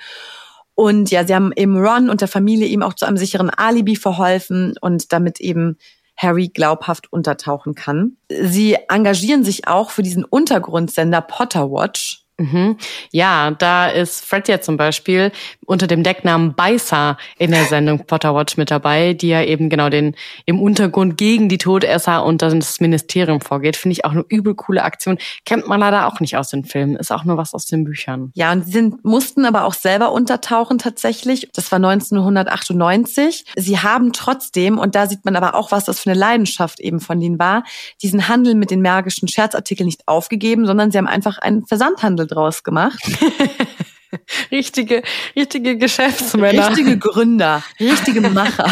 Und 0.74 1.10
ja, 1.10 1.26
sie 1.26 1.34
haben 1.34 1.52
eben 1.54 1.76
Ron 1.76 2.08
und 2.08 2.22
der 2.22 2.28
Familie 2.28 2.66
ihm 2.66 2.82
auch 2.82 2.94
zu 2.94 3.04
einem 3.04 3.18
sicheren 3.18 3.50
Alibi 3.50 3.94
verholfen 3.94 4.74
und 4.80 5.12
damit 5.12 5.38
eben 5.38 5.76
Harry 6.16 6.48
glaubhaft 6.48 7.12
untertauchen 7.12 7.74
kann. 7.74 8.16
Sie 8.30 8.74
engagieren 8.88 9.44
sich 9.44 9.68
auch 9.68 9.90
für 9.90 10.02
diesen 10.02 10.24
Untergrundsender 10.24 11.20
Potter 11.20 11.70
Watch 11.70 12.24
Mhm. 12.38 12.76
Ja, 13.10 13.50
da 13.50 13.88
ist 13.88 14.24
Fred 14.24 14.46
ja 14.46 14.60
zum 14.60 14.76
Beispiel 14.76 15.32
unter 15.66 15.88
dem 15.88 16.04
Decknamen 16.04 16.54
Beißer 16.54 17.18
in 17.36 17.50
der 17.50 17.64
Sendung 17.64 18.06
Potterwatch 18.06 18.56
mit 18.56 18.70
dabei, 18.70 19.12
die 19.12 19.28
ja 19.28 19.42
eben 19.42 19.68
genau 19.68 19.88
den 19.88 20.14
im 20.46 20.60
Untergrund 20.62 21.16
gegen 21.16 21.48
die 21.48 21.58
Todesser 21.58 22.24
und 22.24 22.40
das 22.40 22.78
Ministerium 22.78 23.40
vorgeht. 23.40 23.76
Finde 23.76 23.94
ich 23.94 24.04
auch 24.04 24.12
eine 24.12 24.24
übel 24.28 24.54
coole 24.54 24.84
Aktion. 24.84 25.18
Kennt 25.44 25.66
man 25.66 25.80
leider 25.80 26.06
auch 26.06 26.20
nicht 26.20 26.36
aus 26.36 26.50
den 26.50 26.64
Filmen. 26.64 26.94
Ist 26.94 27.10
auch 27.10 27.24
nur 27.24 27.36
was 27.38 27.54
aus 27.54 27.66
den 27.66 27.82
Büchern. 27.84 28.30
Ja, 28.36 28.52
und 28.52 28.64
sie 28.64 28.70
sind, 28.70 29.04
mussten 29.04 29.44
aber 29.44 29.64
auch 29.64 29.74
selber 29.74 30.12
untertauchen 30.12 30.78
tatsächlich. 30.78 31.48
Das 31.54 31.72
war 31.72 31.78
1998. 31.78 33.46
Sie 33.56 33.78
haben 33.80 34.12
trotzdem, 34.12 34.78
und 34.78 34.94
da 34.94 35.08
sieht 35.08 35.24
man 35.24 35.34
aber 35.34 35.56
auch, 35.56 35.72
was 35.72 35.86
das 35.86 35.98
für 35.98 36.10
eine 36.10 36.18
Leidenschaft 36.18 36.78
eben 36.78 37.00
von 37.00 37.20
ihnen 37.20 37.40
war, 37.40 37.64
diesen 38.00 38.28
Handel 38.28 38.54
mit 38.54 38.70
den 38.70 38.80
magischen 38.80 39.26
Scherzartikeln 39.26 39.86
nicht 39.86 40.06
aufgegeben, 40.06 40.66
sondern 40.66 40.92
sie 40.92 40.98
haben 40.98 41.08
einfach 41.08 41.38
einen 41.38 41.66
Versandhandel 41.66 42.27
draus 42.28 42.62
gemacht. 42.62 43.02
richtige, 44.50 45.02
richtige 45.36 45.76
Geschäftsmänner. 45.76 46.70
Richtige 46.70 46.98
Gründer, 46.98 47.62
richtige 47.78 48.20
Macher. 48.30 48.70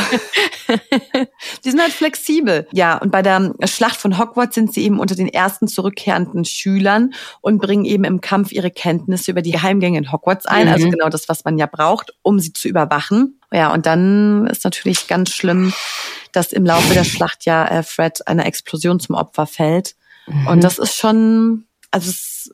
die 1.65 1.71
sind 1.71 1.81
halt 1.81 1.93
flexibel. 1.93 2.67
Ja, 2.73 2.97
und 2.97 3.11
bei 3.11 3.23
der 3.23 3.53
Schlacht 3.65 3.97
von 3.97 4.19
Hogwarts 4.19 4.55
sind 4.55 4.73
sie 4.73 4.85
eben 4.85 4.99
unter 4.99 5.15
den 5.15 5.29
ersten 5.29 5.69
zurückkehrenden 5.69 6.45
Schülern 6.45 7.15
und 7.41 7.59
bringen 7.59 7.85
eben 7.85 8.05
im 8.05 8.21
Kampf 8.21 8.53
ihre 8.53 8.71
Kenntnisse 8.71 9.31
über 9.31 9.43
die 9.43 9.53
Geheimgänge 9.53 9.99
in 9.99 10.13
Hogwarts 10.13 10.47
ein. 10.47 10.69
Also 10.69 10.69
mhm. 10.69 10.87
Also 10.87 10.91
genau 10.91 11.09
das, 11.09 11.29
was 11.29 11.45
man 11.45 11.59
ja 11.59 11.67
braucht, 11.67 12.13
um 12.23 12.39
sie 12.39 12.53
zu 12.53 12.69
überwachen. 12.69 13.41
Ja, 13.53 13.73
und 13.73 13.87
dann 13.87 14.47
ist 14.47 14.65
natürlich 14.65 15.09
ganz 15.09 15.31
schlimm, 15.31 15.73
dass 16.33 16.53
im 16.53 16.67
Laufe 16.67 16.93
der 16.95 17.05
Schlacht 17.05 17.45
ja 17.45 17.67
äh, 17.67 17.83
Fred 17.83 18.27
einer 18.29 18.47
Explosion 18.47 19.01
zum 19.01 19.15
Opfer 19.15 19.47
fällt. 19.47 19.95
Mhm. 20.27 20.47
Und 20.49 20.65
das 20.65 20.79
ist 20.79 20.97
schon 20.97 21.65
also 21.91 22.13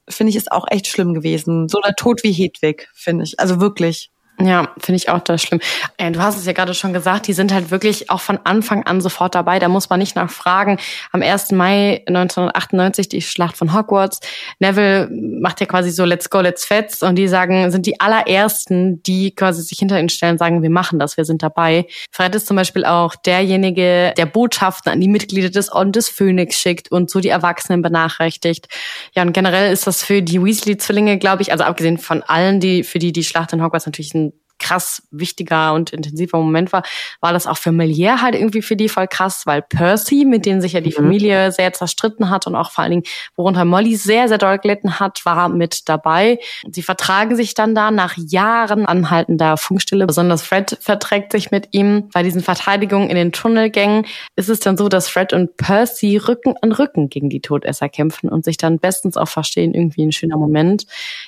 finde 0.08 0.30
ich 0.30 0.36
ist 0.36 0.52
auch 0.52 0.66
echt 0.70 0.86
schlimm 0.86 1.14
gewesen. 1.14 1.68
So 1.68 1.80
der 1.80 1.94
Tod 1.94 2.22
wie 2.22 2.32
Hedwig, 2.32 2.88
finde 2.94 3.24
ich. 3.24 3.40
Also 3.40 3.60
wirklich. 3.60 4.11
Ja, 4.40 4.72
finde 4.78 4.96
ich 4.96 5.08
auch 5.08 5.20
das 5.20 5.42
schlimm. 5.42 5.60
Äh, 5.98 6.10
du 6.10 6.20
hast 6.20 6.36
es 6.36 6.46
ja 6.46 6.52
gerade 6.52 6.74
schon 6.74 6.92
gesagt, 6.92 7.26
die 7.28 7.32
sind 7.32 7.52
halt 7.52 7.70
wirklich 7.70 8.10
auch 8.10 8.20
von 8.20 8.40
Anfang 8.44 8.84
an 8.84 9.00
sofort 9.00 9.34
dabei. 9.34 9.58
Da 9.58 9.68
muss 9.68 9.88
man 9.90 10.00
nicht 10.00 10.16
nachfragen. 10.16 10.78
Am 11.12 11.22
1. 11.22 11.52
Mai 11.52 12.02
1998 12.06 13.08
die 13.08 13.22
Schlacht 13.22 13.56
von 13.56 13.72
Hogwarts. 13.72 14.20
Neville 14.58 15.08
macht 15.12 15.60
ja 15.60 15.66
quasi 15.66 15.90
so 15.90 16.04
Let's 16.04 16.30
go, 16.30 16.40
let's 16.40 16.64
fetz. 16.64 17.02
Und 17.02 17.16
die 17.16 17.28
sagen, 17.28 17.70
sind 17.70 17.86
die 17.86 18.00
allerersten, 18.00 19.02
die 19.02 19.34
quasi 19.34 19.62
sich 19.62 19.78
hinter 19.78 19.98
ihnen 19.98 20.08
stellen, 20.08 20.38
sagen, 20.38 20.62
wir 20.62 20.70
machen 20.70 20.98
das, 20.98 21.16
wir 21.16 21.24
sind 21.24 21.42
dabei. 21.42 21.86
Fred 22.10 22.34
ist 22.34 22.46
zum 22.46 22.56
Beispiel 22.56 22.84
auch 22.84 23.14
derjenige, 23.14 24.14
der 24.16 24.26
Botschaften 24.26 24.90
an 24.90 25.00
die 25.00 25.08
Mitglieder 25.08 25.50
des 25.50 25.70
Orden 25.70 25.92
Phönix 26.02 26.58
schickt 26.58 26.90
und 26.90 27.10
so 27.10 27.20
die 27.20 27.28
Erwachsenen 27.28 27.82
benachrichtigt. 27.82 28.66
Ja, 29.14 29.22
und 29.22 29.32
generell 29.32 29.72
ist 29.72 29.86
das 29.86 30.02
für 30.02 30.22
die 30.22 30.42
Weasley-Zwillinge, 30.42 31.18
glaube 31.18 31.42
ich, 31.42 31.52
also 31.52 31.64
abgesehen 31.64 31.98
von 31.98 32.22
allen, 32.22 32.58
die, 32.58 32.82
für 32.82 32.98
die 32.98 33.12
die 33.12 33.24
Schlacht 33.24 33.52
in 33.52 33.62
Hogwarts 33.62 33.86
natürlich 33.86 34.14
ein 34.14 34.31
krass 34.62 35.02
wichtiger 35.10 35.74
und 35.74 35.90
intensiver 35.90 36.38
Moment 36.38 36.72
war, 36.72 36.82
war 37.20 37.32
das 37.32 37.46
auch 37.46 37.58
familiär 37.58 38.22
halt 38.22 38.34
irgendwie 38.34 38.62
für 38.62 38.76
die 38.76 38.88
voll 38.88 39.08
krass, 39.08 39.42
weil 39.44 39.62
Percy, 39.62 40.24
mit 40.24 40.46
dem 40.46 40.60
sich 40.60 40.72
ja 40.72 40.80
die 40.80 40.90
mhm. 40.90 40.94
Familie 40.94 41.52
sehr 41.52 41.72
zerstritten 41.72 42.30
hat 42.30 42.46
und 42.46 42.54
auch 42.54 42.70
vor 42.70 42.84
allen 42.84 42.92
Dingen, 42.92 43.02
worunter 43.36 43.64
Molly 43.64 43.96
sehr, 43.96 44.28
sehr 44.28 44.38
doll 44.38 44.58
gelitten 44.58 45.00
hat, 45.00 45.24
war 45.24 45.48
mit 45.48 45.88
dabei. 45.88 46.38
Sie 46.70 46.82
vertragen 46.82 47.36
sich 47.36 47.54
dann 47.54 47.74
da 47.74 47.90
nach 47.90 48.16
Jahren 48.16 48.86
anhaltender 48.86 49.56
Funkstille. 49.56 50.06
Besonders 50.06 50.42
Fred 50.42 50.78
verträgt 50.80 51.32
sich 51.32 51.50
mit 51.50 51.68
ihm. 51.72 52.08
Bei 52.12 52.22
diesen 52.22 52.42
Verteidigungen 52.42 53.10
in 53.10 53.16
den 53.16 53.32
Tunnelgängen 53.32 54.06
ist 54.36 54.48
es 54.48 54.60
dann 54.60 54.76
so, 54.76 54.88
dass 54.88 55.08
Fred 55.08 55.32
und 55.32 55.56
Percy 55.56 56.16
Rücken 56.16 56.54
an 56.62 56.72
Rücken 56.72 57.08
gegen 57.08 57.28
die 57.28 57.40
Todesser 57.40 57.88
kämpfen 57.88 58.28
und 58.28 58.44
sich 58.44 58.56
dann 58.56 58.78
bestens 58.78 59.16
auch 59.16 59.28
verstehen. 59.28 59.74
Irgendwie 59.74 60.04
ein 60.04 60.12
schöner 60.12 60.36
Moment. 60.36 60.86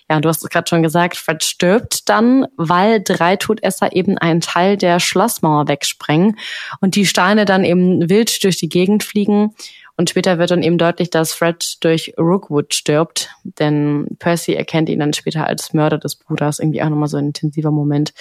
Ja, 0.09 0.21
du 0.21 0.29
hast 0.29 0.45
es 0.45 0.51
gerade 0.51 0.69
schon 0.69 0.83
gesagt, 0.83 1.17
Fred 1.17 1.43
stirbt 1.43 2.09
dann, 2.09 2.47
weil 2.57 3.03
drei 3.03 3.24
drei 3.25 3.37
Todesser 3.37 3.95
eben 3.97 4.19
einen 4.19 4.41
Teil 4.41 4.77
der 4.77 5.01
Schlossmauer 5.01 5.67
wegsprengen 5.67 6.37
und 6.81 6.95
die 6.95 7.07
Steine 7.07 7.47
dann 7.47 7.65
eben 7.65 8.11
wild 8.11 8.45
durch 8.45 8.59
die 8.59 8.69
Gegend 8.69 9.03
fliegen. 9.03 9.55
Und 9.97 10.11
später 10.11 10.39
wird 10.39 10.51
dann 10.51 10.63
eben 10.63 10.77
deutlich, 10.77 11.09
dass 11.09 11.33
Fred 11.33 11.83
durch 11.83 12.15
Rookwood 12.19 12.75
stirbt, 12.75 13.31
denn 13.45 14.09
Percy 14.19 14.53
erkennt 14.53 14.89
ihn 14.89 14.99
dann 14.99 15.13
später 15.13 15.47
als 15.47 15.73
Mörder 15.73 15.99
des 15.99 16.17
Bruders. 16.17 16.59
Irgendwie 16.59 16.83
auch 16.83 16.89
nochmal 16.89 17.09
so 17.09 17.17
ein 17.17 17.27
intensiver 17.27 17.71
Moment. 17.71 18.13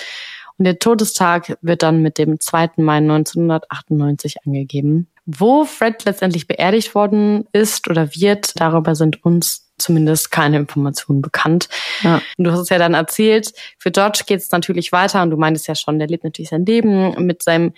Und 0.57 0.65
der 0.65 0.79
Todestag 0.79 1.57
wird 1.61 1.81
dann 1.81 2.01
mit 2.01 2.17
dem 2.19 2.39
2. 2.39 2.71
Mai 2.77 2.97
1998 2.97 4.45
angegeben. 4.45 5.07
Wo 5.25 5.65
Fred 5.65 6.05
letztendlich 6.05 6.47
beerdigt 6.47 6.95
worden 6.95 7.47
ist 7.53 7.89
oder 7.89 8.13
wird, 8.13 8.59
darüber 8.59 8.93
sind 8.93 9.25
uns 9.25 9.62
zumindest 9.83 10.31
keine 10.31 10.57
Informationen 10.57 11.21
bekannt. 11.21 11.69
Ja. 12.01 12.21
Und 12.37 12.45
du 12.45 12.51
hast 12.51 12.59
es 12.59 12.69
ja 12.69 12.77
dann 12.77 12.93
erzählt, 12.93 13.53
für 13.77 13.91
George 13.91 14.23
geht 14.25 14.39
es 14.39 14.51
natürlich 14.51 14.91
weiter 14.91 15.21
und 15.21 15.29
du 15.29 15.37
meintest 15.37 15.67
ja 15.67 15.75
schon, 15.75 15.99
der 15.99 16.07
lebt 16.07 16.23
natürlich 16.23 16.49
sein 16.49 16.65
Leben 16.65 17.25
mit 17.25 17.43
seinem 17.43 17.73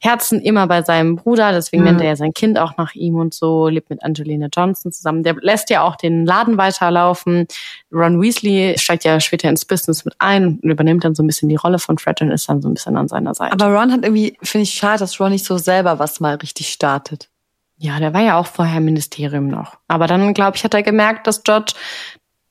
Herzen 0.00 0.40
immer 0.40 0.68
bei 0.68 0.82
seinem 0.82 1.16
Bruder, 1.16 1.50
deswegen 1.50 1.82
mhm. 1.82 1.88
nennt 1.88 2.00
er 2.02 2.08
ja 2.08 2.16
sein 2.16 2.32
Kind 2.32 2.56
auch 2.56 2.76
nach 2.76 2.94
ihm 2.94 3.16
und 3.16 3.34
so, 3.34 3.66
lebt 3.66 3.90
mit 3.90 4.02
Angelina 4.04 4.46
Johnson 4.54 4.92
zusammen. 4.92 5.24
Der 5.24 5.34
lässt 5.40 5.70
ja 5.70 5.82
auch 5.82 5.96
den 5.96 6.24
Laden 6.24 6.56
weiterlaufen. 6.56 7.48
Ron 7.92 8.22
Weasley 8.22 8.78
steigt 8.78 9.04
ja 9.04 9.18
später 9.18 9.48
ins 9.48 9.64
Business 9.64 10.04
mit 10.04 10.14
ein 10.20 10.60
und 10.62 10.70
übernimmt 10.70 11.04
dann 11.04 11.16
so 11.16 11.24
ein 11.24 11.26
bisschen 11.26 11.48
die 11.48 11.56
Rolle 11.56 11.80
von 11.80 11.98
Fred 11.98 12.20
und 12.20 12.30
ist 12.30 12.48
dann 12.48 12.62
so 12.62 12.68
ein 12.68 12.74
bisschen 12.74 12.96
an 12.96 13.08
seiner 13.08 13.34
Seite. 13.34 13.52
Aber 13.52 13.66
Ron 13.74 13.90
hat 13.90 14.04
irgendwie, 14.04 14.38
finde 14.40 14.62
ich 14.62 14.74
schade, 14.74 15.00
dass 15.00 15.18
Ron 15.18 15.32
nicht 15.32 15.44
so 15.44 15.58
selber 15.58 15.98
was 15.98 16.20
mal 16.20 16.36
richtig 16.36 16.68
startet. 16.68 17.28
Ja, 17.78 18.00
der 18.00 18.12
war 18.12 18.20
ja 18.20 18.38
auch 18.38 18.46
vorher 18.46 18.78
im 18.78 18.84
Ministerium 18.84 19.46
noch. 19.46 19.78
Aber 19.86 20.06
dann, 20.06 20.34
glaube 20.34 20.56
ich, 20.56 20.64
hat 20.64 20.74
er 20.74 20.82
gemerkt, 20.82 21.26
dass 21.26 21.44
George 21.44 21.74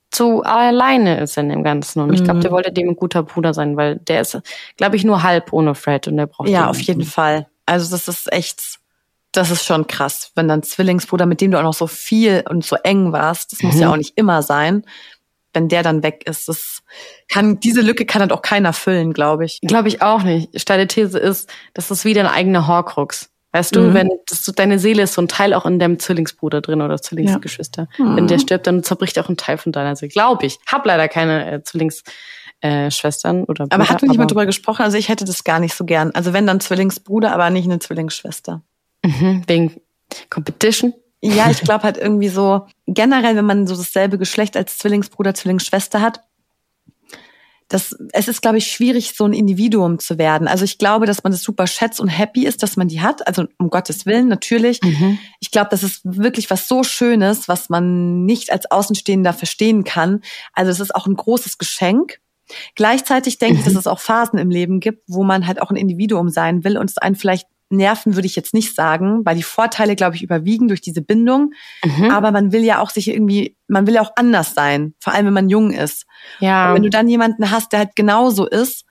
zu 0.09 0.41
alleine 0.43 1.19
ist 1.19 1.37
in 1.37 1.49
dem 1.49 1.63
Ganzen. 1.63 2.01
Und 2.01 2.13
ich 2.13 2.23
glaube, 2.23 2.39
der 2.39 2.49
mhm. 2.49 2.55
wollte 2.55 2.71
dem 2.71 2.89
ein 2.89 2.95
guter 2.95 3.23
Bruder 3.23 3.53
sein, 3.53 3.75
weil 3.75 3.97
der 3.97 4.21
ist, 4.21 4.39
glaube 4.77 4.95
ich, 4.95 5.03
nur 5.03 5.23
halb 5.23 5.51
ohne 5.51 5.75
Fred 5.75 6.07
und 6.07 6.15
der 6.15 6.27
braucht 6.27 6.47
Ja, 6.47 6.69
auf 6.69 6.79
jeden 6.79 7.03
Fall. 7.03 7.47
Also 7.65 7.91
das 7.91 8.07
ist 8.07 8.31
echt, 8.31 8.79
das 9.33 9.51
ist 9.51 9.65
schon 9.65 9.85
krass, 9.87 10.31
wenn 10.35 10.47
dann 10.47 10.63
Zwillingsbruder, 10.63 11.25
mit 11.25 11.41
dem 11.41 11.51
du 11.51 11.59
auch 11.59 11.63
noch 11.63 11.73
so 11.73 11.87
viel 11.87 12.43
und 12.49 12.63
so 12.63 12.77
eng 12.77 13.11
warst, 13.11 13.51
das 13.51 13.61
mhm. 13.61 13.69
muss 13.69 13.79
ja 13.79 13.91
auch 13.91 13.97
nicht 13.97 14.17
immer 14.17 14.41
sein, 14.41 14.85
wenn 15.53 15.67
der 15.67 15.83
dann 15.83 16.03
weg 16.03 16.23
ist. 16.25 16.47
Das 16.47 16.83
kann, 17.27 17.59
diese 17.59 17.81
Lücke 17.81 18.05
kann 18.05 18.21
dann 18.21 18.31
auch 18.31 18.41
keiner 18.41 18.71
füllen, 18.71 19.11
glaube 19.11 19.43
ich. 19.43 19.59
Glaube 19.61 19.89
ich 19.89 20.01
auch 20.01 20.23
nicht. 20.23 20.59
Steile 20.59 20.87
These 20.87 21.19
ist, 21.19 21.49
das 21.73 21.91
ist 21.91 22.05
wieder 22.05 22.21
ein 22.21 22.33
eigener 22.33 22.67
Horcrux. 22.67 23.29
Weißt 23.53 23.75
du, 23.75 23.81
mhm. 23.81 23.93
wenn 23.93 24.09
das, 24.27 24.43
deine 24.43 24.77
Seele 24.77 25.03
ist 25.03 25.13
so 25.13 25.21
ein 25.21 25.27
Teil 25.27 25.53
auch 25.53 25.65
in 25.65 25.79
deinem 25.79 25.99
Zwillingsbruder 25.99 26.61
drin 26.61 26.81
oder 26.81 27.01
Zwillingsgeschwister. 27.01 27.87
Ja. 27.97 28.05
Mhm. 28.05 28.15
Wenn 28.17 28.27
der 28.27 28.39
stirbt, 28.39 28.67
dann 28.67 28.83
zerbricht 28.83 29.17
auch 29.19 29.29
ein 29.29 29.37
Teil 29.37 29.57
von 29.57 29.71
deiner 29.71 29.95
Seele. 29.95 30.09
Glaube 30.09 30.45
ich. 30.45 30.59
Hab 30.67 30.85
leider 30.85 31.07
keine 31.07 31.51
äh, 31.51 31.63
Zwillingsschwestern 31.63 33.39
äh, 33.39 33.43
oder 33.43 33.65
Brüder, 33.65 33.75
Aber 33.75 33.89
hat 33.89 34.01
mir 34.01 34.11
jemand 34.11 34.31
drüber 34.31 34.45
gesprochen? 34.45 34.83
Also 34.83 34.97
ich 34.97 35.09
hätte 35.09 35.25
das 35.25 35.43
gar 35.43 35.59
nicht 35.59 35.75
so 35.75 35.85
gern. 35.85 36.11
Also 36.11 36.33
wenn 36.33 36.45
dann 36.45 36.59
Zwillingsbruder, 36.59 37.33
aber 37.33 37.49
nicht 37.49 37.65
eine 37.65 37.79
Zwillingsschwester. 37.79 38.61
Mhm. 39.03 39.43
Wegen 39.47 39.81
Competition? 40.29 40.93
Ja, 41.21 41.49
ich 41.49 41.61
glaube 41.61 41.83
halt 41.83 41.97
irgendwie 41.97 42.29
so, 42.29 42.67
generell, 42.85 43.35
wenn 43.35 43.45
man 43.45 43.65
so 43.65 43.75
dasselbe 43.75 44.17
Geschlecht 44.17 44.55
als 44.55 44.77
Zwillingsbruder, 44.77 45.33
Zwillingsschwester 45.33 46.01
hat, 46.01 46.21
das, 47.67 47.95
es 48.13 48.27
ist, 48.27 48.41
glaube 48.41 48.57
ich, 48.59 48.71
schwierig, 48.71 49.13
so 49.15 49.25
ein 49.25 49.33
Individuum 49.33 49.99
zu 49.99 50.17
werden. 50.17 50.47
Also 50.47 50.63
ich 50.63 50.77
glaube, 50.77 51.05
dass 51.05 51.23
man 51.23 51.31
das 51.31 51.43
super 51.43 51.67
schätzt 51.67 51.99
und 51.99 52.07
happy 52.07 52.45
ist, 52.45 52.63
dass 52.63 52.77
man 52.77 52.87
die 52.87 53.01
hat. 53.01 53.27
Also 53.27 53.45
um 53.57 53.69
Gottes 53.69 54.05
Willen, 54.05 54.29
natürlich. 54.29 54.81
Mhm. 54.81 55.19
Ich 55.39 55.51
glaube, 55.51 55.67
das 55.71 55.83
ist 55.83 56.01
wirklich 56.03 56.49
was 56.49 56.67
so 56.67 56.83
Schönes, 56.83 57.47
was 57.47 57.69
man 57.69 58.25
nicht 58.25 58.51
als 58.51 58.71
Außenstehender 58.71 59.33
verstehen 59.33 59.83
kann. 59.83 60.21
Also 60.53 60.71
es 60.71 60.79
ist 60.79 60.95
auch 60.95 61.07
ein 61.07 61.15
großes 61.15 61.57
Geschenk. 61.57 62.19
Gleichzeitig 62.75 63.37
denke 63.37 63.55
mhm. 63.55 63.59
ich, 63.59 63.65
dass 63.65 63.73
mhm. 63.73 63.79
es 63.79 63.87
auch 63.87 63.99
Phasen 63.99 64.39
im 64.39 64.49
Leben 64.49 64.79
gibt, 64.79 65.03
wo 65.07 65.23
man 65.23 65.45
halt 65.45 65.61
auch 65.61 65.69
ein 65.69 65.75
Individuum 65.75 66.29
sein 66.29 66.63
will 66.63 66.77
und 66.77 66.89
es 66.89 66.97
einen 66.97 67.15
vielleicht 67.15 67.47
nerven 67.69 68.15
würde 68.15 68.27
ich 68.27 68.35
jetzt 68.35 68.53
nicht 68.53 68.75
sagen, 68.75 69.25
weil 69.25 69.35
die 69.35 69.43
Vorteile, 69.43 69.95
glaube 69.95 70.15
ich, 70.15 70.23
überwiegen 70.23 70.67
durch 70.67 70.81
diese 70.81 71.01
Bindung. 71.01 71.53
Mhm. 71.83 72.11
Aber 72.11 72.31
man 72.31 72.51
will 72.51 72.63
ja 72.63 72.79
auch 72.81 72.89
sich 72.89 73.09
irgendwie, 73.09 73.57
man 73.67 73.87
will 73.87 73.95
ja 73.95 74.01
auch 74.01 74.11
anders 74.15 74.53
sein, 74.53 74.93
vor 74.99 75.13
allem 75.13 75.27
wenn 75.27 75.33
man 75.33 75.49
jung 75.49 75.71
ist. 75.71 76.05
Ja. 76.39 76.69
Und 76.69 76.75
wenn 76.75 76.83
du 76.83 76.89
dann 76.89 77.09
jemanden 77.09 77.51
hast, 77.51 77.71
der 77.71 77.79
halt 77.79 77.95
genauso 77.95 78.47
ist, 78.47 78.85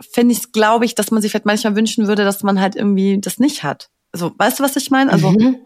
finde 0.00 0.34
ich, 0.34 0.52
glaube 0.52 0.84
ich, 0.84 0.94
dass 0.94 1.10
man 1.10 1.22
sich 1.22 1.32
vielleicht 1.32 1.46
manchmal 1.46 1.76
wünschen 1.76 2.06
würde, 2.06 2.24
dass 2.24 2.42
man 2.42 2.60
halt 2.60 2.76
irgendwie 2.76 3.20
das 3.20 3.38
nicht 3.38 3.62
hat. 3.62 3.88
Also, 4.12 4.32
weißt 4.36 4.58
du, 4.58 4.64
was 4.64 4.76
ich 4.76 4.90
meine? 4.90 5.12
Also, 5.12 5.30
mhm. 5.30 5.56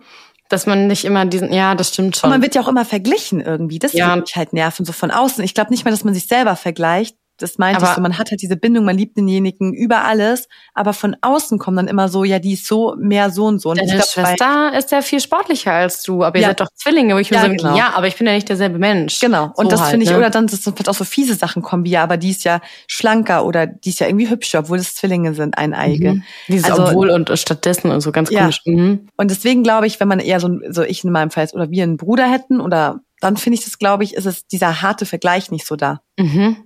dass 0.49 0.66
man 0.66 0.87
nicht 0.87 1.05
immer 1.05 1.26
diesen, 1.26 1.53
ja, 1.53 1.74
das 1.74 1.91
stimmt 1.91 2.16
schon. 2.16 2.28
Und 2.28 2.35
man 2.35 2.43
wird 2.43 2.55
ja 2.55 2.62
auch 2.62 2.68
immer 2.68 2.85
verglichen 2.85 3.41
irgendwie. 3.41 3.78
Das 3.78 3.93
ja. 3.93 4.09
würde 4.09 4.22
mich 4.22 4.37
halt 4.37 4.53
nerven, 4.53 4.85
so 4.85 4.93
von 4.93 5.11
außen. 5.11 5.45
Ich 5.45 5.55
glaube 5.55 5.70
nicht 5.70 5.85
mal, 5.85 5.91
dass 5.91 6.05
man 6.05 6.14
sich 6.14 6.26
selber 6.26 6.57
vergleicht, 6.57 7.16
das 7.43 7.59
meinte 7.59 7.78
aber 7.78 7.90
ich 7.90 7.97
so, 7.97 8.01
man 8.01 8.18
hat 8.18 8.30
halt 8.30 8.40
diese 8.40 8.57
Bindung, 8.57 8.84
man 8.84 8.97
liebt 8.97 9.16
denjenigen 9.16 9.74
über 9.74 10.05
alles, 10.05 10.49
aber 10.74 10.93
von 10.93 11.16
außen 11.20 11.59
kommt 11.59 11.78
dann 11.78 11.88
immer 11.88 12.09
so, 12.09 12.24
ja, 12.24 12.38
die 12.38 12.55
ist 12.55 12.66
so 12.66 12.95
mehr 12.99 13.30
so 13.30 13.47
und 13.47 13.61
so. 13.61 13.70
Und 13.70 13.78
Deine 13.78 13.93
glaub, 13.93 14.07
Schwester 14.07 14.72
ist 14.76 14.90
ja 14.90 15.03
viel 15.03 15.20
sportlicher 15.20 15.72
als 15.72 16.03
du, 16.03 16.22
aber 16.22 16.36
ihr 16.36 16.43
ja. 16.43 16.49
seid 16.49 16.61
doch 16.61 16.68
Zwillinge, 16.74 17.14
wo 17.14 17.18
ich 17.18 17.30
mir 17.30 17.38
ja, 17.38 17.43
so, 17.43 17.51
genau. 17.51 17.76
ja, 17.76 17.93
aber 17.95 18.07
ich 18.07 18.16
bin 18.16 18.26
ja 18.26 18.32
nicht 18.32 18.49
derselbe 18.49 18.78
Mensch. 18.78 19.20
Genau. 19.20 19.53
Und 19.57 19.66
so 19.66 19.70
das 19.70 19.80
halt, 19.80 19.90
finde 19.90 20.05
ich, 20.05 20.11
ne? 20.11 20.18
oder 20.18 20.30
dann, 20.30 20.47
dass 20.47 20.61
vielleicht 20.61 20.88
auch 20.88 20.95
so 20.95 21.05
fiese 21.05 21.34
Sachen 21.34 21.62
kommen, 21.62 21.84
wie 21.84 21.90
ja, 21.90 22.03
aber 22.03 22.16
die 22.16 22.30
ist 22.30 22.45
ja 22.45 22.61
schlanker 22.86 23.45
oder 23.45 23.66
die 23.66 23.90
ist 23.90 24.01
ja 24.01 24.07
irgendwie 24.07 24.30
hübscher, 24.30 24.61
obwohl 24.61 24.78
es 24.78 24.95
Zwillinge 24.95 25.34
sind, 25.34 25.59
eineige. 25.59 26.14
Mhm. 26.14 26.22
Dieses 26.49 26.70
also, 26.70 26.84
obwohl 26.84 27.11
und 27.11 27.30
stattdessen 27.38 27.90
und 27.90 28.01
so 28.01 28.12
ganz 28.12 28.30
ja. 28.30 28.40
komisch. 28.40 28.61
Mhm. 28.64 29.09
Und 29.16 29.30
deswegen 29.30 29.62
glaube 29.62 29.86
ich, 29.86 30.01
wenn 30.01 30.09
man 30.09 30.20
eher 30.20 30.40
so, 30.40 30.59
so 30.70 30.82
ich 30.82 31.05
in 31.05 31.11
meinem 31.11 31.30
Fall 31.30 31.49
oder 31.53 31.70
wir 31.70 31.82
einen 31.82 31.97
Bruder 31.97 32.30
hätten 32.30 32.61
oder 32.61 33.01
dann 33.20 33.36
finde 33.36 33.59
ich 33.59 33.64
das, 33.64 33.78
glaube 33.78 34.05
ich, 34.05 34.14
ist 34.14 34.26
es 34.26 34.47
dieser 34.47 34.82
harte 34.82 35.07
Vergleich 35.07 35.51
nicht 35.51 35.66
so 35.66 35.76
da. 35.76 36.03
Mhm. 36.18 36.57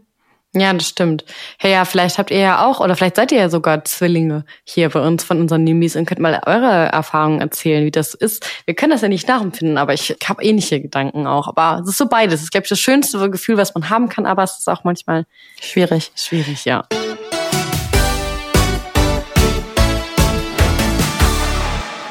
Ja, 0.59 0.73
das 0.73 0.89
stimmt. 0.89 1.23
Hey, 1.59 1.73
ja, 1.73 1.85
vielleicht 1.85 2.17
habt 2.17 2.31
ihr 2.31 2.39
ja 2.39 2.67
auch, 2.67 2.81
oder 2.81 2.97
vielleicht 2.97 3.17
seid 3.17 3.31
ihr 3.31 3.39
ja 3.39 3.51
sogar 3.51 3.85
Zwillinge 3.85 4.47
hier 4.65 4.89
bei 4.89 5.07
uns 5.07 5.23
von 5.23 5.39
unseren 5.39 5.65
Nimis 5.65 5.97
und 5.97 6.07
könnt 6.07 6.19
mal 6.19 6.41
eure 6.47 6.87
Erfahrungen 6.87 7.43
erzählen, 7.43 7.85
wie 7.85 7.91
das 7.91 8.15
ist. 8.15 8.49
Wir 8.65 8.75
können 8.75 8.93
das 8.93 9.03
ja 9.03 9.09
nicht 9.09 9.29
nachempfinden, 9.29 9.77
aber 9.77 9.93
ich 9.93 10.17
habe 10.25 10.43
ähnliche 10.43 10.81
Gedanken 10.81 11.27
auch. 11.27 11.47
Aber 11.47 11.83
es 11.83 11.91
ist 11.91 11.99
so 11.99 12.07
beides. 12.07 12.37
Es 12.37 12.45
ist, 12.45 12.53
glaube 12.53 12.65
ich, 12.65 12.71
das 12.71 12.81
schönste 12.81 13.31
Gefühl, 13.31 13.59
was 13.59 13.75
man 13.75 13.91
haben 13.91 14.09
kann, 14.09 14.25
aber 14.25 14.45
es 14.45 14.59
ist 14.59 14.69
auch 14.69 14.83
manchmal 14.83 15.27
schwierig. 15.61 16.11
Schwierig, 16.15 16.65
ja. 16.65 16.85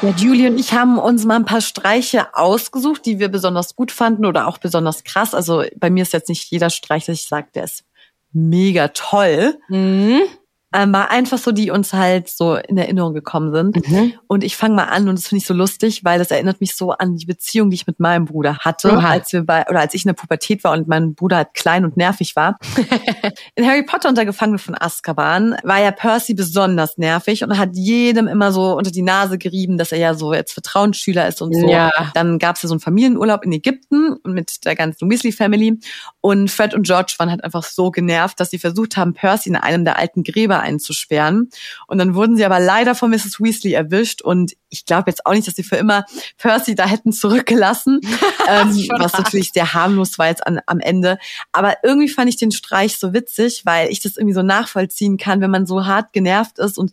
Ja, 0.02 0.10
Julie 0.16 0.48
und 0.48 0.60
ich 0.60 0.72
haben 0.72 0.98
uns 0.98 1.24
mal 1.24 1.34
ein 1.34 1.46
paar 1.46 1.62
Streiche 1.62 2.32
ausgesucht, 2.32 3.06
die 3.06 3.18
wir 3.18 3.28
besonders 3.28 3.74
gut 3.74 3.90
fanden 3.90 4.24
oder 4.24 4.46
auch 4.46 4.58
besonders 4.58 5.02
krass. 5.02 5.34
Also 5.34 5.64
bei 5.74 5.90
mir 5.90 6.02
ist 6.02 6.12
jetzt 6.12 6.28
nicht 6.28 6.48
jeder 6.52 6.70
Streich, 6.70 7.06
dass 7.06 7.16
ich 7.16 7.26
sage, 7.26 7.48
der 7.52 7.64
ist 7.64 7.82
mega 8.32 8.88
toll. 8.88 9.54
Mhm 9.70 10.22
ähm, 10.74 10.92
war 10.92 11.10
einfach 11.10 11.38
so, 11.38 11.52
die 11.52 11.70
uns 11.70 11.92
halt 11.92 12.28
so 12.28 12.56
in 12.56 12.76
Erinnerung 12.76 13.14
gekommen 13.14 13.52
sind. 13.52 13.88
Mhm. 13.88 14.14
Und 14.26 14.42
ich 14.42 14.56
fange 14.56 14.74
mal 14.74 14.84
an 14.84 15.08
und 15.08 15.16
das 15.16 15.28
finde 15.28 15.40
ich 15.40 15.46
so 15.46 15.54
lustig, 15.54 16.04
weil 16.04 16.18
das 16.18 16.30
erinnert 16.30 16.60
mich 16.60 16.74
so 16.74 16.90
an 16.90 17.16
die 17.16 17.26
Beziehung, 17.26 17.70
die 17.70 17.76
ich 17.76 17.86
mit 17.86 18.00
meinem 18.00 18.24
Bruder 18.24 18.58
hatte, 18.58 18.92
mhm. 18.92 18.98
als 18.98 19.32
wir 19.32 19.44
bei 19.44 19.64
oder 19.68 19.80
als 19.80 19.94
ich 19.94 20.04
in 20.04 20.08
der 20.08 20.14
Pubertät 20.14 20.64
war 20.64 20.72
und 20.72 20.88
mein 20.88 21.14
Bruder 21.14 21.36
halt 21.36 21.54
klein 21.54 21.84
und 21.84 21.96
nervig 21.96 22.34
war. 22.36 22.58
in 23.54 23.66
Harry 23.66 23.84
Potter 23.84 24.08
und 24.08 24.18
der 24.18 24.26
Gefangene 24.26 24.58
von 24.58 24.74
Azkaban 24.78 25.56
war 25.62 25.80
ja 25.80 25.92
Percy 25.92 26.34
besonders 26.34 26.98
nervig 26.98 27.44
und 27.44 27.56
hat 27.56 27.70
jedem 27.72 28.26
immer 28.26 28.50
so 28.50 28.76
unter 28.76 28.90
die 28.90 29.02
Nase 29.02 29.38
gerieben, 29.38 29.78
dass 29.78 29.92
er 29.92 29.98
ja 29.98 30.14
so 30.14 30.34
jetzt 30.34 30.52
Vertrauensschüler 30.52 31.28
ist 31.28 31.40
und 31.42 31.54
so. 31.54 31.70
Ja. 31.70 31.90
Dann 32.14 32.38
gab 32.38 32.56
es 32.56 32.62
ja 32.62 32.68
so 32.68 32.74
einen 32.74 32.80
Familienurlaub 32.80 33.44
in 33.44 33.52
Ägypten 33.52 34.16
mit 34.24 34.64
der 34.64 34.74
ganzen 34.74 35.08
Weasley 35.08 35.32
Family 35.32 35.78
und 36.20 36.50
Fred 36.50 36.74
und 36.74 36.86
George 36.86 37.14
waren 37.18 37.30
halt 37.30 37.44
einfach 37.44 37.62
so 37.62 37.90
genervt, 37.90 38.40
dass 38.40 38.50
sie 38.50 38.58
versucht 38.58 38.96
haben, 38.96 39.14
Percy 39.14 39.48
in 39.48 39.56
einem 39.56 39.84
der 39.84 39.98
alten 39.98 40.24
Gräber 40.24 40.55
einzusperren. 40.60 41.50
Und 41.86 41.98
dann 41.98 42.14
wurden 42.14 42.36
sie 42.36 42.44
aber 42.44 42.60
leider 42.60 42.94
von 42.94 43.10
Mrs. 43.10 43.40
Weasley 43.40 43.72
erwischt 43.72 44.22
und 44.22 44.52
ich 44.68 44.84
glaube 44.84 45.10
jetzt 45.10 45.26
auch 45.26 45.32
nicht, 45.32 45.46
dass 45.46 45.54
sie 45.54 45.62
für 45.62 45.76
immer 45.76 46.04
Percy 46.38 46.74
da 46.74 46.86
hätten 46.86 47.12
zurückgelassen, 47.12 48.00
ähm, 48.48 48.70
was 48.98 49.12
natürlich 49.14 49.52
sehr 49.52 49.74
harmlos 49.74 50.18
war 50.18 50.28
jetzt 50.28 50.46
an, 50.46 50.60
am 50.66 50.80
Ende. 50.80 51.18
Aber 51.52 51.76
irgendwie 51.82 52.08
fand 52.08 52.28
ich 52.28 52.36
den 52.36 52.52
Streich 52.52 52.98
so 52.98 53.12
witzig, 53.12 53.62
weil 53.64 53.90
ich 53.90 54.00
das 54.00 54.16
irgendwie 54.16 54.34
so 54.34 54.42
nachvollziehen 54.42 55.16
kann, 55.16 55.40
wenn 55.40 55.50
man 55.50 55.66
so 55.66 55.86
hart 55.86 56.12
genervt 56.12 56.58
ist 56.58 56.78
und 56.78 56.92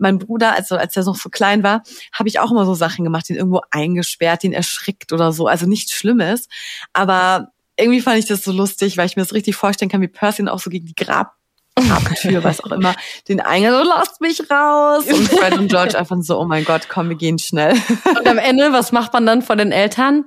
mein 0.00 0.18
Bruder, 0.18 0.54
also 0.54 0.76
als 0.76 0.96
er 0.96 1.04
noch 1.04 1.16
so 1.16 1.28
klein 1.28 1.62
war, 1.62 1.82
habe 2.12 2.28
ich 2.28 2.40
auch 2.40 2.50
immer 2.50 2.64
so 2.64 2.74
Sachen 2.74 3.04
gemacht, 3.04 3.28
den 3.28 3.36
irgendwo 3.36 3.60
eingesperrt, 3.70 4.42
den 4.42 4.52
erschrickt 4.52 5.12
oder 5.12 5.32
so. 5.32 5.46
Also 5.46 5.66
nichts 5.66 5.92
Schlimmes. 5.92 6.48
Aber 6.92 7.52
irgendwie 7.78 8.00
fand 8.00 8.18
ich 8.18 8.26
das 8.26 8.42
so 8.42 8.52
lustig, 8.52 8.96
weil 8.96 9.06
ich 9.06 9.16
mir 9.16 9.22
das 9.22 9.34
richtig 9.34 9.56
vorstellen 9.56 9.90
kann, 9.90 10.00
wie 10.00 10.08
Percy 10.08 10.46
auch 10.48 10.58
so 10.58 10.70
gegen 10.70 10.86
die 10.86 10.94
Grab 10.94 11.34
Grabtür, 11.76 12.44
was 12.44 12.62
auch 12.62 12.72
immer, 12.72 12.94
den 13.28 13.40
Eingang 13.40 13.72
so, 13.72 13.88
lasst 13.88 14.20
mich 14.20 14.40
raus. 14.50 15.06
Und 15.06 15.28
Fred 15.28 15.58
und 15.58 15.68
George 15.68 15.98
einfach 15.98 16.16
so, 16.20 16.38
oh 16.38 16.44
mein 16.44 16.64
Gott, 16.64 16.88
komm, 16.88 17.08
wir 17.08 17.16
gehen 17.16 17.38
schnell. 17.38 17.74
Und 18.18 18.28
am 18.28 18.38
Ende, 18.38 18.72
was 18.72 18.92
macht 18.92 19.12
man 19.12 19.26
dann 19.26 19.42
vor 19.42 19.56
den 19.56 19.72
Eltern? 19.72 20.24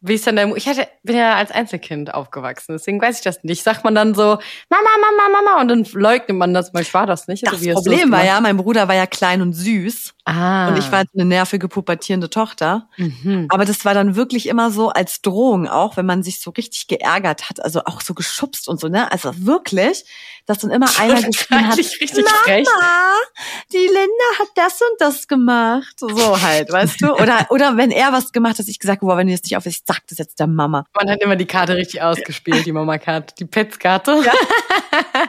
Wie 0.00 0.14
ist 0.14 0.26
denn 0.28 0.36
der, 0.36 0.54
ich 0.54 0.68
hatte, 0.68 0.86
bin 1.02 1.16
ja 1.16 1.34
als 1.34 1.50
Einzelkind 1.50 2.14
aufgewachsen, 2.14 2.72
deswegen 2.72 3.02
weiß 3.02 3.16
ich 3.16 3.24
das 3.24 3.42
nicht. 3.42 3.64
Sagt 3.64 3.82
man 3.82 3.96
dann 3.96 4.14
so, 4.14 4.22
Mama, 4.22 4.90
Mama, 5.00 5.40
Mama, 5.40 5.60
und 5.60 5.68
dann 5.68 6.00
leugnet 6.00 6.36
man 6.36 6.54
das, 6.54 6.72
weil 6.72 6.82
ich 6.82 6.94
war 6.94 7.04
das 7.04 7.26
nicht. 7.26 7.44
Das 7.44 7.54
also, 7.54 7.72
Problem 7.72 8.12
war 8.12 8.24
ja, 8.24 8.40
mein 8.40 8.56
Bruder 8.56 8.86
war 8.86 8.94
ja 8.94 9.06
klein 9.06 9.42
und 9.42 9.54
süß. 9.54 10.14
Ah. 10.24 10.68
Und 10.68 10.78
ich 10.78 10.92
war 10.92 11.04
eine 11.12 11.24
nervige, 11.24 11.66
pubertierende 11.66 12.30
Tochter. 12.30 12.88
Mhm. 12.96 13.46
Aber 13.48 13.64
das 13.64 13.84
war 13.84 13.92
dann 13.92 14.14
wirklich 14.14 14.46
immer 14.46 14.70
so 14.70 14.90
als 14.90 15.20
Drohung 15.20 15.66
auch, 15.66 15.96
wenn 15.96 16.06
man 16.06 16.22
sich 16.22 16.40
so 16.40 16.50
richtig 16.52 16.86
geärgert 16.86 17.50
hat, 17.50 17.60
also 17.60 17.80
auch 17.84 18.00
so 18.00 18.14
geschubst 18.14 18.68
und 18.68 18.78
so, 18.78 18.86
ne? 18.86 19.10
Also 19.10 19.32
wirklich, 19.44 20.04
dass 20.48 20.58
dann 20.58 20.70
immer 20.70 20.88
einer 20.98 21.22
geschrien 21.26 21.68
hat, 21.68 21.76
richtig 21.76 22.24
Mama, 22.24 22.28
frech. 22.44 22.66
die 23.70 23.76
Linda 23.76 24.38
hat 24.38 24.48
das 24.54 24.80
und 24.80 24.98
das 24.98 25.28
gemacht. 25.28 25.94
So 25.98 26.40
halt, 26.40 26.72
weißt 26.72 27.02
du? 27.02 27.12
Oder, 27.12 27.46
oder 27.50 27.76
wenn 27.76 27.90
er 27.90 28.12
was 28.12 28.32
gemacht 28.32 28.58
hat, 28.58 28.66
ich 28.66 28.78
gesagt, 28.78 29.02
boah, 29.02 29.18
wenn 29.18 29.26
du 29.26 29.32
jetzt 29.32 29.44
nicht 29.44 29.56
auf, 29.56 29.66
ich 29.66 29.82
sag 29.84 30.06
das 30.08 30.18
jetzt 30.18 30.40
der 30.40 30.46
Mama. 30.46 30.86
Man 30.96 31.10
hat 31.10 31.20
immer 31.20 31.36
die 31.36 31.46
Karte 31.46 31.76
richtig 31.76 32.00
ausgespielt, 32.00 32.64
die 32.64 32.72
Mama-Karte, 32.72 33.34
die 33.38 33.44
Pets-Karte. 33.44 34.22
Ja. 34.24 34.32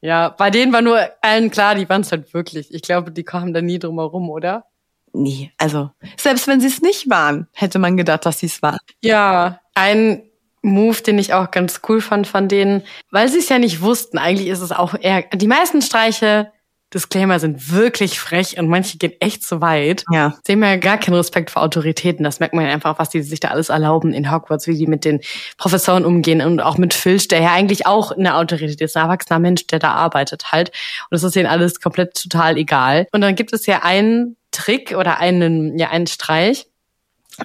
Ja, 0.00 0.28
bei 0.28 0.50
denen 0.50 0.70
war 0.70 0.82
nur 0.82 1.00
allen 1.22 1.50
klar, 1.50 1.74
die 1.74 1.88
waren 1.88 2.02
es 2.02 2.12
halt 2.12 2.34
wirklich. 2.34 2.74
Ich 2.74 2.82
glaube, 2.82 3.10
die 3.10 3.22
kamen 3.22 3.54
da 3.54 3.62
nie 3.62 3.78
drum 3.78 3.98
herum, 3.98 4.28
oder? 4.28 4.66
Nee, 5.14 5.50
also 5.56 5.92
selbst 6.18 6.46
wenn 6.46 6.60
sie 6.60 6.66
es 6.66 6.82
nicht 6.82 7.08
waren, 7.08 7.48
hätte 7.54 7.78
man 7.78 7.96
gedacht, 7.96 8.26
dass 8.26 8.40
sie 8.40 8.46
es 8.46 8.60
waren. 8.60 8.80
Ja, 9.00 9.60
ein 9.74 10.28
Move, 10.64 11.02
den 11.02 11.18
ich 11.18 11.34
auch 11.34 11.50
ganz 11.50 11.80
cool 11.88 12.00
fand 12.00 12.26
von 12.26 12.48
denen, 12.48 12.82
weil 13.10 13.28
sie 13.28 13.38
es 13.38 13.48
ja 13.48 13.58
nicht 13.58 13.82
wussten. 13.82 14.18
Eigentlich 14.18 14.48
ist 14.48 14.60
es 14.60 14.72
auch 14.72 14.94
eher, 14.98 15.22
die 15.34 15.46
meisten 15.46 15.82
Streiche 15.82 16.50
Disclaimer 16.94 17.40
sind 17.40 17.72
wirklich 17.72 18.20
frech 18.20 18.56
und 18.58 18.68
manche 18.68 18.98
gehen 18.98 19.12
echt 19.18 19.42
zu 19.42 19.60
weit. 19.60 20.04
Ja. 20.12 20.34
Sie 20.46 20.52
haben 20.52 20.62
ja 20.62 20.76
gar 20.76 20.96
keinen 20.96 21.14
Respekt 21.14 21.50
vor 21.50 21.62
Autoritäten. 21.62 22.22
Das 22.22 22.38
merkt 22.38 22.54
man 22.54 22.64
ja 22.64 22.72
einfach, 22.72 22.98
was 22.98 23.10
die 23.10 23.22
sich 23.22 23.40
da 23.40 23.48
alles 23.48 23.68
erlauben 23.68 24.12
in 24.12 24.30
Hogwarts, 24.30 24.68
wie 24.68 24.76
die 24.76 24.86
mit 24.86 25.04
den 25.04 25.20
Professoren 25.58 26.04
umgehen 26.04 26.40
und 26.40 26.60
auch 26.60 26.78
mit 26.78 26.94
Filch, 26.94 27.26
der 27.26 27.40
ja 27.40 27.52
eigentlich 27.52 27.86
auch 27.86 28.12
eine 28.12 28.36
Autorität 28.36 28.80
ist, 28.80 28.96
ein 28.96 29.04
erwachsener 29.04 29.40
Mensch, 29.40 29.66
der 29.66 29.80
da 29.80 29.90
arbeitet 29.90 30.52
halt. 30.52 30.68
Und 30.68 31.08
das 31.10 31.24
ist 31.24 31.34
ihnen 31.34 31.46
alles 31.46 31.80
komplett 31.80 32.14
total 32.14 32.56
egal. 32.56 33.08
Und 33.10 33.22
dann 33.22 33.34
gibt 33.34 33.52
es 33.52 33.66
ja 33.66 33.82
einen 33.82 34.36
Trick 34.52 34.94
oder 34.96 35.18
einen, 35.18 35.76
ja, 35.78 35.90
einen 35.90 36.06
Streich, 36.06 36.68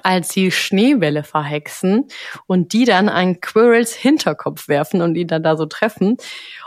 als 0.02 0.30
sie 0.30 0.50
Schneebälle 0.50 1.22
verhexen 1.24 2.06
und 2.46 2.72
die 2.72 2.84
dann 2.84 3.08
an 3.08 3.40
Quirrells 3.40 3.94
Hinterkopf 3.94 4.68
werfen 4.68 5.02
und 5.02 5.16
ihn 5.16 5.26
dann 5.28 5.42
da 5.42 5.56
so 5.56 5.66
treffen. 5.66 6.16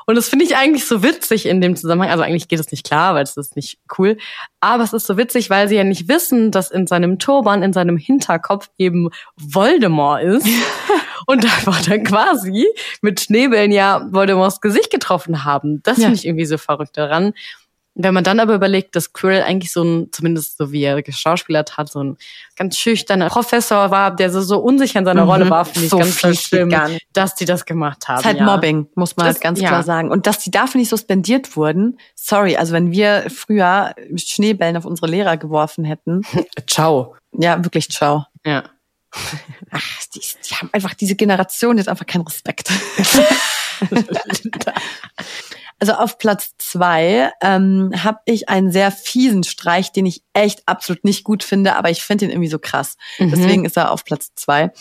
Und 0.06 0.16
das 0.16 0.28
finde 0.28 0.44
ich 0.46 0.58
eigentlich 0.58 0.86
so 0.86 1.02
witzig 1.02 1.46
in 1.46 1.62
dem 1.62 1.76
Zusammenhang. 1.78 2.10
Also 2.12 2.24
eigentlich 2.24 2.48
geht 2.50 2.60
es 2.60 2.72
nicht 2.72 2.86
klar, 2.86 3.16
weil 3.16 3.24
es 3.24 3.38
ist 3.38 3.56
nicht 3.56 3.80
cool. 3.98 4.18
Aber 4.60 4.84
es 4.84 4.92
ist 4.94 5.08
so 5.08 5.18
witzig, 5.18 5.50
weil 5.50 5.70
sie 5.70 5.76
ja 5.76 5.84
nicht 5.86 6.08
wissen, 6.10 6.52
dass 6.52 6.72
in 6.72 6.88
seinem 6.88 7.20
Turban, 7.20 7.64
in 7.64 7.72
seinem 7.74 7.98
Hinterkopf 7.98 8.70
eben 8.78 9.10
Voldemort 9.38 10.24
ist. 10.24 10.48
und 11.26 11.46
einfach 11.46 11.82
dann 11.86 12.04
quasi 12.04 12.68
mit 13.02 13.22
Schneebällen 13.22 13.72
ja 13.72 14.06
Voldemorts 14.12 14.60
Gesicht 14.60 14.92
getroffen 14.92 15.46
haben. 15.46 15.82
Das 15.84 15.98
Ja. 15.98 16.04
finde 16.06 16.18
ich 16.18 16.26
irgendwie 16.26 16.46
so 16.46 16.58
verrückt 16.58 16.98
daran. 16.98 17.34
Wenn 17.96 18.14
man 18.16 18.24
dann 18.24 18.40
aber 18.40 18.56
überlegt, 18.56 18.96
dass 18.96 19.14
Quirrell 19.14 19.44
eigentlich 19.44 19.72
so 19.72 19.84
ein, 19.84 20.10
zumindest 20.12 20.58
so 20.58 20.72
wie 20.72 20.82
er 20.84 21.04
geschauspielert 21.04 21.78
hat, 21.78 21.92
so 21.92 22.04
ein 22.04 22.18
ganz 22.56 22.78
schüchterner 22.78 23.28
Professor 23.30 23.92
war, 23.92 24.16
der 24.16 24.32
so, 24.32 24.42
so 24.42 24.58
unsicher 24.60 24.98
in 24.98 25.06
seiner 25.06 25.26
Mhm. 25.26 25.30
Rolle 25.30 25.50
war, 25.52 25.66
finde 25.66 25.84
ich 25.84 25.90
So 25.92 26.00
ganz, 26.00 26.20
ganz 26.20 26.42
schlimm, 26.42 26.74
dass 27.14 27.36
die 27.36 27.46
das 27.46 27.66
gemacht 27.66 28.08
haben. 28.08 28.20
ist 28.20 28.26
halt 28.26 28.40
ja. 28.40 28.46
Mobbing, 28.46 28.88
muss 28.96 29.16
man 29.16 29.28
Das- 29.28 29.36
halt 29.36 29.44
ganz 29.44 29.60
ja. 29.62 29.68
klar 29.70 29.84
sagen. 29.84 30.10
Und 30.10 30.26
dass 30.26 30.40
die 30.40 30.50
dafür 30.50 30.80
nicht 30.80 30.90
suspendiert 30.90 31.56
wurden, 31.56 32.00
sorry, 32.16 32.56
also 32.58 32.74
wenn 32.74 32.92
wir 32.92 33.28
früher 33.30 33.94
Schneebällen 34.16 34.76
auf 34.76 34.86
unsere 34.86 35.06
Lehrer 35.08 35.38
geworfen 35.38 35.84
hätten, 35.86 36.22
Ciao. 36.68 37.16
ja, 37.32 37.64
wirklich 37.64 37.90
ciao. 37.90 38.26
Ja. 38.44 38.64
Ach, 39.72 39.82
die, 40.16 40.20
die 40.50 40.56
haben 40.56 40.70
einfach 40.74 40.96
diese 40.96 41.16
Generation 41.16 41.78
jetzt 41.78 41.90
einfach 41.90 42.08
keinen 42.08 42.24
Respekt. 42.24 42.72
Also 45.80 45.94
auf 45.96 46.18
Platz 46.18 46.52
zwei 46.74 47.32
ähm, 47.42 47.92
habe 48.04 48.20
ich 48.26 48.50
einen 48.50 48.72
sehr 48.72 48.92
fiesen 48.92 49.44
Streich, 49.44 49.92
den 49.92 50.06
ich 50.06 50.22
echt 50.34 50.64
absolut 50.66 51.04
nicht 51.04 51.24
gut 51.24 51.44
finde, 51.44 51.76
aber 51.76 51.90
ich 51.92 52.02
finde 52.04 52.26
ihn 52.26 52.32
irgendwie 52.32 52.50
so 52.50 52.58
krass. 52.60 52.98
Mhm. 53.20 53.30
Deswegen 53.32 53.66
ist 53.66 53.78
er 53.78 53.92
auf 53.92 54.04
Platz 54.04 54.32
zwei. 54.36 54.72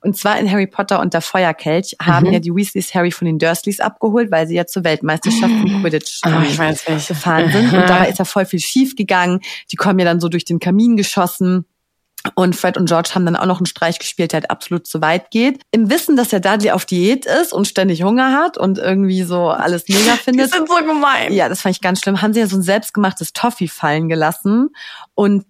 Und 0.00 0.16
zwar 0.16 0.38
in 0.38 0.50
Harry 0.50 0.66
Potter 0.66 1.00
und 1.00 1.12
der 1.14 1.20
Feuerkelch 1.20 1.96
haben 2.00 2.26
Mhm. 2.28 2.32
ja 2.32 2.38
die 2.40 2.54
Weasleys 2.54 2.94
Harry 2.94 3.10
von 3.10 3.26
den 3.26 3.38
Dursleys 3.38 3.80
abgeholt, 3.80 4.30
weil 4.30 4.46
sie 4.46 4.54
ja 4.54 4.66
zur 4.66 4.84
Weltmeisterschaft 4.84 5.52
im 5.52 5.82
Quidditch 5.82 6.20
Ah, 6.22 6.36
ähm, 6.38 6.42
ich 6.48 6.58
weiß 6.58 6.88
nicht. 6.88 7.08
gefahren 7.08 7.50
sind. 7.52 7.66
Und 7.72 7.88
dabei 7.88 8.08
ist 8.08 8.18
ja 8.18 8.24
voll 8.24 8.46
viel 8.46 8.60
schief 8.60 8.96
gegangen. 8.96 9.40
Die 9.70 9.76
kommen 9.76 9.98
ja 9.98 10.04
dann 10.04 10.20
so 10.20 10.28
durch 10.28 10.44
den 10.44 10.58
Kamin 10.60 10.96
geschossen. 10.96 11.66
Und 12.34 12.54
Fred 12.54 12.76
und 12.76 12.86
George 12.86 13.10
haben 13.14 13.24
dann 13.24 13.36
auch 13.36 13.46
noch 13.46 13.58
einen 13.58 13.66
Streich 13.66 13.98
gespielt, 13.98 14.32
der 14.32 14.40
halt 14.40 14.50
absolut 14.50 14.86
zu 14.86 15.00
weit 15.00 15.30
geht. 15.30 15.60
Im 15.72 15.90
Wissen, 15.90 16.16
dass 16.16 16.28
der 16.28 16.40
Dudley 16.40 16.70
auf 16.70 16.84
Diät 16.84 17.26
ist 17.26 17.52
und 17.52 17.66
ständig 17.66 18.02
Hunger 18.02 18.32
hat 18.32 18.56
und 18.58 18.78
irgendwie 18.78 19.22
so 19.22 19.48
alles 19.48 19.88
mega 19.88 20.12
Die 20.12 20.18
findet. 20.18 20.52
sind 20.52 20.68
so 20.68 20.76
gemein. 20.76 21.32
Ja, 21.32 21.48
das 21.48 21.62
fand 21.62 21.74
ich 21.74 21.80
ganz 21.80 22.00
schlimm. 22.00 22.22
Haben 22.22 22.32
sie 22.32 22.40
ja 22.40 22.46
so 22.46 22.56
ein 22.56 22.62
selbstgemachtes 22.62 23.32
Toffee 23.32 23.68
fallen 23.68 24.08
gelassen. 24.08 24.70
Und 25.14 25.44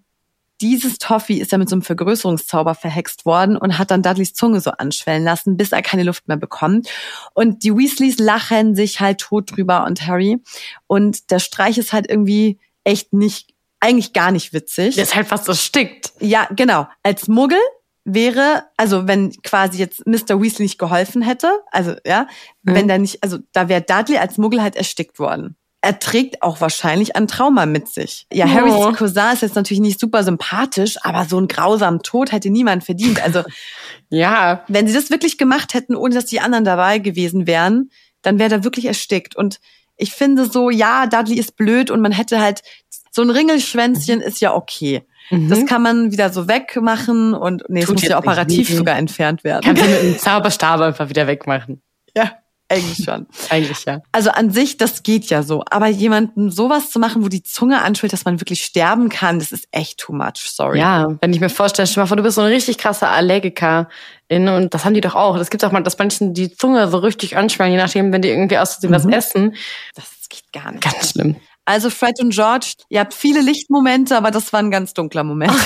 dieses 0.63 0.99
Toffee 0.99 1.39
ist 1.39 1.51
ja 1.53 1.59
mit 1.59 1.69
so 1.69 1.75
einem 1.75 1.83
Vergrößerungszauber 1.83 2.75
verhext 2.77 3.27
worden 3.27 3.57
und 3.57 3.79
hat 3.79 3.91
dann 3.91 4.03
Dudleys 4.03 4.33
Zunge 4.33 4.61
so 4.61 4.71
anschwellen 4.71 5.25
lassen, 5.25 5.57
bis 5.57 5.73
er 5.73 5.83
keine 5.83 6.05
Luft 6.05 6.29
mehr 6.29 6.37
bekommt. 6.37 6.89
Und 7.35 7.65
die 7.65 7.77
Weasleys 7.77 8.19
lachen 8.19 8.77
sich 8.77 9.01
halt 9.01 9.19
tot 9.19 9.57
drüber 9.57 9.85
und 9.85 10.07
Harry. 10.07 10.39
Und 10.87 11.31
der 11.33 11.41
Streich 11.41 11.79
ist 11.79 11.93
halt 11.93 12.09
irgendwie 12.09 12.61
echt 12.85 13.13
nicht, 13.13 13.52
eigentlich 13.83 14.13
gar 14.13 14.31
nicht 14.31 14.53
witzig. 14.53 14.95
Der 14.95 15.05
ist 15.05 15.15
halt 15.15 15.27
fast 15.29 15.49
erstickt. 15.49 16.13
Ja, 16.21 16.49
genau. 16.55 16.87
Als 17.03 17.29
Muggel 17.29 17.59
wäre, 18.05 18.65
also 18.77 19.07
wenn 19.07 19.33
quasi 19.43 19.79
jetzt 19.79 20.07
Mr. 20.07 20.41
Weasley 20.43 20.65
nicht 20.65 20.79
geholfen 20.79 21.23
hätte, 21.23 21.61
also 21.71 21.95
ja, 22.07 22.27
Mhm. 22.63 22.75
wenn 22.75 22.89
da 22.89 22.99
nicht, 22.99 23.23
also 23.23 23.39
da 23.53 23.69
wäre 23.69 23.83
Dudley 23.83 24.19
als 24.19 24.39
Muggel 24.39 24.63
halt 24.63 24.77
erstickt 24.77 25.19
worden. 25.19 25.57
Er 25.85 25.99
trägt 25.99 26.43
auch 26.43 26.61
wahrscheinlich 26.61 27.17
ein 27.17 27.27
Trauma 27.27 27.67
mit 27.67 27.89
sich. 27.89 28.27
Ja, 28.33 28.47
Oh. 28.47 28.49
Harrys 28.51 28.97
Cousin 28.97 29.33
ist 29.33 29.43
jetzt 29.43 29.57
natürlich 29.57 29.81
nicht 29.81 29.99
super 29.99 30.23
sympathisch, 30.23 30.97
aber 31.03 31.25
so 31.25 31.37
einen 31.39 31.49
grausamen 31.49 32.03
Tod 32.03 32.31
hätte 32.33 32.51
niemand 32.51 32.85
verdient. 32.85 33.21
Also 33.23 33.43
Ja. 34.09 34.65
wenn 34.69 34.87
sie 34.87 34.95
das 34.95 35.11
wirklich 35.11 35.39
gemacht 35.39 35.75
hätten, 35.75 35.97
ohne 35.97 36.15
dass 36.15 36.27
die 36.27 36.41
anderen 36.41 36.65
dabei 36.65 36.99
gewesen 36.99 37.47
wären, 37.47 37.91
dann 38.23 38.39
wäre 38.39 38.53
er 38.55 38.65
wirklich 38.65 38.85
erstickt. 38.87 39.35
Und 39.37 39.59
ich 39.97 40.13
finde 40.13 40.47
so, 40.47 40.71
ja, 40.71 41.07
Dudley 41.07 41.39
ist 41.39 41.57
blöd 41.57 41.91
und 41.91 42.01
man 42.01 42.13
hätte 42.13 42.41
halt, 42.41 42.63
so 43.11 43.23
ein 43.23 43.31
Ringelschwänzchen 43.31 44.21
ist 44.21 44.41
ja 44.41 44.55
okay. 44.55 45.03
Das 45.31 45.65
kann 45.65 45.83
man 45.83 46.13
wieder 46.13 46.31
so 46.31 46.47
wegmachen 46.47 47.33
und 47.33 47.63
nee, 47.69 47.83
es 47.83 47.89
muss 47.89 48.03
ja 48.03 48.09
nicht 48.09 48.17
operativ 48.19 48.69
weh. 48.69 48.75
sogar 48.75 48.99
entfernt 48.99 49.45
werden. 49.45 49.63
Kannst 49.65 49.83
du 49.83 49.89
mit 49.89 50.01
einem 50.01 50.19
Zauberstab 50.19 50.81
einfach 50.81 51.09
wieder 51.09 51.27
wegmachen. 51.27 51.81
ja, 52.15 52.33
eigentlich 52.73 53.05
schon. 53.05 53.27
Eigentlich 53.51 53.85
ja. 53.85 54.01
Also 54.13 54.31
an 54.31 54.51
sich, 54.51 54.77
das 54.77 55.03
geht 55.03 55.27
ja 55.27 55.43
so. 55.43 55.63
Aber 55.71 55.89
jemanden 55.89 56.51
sowas 56.51 56.91
zu 56.91 56.99
machen, 56.99 57.23
wo 57.23 57.29
die 57.29 57.43
Zunge 57.43 57.83
anschwillt, 57.83 58.13
dass 58.13 58.25
man 58.25 58.41
wirklich 58.41 58.65
sterben 58.65 59.09
kann, 59.09 59.39
das 59.39 59.53
ist 59.53 59.69
echt 59.71 59.99
too 59.99 60.13
much. 60.13 60.51
Sorry. 60.51 60.79
Ja, 60.79 61.09
wenn 61.21 61.33
ich 61.33 61.41
mir 61.41 61.51
vorstelle, 61.51 61.87
stell 61.87 62.03
mal 62.03 62.07
vor, 62.07 62.17
du 62.17 62.23
bist 62.23 62.37
so 62.37 62.41
ein 62.41 62.53
richtig 62.53 62.79
krasser 62.79 63.11
Allergikerin 63.11 63.87
und 64.29 64.73
das 64.73 64.85
haben 64.85 64.95
die 64.95 65.01
doch 65.01 65.15
auch. 65.15 65.37
Das 65.37 65.51
gibt 65.51 65.65
auch 65.65 65.73
mal, 65.73 65.83
dass 65.83 65.99
manchen 65.99 66.35
die 66.35 66.55
Zunge 66.55 66.89
so 66.89 66.99
richtig 66.99 67.37
anschwellen, 67.37 67.73
je 67.73 67.79
nachdem, 67.79 68.13
wenn 68.13 68.23
die 68.23 68.29
irgendwie 68.29 68.59
aus 68.59 68.75
Versehen 68.75 68.93
was 68.93 69.07
essen. 69.07 69.55
Das 69.95 70.07
geht 70.29 70.53
gar 70.53 70.73
nicht. 70.73 70.83
Ganz 70.83 71.11
schlimm. 71.11 71.37
Also 71.65 71.91
Fred 71.91 72.19
und 72.21 72.35
George, 72.35 72.75
ihr 72.89 73.01
habt 73.01 73.15
viele 73.15 73.41
Lichtmomente, 73.41 74.17
aber 74.17 74.31
das 74.31 74.53
war 74.53 74.61
ein 74.61 74.71
ganz 74.71 74.95
dunkler 74.95 75.25
Moment. 75.25 75.53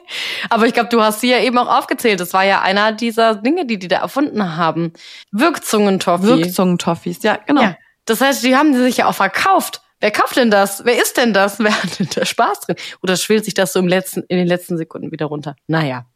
Aber 0.50 0.66
ich 0.66 0.72
glaube, 0.74 0.88
du 0.88 1.02
hast 1.02 1.20
sie 1.20 1.30
ja 1.30 1.40
eben 1.40 1.58
auch 1.58 1.68
aufgezählt. 1.68 2.20
Das 2.20 2.32
war 2.32 2.44
ja 2.44 2.60
einer 2.62 2.92
dieser 2.92 3.34
Dinge, 3.34 3.66
die 3.66 3.78
die 3.78 3.88
da 3.88 3.98
erfunden 3.98 4.56
haben. 4.56 4.92
Wirkzungentoffee. 5.32 6.26
Wirkzungentoffees, 6.26 7.22
ja, 7.22 7.38
genau. 7.46 7.62
Ja. 7.62 7.76
Das 8.04 8.20
heißt, 8.20 8.42
die 8.42 8.56
haben 8.56 8.74
sie 8.74 8.82
sich 8.82 8.98
ja 8.98 9.06
auch 9.06 9.14
verkauft. 9.14 9.82
Wer 10.00 10.10
kauft 10.10 10.36
denn 10.36 10.50
das? 10.50 10.84
Wer 10.84 11.00
ist 11.00 11.16
denn 11.16 11.32
das? 11.34 11.58
Wer 11.58 11.82
hat 11.82 11.98
denn 11.98 12.08
da 12.14 12.24
Spaß 12.24 12.60
drin? 12.60 12.76
Oder 13.02 13.16
schwillt 13.16 13.44
sich 13.44 13.54
das 13.54 13.72
so 13.72 13.78
im 13.80 13.88
letzten, 13.88 14.22
in 14.28 14.38
den 14.38 14.46
letzten 14.46 14.76
Sekunden 14.76 15.10
wieder 15.12 15.26
runter? 15.26 15.56
Naja. 15.66 16.06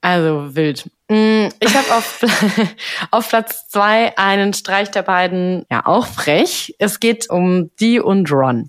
Also 0.00 0.54
wild. 0.54 0.88
Mm, 1.08 1.48
Ich 1.58 1.74
habe 1.74 1.92
auf, 1.94 2.24
auf 3.10 3.28
Platz 3.28 3.68
zwei 3.68 4.16
einen 4.16 4.54
Streich 4.54 4.90
der 4.92 5.02
beiden, 5.02 5.66
ja 5.70 5.86
auch 5.86 6.06
frech. 6.06 6.74
Es 6.78 7.00
geht 7.00 7.28
um 7.30 7.70
die 7.80 7.98
und 7.98 8.30
Ron. 8.30 8.68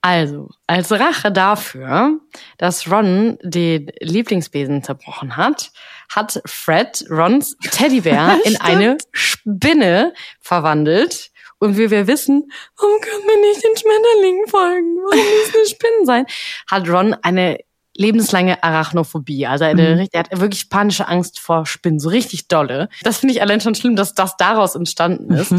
Also, 0.00 0.48
als 0.66 0.92
Rache 0.92 1.32
dafür, 1.32 2.20
dass 2.56 2.90
Ron 2.90 3.36
den 3.42 3.90
Lieblingsbesen 4.00 4.82
zerbrochen 4.82 5.36
hat, 5.36 5.72
hat 6.08 6.40
Fred 6.46 7.04
Rons 7.10 7.56
Teddybär 7.70 8.38
in 8.44 8.60
eine 8.60 8.98
Spinne 9.12 10.12
verwandelt. 10.40 11.30
Und 11.60 11.76
wie 11.76 11.90
wir 11.90 12.06
wissen, 12.06 12.52
warum 12.76 13.00
können 13.00 13.26
wir 13.26 13.48
nicht 13.48 13.64
den 13.64 13.76
Schmetterlingen 13.76 14.46
folgen? 14.46 14.96
Warum 14.98 15.18
muss 15.18 15.54
eine 15.54 15.66
Spinne 15.66 16.04
sein? 16.04 16.26
Hat 16.70 16.88
Ron 16.88 17.14
eine 17.22 17.58
lebenslange 17.98 18.62
Arachnophobie. 18.62 19.46
Also 19.46 19.64
eine, 19.64 20.08
er 20.12 20.20
hat 20.20 20.40
wirklich 20.40 20.70
panische 20.70 21.08
Angst 21.08 21.40
vor 21.40 21.66
Spinnen, 21.66 21.98
so 21.98 22.08
richtig 22.08 22.48
dolle. 22.48 22.88
Das 23.02 23.18
finde 23.18 23.34
ich 23.34 23.42
allein 23.42 23.60
schon 23.60 23.74
schlimm, 23.74 23.96
dass 23.96 24.14
das 24.14 24.36
daraus 24.36 24.76
entstanden 24.76 25.34
ist. 25.34 25.52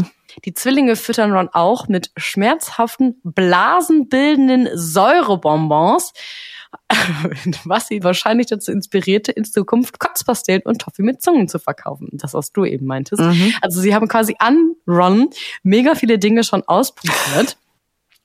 Die 0.44 0.54
Zwillinge 0.54 0.96
füttern 0.96 1.32
Ron 1.32 1.48
auch 1.52 1.88
mit 1.88 2.10
schmerzhaften, 2.16 3.20
blasenbildenden 3.24 4.68
Säurebonbons, 4.72 6.12
was 7.64 7.88
sie 7.88 8.02
wahrscheinlich 8.02 8.46
dazu 8.46 8.72
inspirierte, 8.72 9.32
in 9.32 9.44
Zukunft 9.44 9.98
Kotzpastillen 9.98 10.62
und 10.62 10.80
Toffee 10.80 11.02
mit 11.02 11.20
Zungen 11.20 11.46
zu 11.48 11.58
verkaufen. 11.58 12.08
Das, 12.12 12.32
was 12.32 12.52
du 12.52 12.64
eben 12.64 12.86
meintest. 12.86 13.22
Also 13.60 13.80
sie 13.80 13.94
haben 13.94 14.08
quasi 14.08 14.36
an 14.38 14.74
Ron 14.86 15.28
mega 15.62 15.94
viele 15.94 16.18
Dinge 16.18 16.42
schon 16.42 16.62
ausprobiert. 16.66 17.58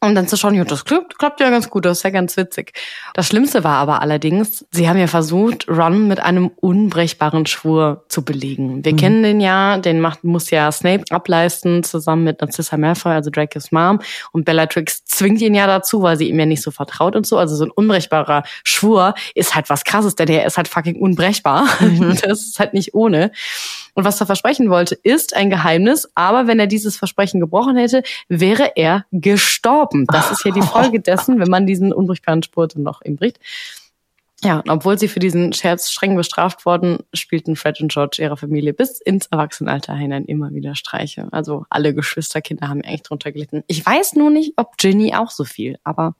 Um 0.01 0.13
dann 0.13 0.27
zu 0.27 0.37
schauen, 0.37 0.53
ja, 0.53 0.63
das 0.65 0.85
klappt, 0.85 1.17
klappt 1.17 1.39
ja 1.39 1.49
ganz 1.49 1.69
gut, 1.69 1.85
das 1.85 1.97
ist 1.97 2.03
ja 2.03 2.09
ganz 2.09 2.37
witzig. 2.37 2.73
Das 3.13 3.27
Schlimmste 3.27 3.63
war 3.63 3.77
aber 3.77 4.01
allerdings, 4.01 4.65
sie 4.69 4.87
haben 4.87 4.99
ja 4.99 5.07
versucht, 5.07 5.67
Ron 5.67 6.07
mit 6.07 6.19
einem 6.19 6.49
unbrechbaren 6.49 7.45
Schwur 7.45 8.05
zu 8.09 8.23
belegen. 8.23 8.85
Wir 8.85 8.95
kennen 8.95 9.23
den 9.23 9.39
ja, 9.39 9.77
den 9.77 10.01
macht, 10.01 10.23
muss 10.23 10.51
ja 10.51 10.71
Snape 10.71 11.05
ableisten, 11.09 11.83
zusammen 11.83 12.23
mit 12.23 12.41
Narcissa 12.41 12.77
Malfoy, 12.77 13.13
also 13.13 13.31
Dracos 13.31 13.71
Mom. 13.71 13.99
Und 14.31 14.45
Bellatrix 14.45 15.05
zwingt 15.05 15.41
ihn 15.41 15.55
ja 15.55 15.65
dazu, 15.65 16.01
weil 16.01 16.17
sie 16.17 16.29
ihm 16.29 16.39
ja 16.39 16.45
nicht 16.45 16.61
so 16.61 16.71
vertraut 16.71 17.15
und 17.15 17.25
so. 17.25 17.37
Also 17.37 17.55
so 17.55 17.63
ein 17.63 17.71
unbrechbarer 17.71 18.43
Schwur 18.63 19.15
ist 19.33 19.55
halt 19.55 19.69
was 19.69 19.85
krasses, 19.85 20.15
denn 20.15 20.27
der 20.27 20.45
ist 20.45 20.57
halt 20.57 20.67
fucking 20.67 20.97
unbrechbar. 20.97 21.67
Das 22.25 22.41
ist 22.41 22.59
halt 22.59 22.73
nicht 22.73 22.93
ohne. 22.93 23.31
Und 23.95 24.03
was 24.03 24.19
er 24.19 24.27
versprechen 24.27 24.69
wollte, 24.69 24.93
ist 24.93 25.35
ein 25.35 25.49
Geheimnis. 25.49 26.07
Aber 26.13 26.47
wenn 26.47 26.59
er 26.59 26.67
dieses 26.67 26.97
Versprechen 26.97 27.39
gebrochen 27.39 27.77
hätte, 27.77 28.03
wäre 28.27 28.73
er 28.75 29.05
gestorben. 29.11 30.05
Das 30.07 30.31
ist 30.31 30.45
ja 30.45 30.51
die 30.51 30.61
Folge 30.61 30.99
dessen, 31.01 31.39
wenn 31.39 31.49
man 31.49 31.65
diesen 31.65 31.93
unbrechbaren 31.93 32.43
Spur 32.43 32.67
dann 32.67 32.83
noch 32.83 33.03
eben 33.03 33.15
bricht. 33.15 33.39
Ja, 34.43 34.59
und 34.59 34.69
obwohl 34.69 34.99
sie 34.99 35.07
für 35.07 35.19
diesen 35.19 35.53
Scherz 35.53 35.89
streng 35.89 36.15
bestraft 36.15 36.65
wurden, 36.65 36.99
spielten 37.13 37.55
Fred 37.55 37.79
und 37.79 37.91
George 37.91 38.17
ihrer 38.19 38.37
Familie 38.37 38.73
bis 38.73 38.99
ins 38.99 39.27
Erwachsenenalter 39.27 39.95
hinein 39.95 40.25
immer 40.25 40.53
wieder 40.53 40.75
Streiche. 40.75 41.29
Also 41.31 41.65
alle 41.69 41.95
Geschwisterkinder 41.95 42.67
haben 42.67 42.81
echt 42.81 43.09
drunter 43.09 43.31
gelitten. 43.31 43.63
Ich 43.67 43.83
weiß 43.83 44.13
nur 44.13 44.29
nicht, 44.29 44.53
ob 44.57 44.77
Ginny 44.77 45.15
auch 45.15 45.31
so 45.31 45.45
viel, 45.45 45.79
aber 45.83 46.15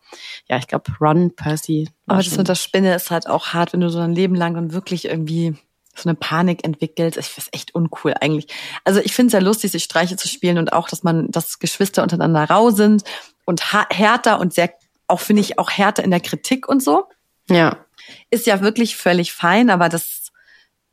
ja, 0.50 0.58
ich 0.58 0.68
glaube 0.68 0.92
Ron, 1.00 1.36
Percy. 1.36 1.90
Aber 2.08 2.24
das 2.24 2.36
mit 2.36 2.48
der 2.48 2.56
Spinne 2.56 2.96
ist 2.96 3.12
halt 3.12 3.28
auch 3.28 3.48
hart, 3.48 3.74
wenn 3.74 3.82
du 3.82 3.90
so 3.90 4.00
ein 4.00 4.16
Leben 4.16 4.34
lang 4.34 4.56
dann 4.56 4.72
wirklich 4.72 5.06
irgendwie 5.06 5.56
so 5.98 6.10
eine 6.10 6.16
Panik 6.16 6.64
entwickelt. 6.64 7.18
Ich 7.18 7.28
finde 7.28 7.50
echt 7.54 7.76
uncool 7.76 8.14
eigentlich. 8.20 8.48
Also 8.84 9.00
ich 9.00 9.14
finde 9.14 9.28
es 9.28 9.34
ja 9.34 9.40
lustig, 9.40 9.72
sich 9.72 9.84
Streiche 9.84 10.18
zu 10.18 10.28
spielen 10.28 10.58
und 10.58 10.74
auch, 10.74 10.90
dass 10.90 11.04
man, 11.04 11.32
dass 11.32 11.60
Geschwister 11.60 12.04
untereinander 12.04 12.44
rau 12.44 12.72
sind 12.72 13.04
und 13.46 13.74
härter 13.74 14.40
und 14.40 14.54
sehr, 14.54 14.74
auch 15.08 15.20
finde 15.20 15.42
ich, 15.42 15.60
auch 15.60 15.72
härter 15.72 16.04
in 16.04 16.12
der 16.12 16.20
Kritik 16.20 16.68
und 16.68 16.84
so. 16.84 17.06
Ja. 17.50 17.86
Ist 18.30 18.46
ja 18.46 18.62
wirklich 18.62 18.96
völlig 18.98 19.34
fein, 19.34 19.70
aber 19.70 19.90
das, 19.90 20.32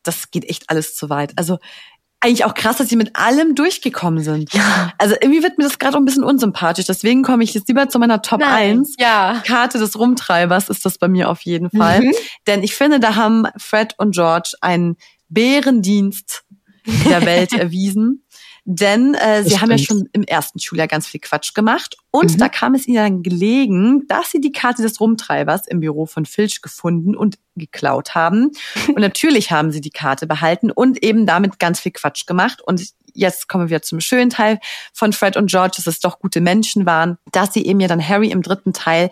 das 0.03 0.30
geht 0.30 0.48
echt 0.48 0.70
alles 0.70 0.94
zu 0.94 1.11
weit. 1.11 1.32
Also 1.36 1.59
eigentlich 2.22 2.44
auch 2.44 2.54
krass, 2.54 2.76
dass 2.76 2.88
sie 2.88 2.96
mit 2.96 3.16
allem 3.16 3.54
durchgekommen 3.54 4.22
sind. 4.22 4.52
Ja. 4.54 4.92
Also 4.98 5.14
irgendwie 5.20 5.42
wird 5.42 5.58
mir 5.58 5.64
das 5.64 5.78
gerade 5.78 5.96
ein 5.96 6.04
bisschen 6.04 6.22
unsympathisch. 6.24 6.86
Deswegen 6.86 7.22
komme 7.22 7.42
ich 7.42 7.52
jetzt 7.52 7.68
lieber 7.68 7.88
zu 7.88 7.98
meiner 7.98 8.22
Top 8.22 8.40
Nein. 8.40 8.78
1. 8.80 8.94
Ja. 8.98 9.42
Karte 9.44 9.78
des 9.78 9.98
Rumtreibers 9.98 10.68
ist 10.68 10.84
das 10.84 10.98
bei 10.98 11.08
mir 11.08 11.28
auf 11.28 11.40
jeden 11.42 11.70
Fall. 11.70 12.00
Mhm. 12.00 12.14
Denn 12.46 12.62
ich 12.62 12.74
finde, 12.74 13.00
da 13.00 13.16
haben 13.16 13.46
Fred 13.56 13.94
und 13.98 14.14
George 14.14 14.52
einen 14.60 14.96
Bärendienst 15.28 16.44
der 17.08 17.26
Welt 17.26 17.52
erwiesen. 17.58 18.24
Denn 18.64 19.14
äh, 19.14 19.42
sie 19.42 19.58
haben 19.58 19.70
ja 19.72 19.78
schon 19.78 20.08
im 20.12 20.22
ersten 20.22 20.60
Schuljahr 20.60 20.86
ganz 20.86 21.08
viel 21.08 21.20
Quatsch 21.20 21.52
gemacht. 21.52 21.96
Und 22.12 22.34
Mhm. 22.34 22.38
da 22.38 22.48
kam 22.48 22.74
es 22.74 22.86
ihnen 22.86 22.96
dann 22.96 23.22
gelegen, 23.24 24.06
dass 24.06 24.30
sie 24.30 24.40
die 24.40 24.52
Karte 24.52 24.82
des 24.82 25.00
Rumtreibers 25.00 25.66
im 25.66 25.80
Büro 25.80 26.06
von 26.06 26.26
Filch 26.26 26.62
gefunden 26.62 27.16
und 27.16 27.38
geklaut 27.56 28.14
haben. 28.14 28.52
Und 28.88 28.98
natürlich 28.98 29.50
haben 29.50 29.72
sie 29.72 29.80
die 29.80 29.90
Karte 29.90 30.26
behalten 30.28 30.70
und 30.70 31.02
eben 31.02 31.26
damit 31.26 31.58
ganz 31.58 31.80
viel 31.80 31.92
Quatsch 31.92 32.24
gemacht. 32.26 32.62
Und 32.64 32.82
jetzt 33.14 33.48
kommen 33.48 33.68
wir 33.68 33.82
zum 33.82 34.00
schönen 34.00 34.30
Teil 34.30 34.60
von 34.92 35.12
Fred 35.12 35.36
und 35.36 35.50
George, 35.50 35.74
dass 35.76 35.86
es 35.88 35.98
doch 36.00 36.20
gute 36.20 36.40
Menschen 36.40 36.86
waren, 36.86 37.18
dass 37.32 37.52
sie 37.52 37.66
eben 37.66 37.80
ja 37.80 37.88
dann 37.88 38.06
Harry 38.06 38.30
im 38.30 38.42
dritten 38.42 38.72
Teil 38.72 39.10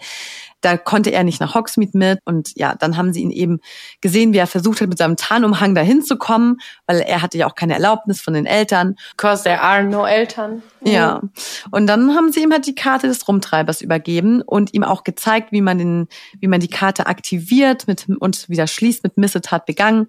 da 0.60 0.76
konnte 0.76 1.10
er 1.10 1.24
nicht 1.24 1.40
nach 1.40 1.54
Hogsmeade 1.54 1.96
mit 1.96 2.18
und 2.24 2.56
ja, 2.56 2.74
dann 2.74 2.96
haben 2.96 3.12
sie 3.12 3.22
ihn 3.22 3.30
eben 3.30 3.60
gesehen, 4.00 4.32
wie 4.32 4.38
er 4.38 4.46
versucht 4.46 4.80
hat, 4.80 4.88
mit 4.88 4.98
seinem 4.98 5.16
Tarnumhang 5.16 5.74
dahin 5.74 6.02
zu 6.02 6.16
kommen, 6.16 6.58
weil 6.86 7.00
er 7.00 7.22
hatte 7.22 7.38
ja 7.38 7.46
auch 7.46 7.54
keine 7.54 7.74
Erlaubnis 7.74 8.20
von 8.20 8.34
den 8.34 8.46
Eltern. 8.46 8.96
Because 9.16 9.42
there 9.42 9.60
are 9.60 9.82
no 9.82 10.06
Eltern. 10.06 10.62
Ja. 10.82 11.20
Und 11.70 11.86
dann 11.86 12.14
haben 12.14 12.32
sie 12.32 12.42
ihm 12.42 12.52
halt 12.52 12.66
die 12.66 12.74
Karte 12.74 13.06
des 13.06 13.26
Rumtreibers 13.26 13.80
übergeben 13.80 14.42
und 14.42 14.74
ihm 14.74 14.84
auch 14.84 15.04
gezeigt, 15.04 15.52
wie 15.52 15.60
man 15.60 15.78
den, 15.78 16.08
wie 16.38 16.48
man 16.48 16.60
die 16.60 16.68
Karte 16.68 17.06
aktiviert 17.06 17.86
mit, 17.86 18.06
und 18.20 18.48
wieder 18.48 18.66
schließt 18.66 19.02
mit 19.02 19.16
Missetat 19.16 19.66
begangen. 19.66 20.06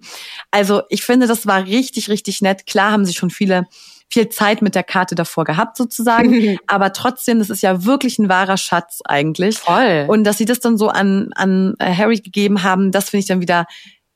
Also 0.50 0.82
ich 0.88 1.04
finde, 1.04 1.26
das 1.26 1.46
war 1.46 1.64
richtig, 1.64 2.08
richtig 2.08 2.42
nett. 2.42 2.66
Klar 2.66 2.92
haben 2.92 3.04
sie 3.04 3.14
schon 3.14 3.30
viele, 3.30 3.66
viel 4.12 4.28
Zeit 4.28 4.60
mit 4.60 4.74
der 4.74 4.82
Karte 4.82 5.14
davor 5.14 5.44
gehabt 5.44 5.76
sozusagen, 5.76 6.58
aber 6.66 6.92
trotzdem, 6.92 7.38
das 7.38 7.50
ist 7.50 7.62
ja 7.62 7.84
wirklich 7.84 8.18
ein 8.18 8.28
wahrer 8.28 8.58
Schatz 8.58 9.00
eigentlich. 9.04 9.58
Voll. 9.58 10.04
Und 10.08 10.24
dass 10.24 10.38
sie 10.38 10.44
das 10.44 10.60
dann 10.60 10.76
so 10.76 10.88
an, 10.88 11.30
an 11.34 11.74
äh, 11.78 11.94
Harry 11.94 12.16
gegeben 12.16 12.62
haben, 12.62 12.92
das 12.92 13.10
finde 13.10 13.22
ich 13.22 13.28
dann 13.28 13.40
wieder, 13.40 13.66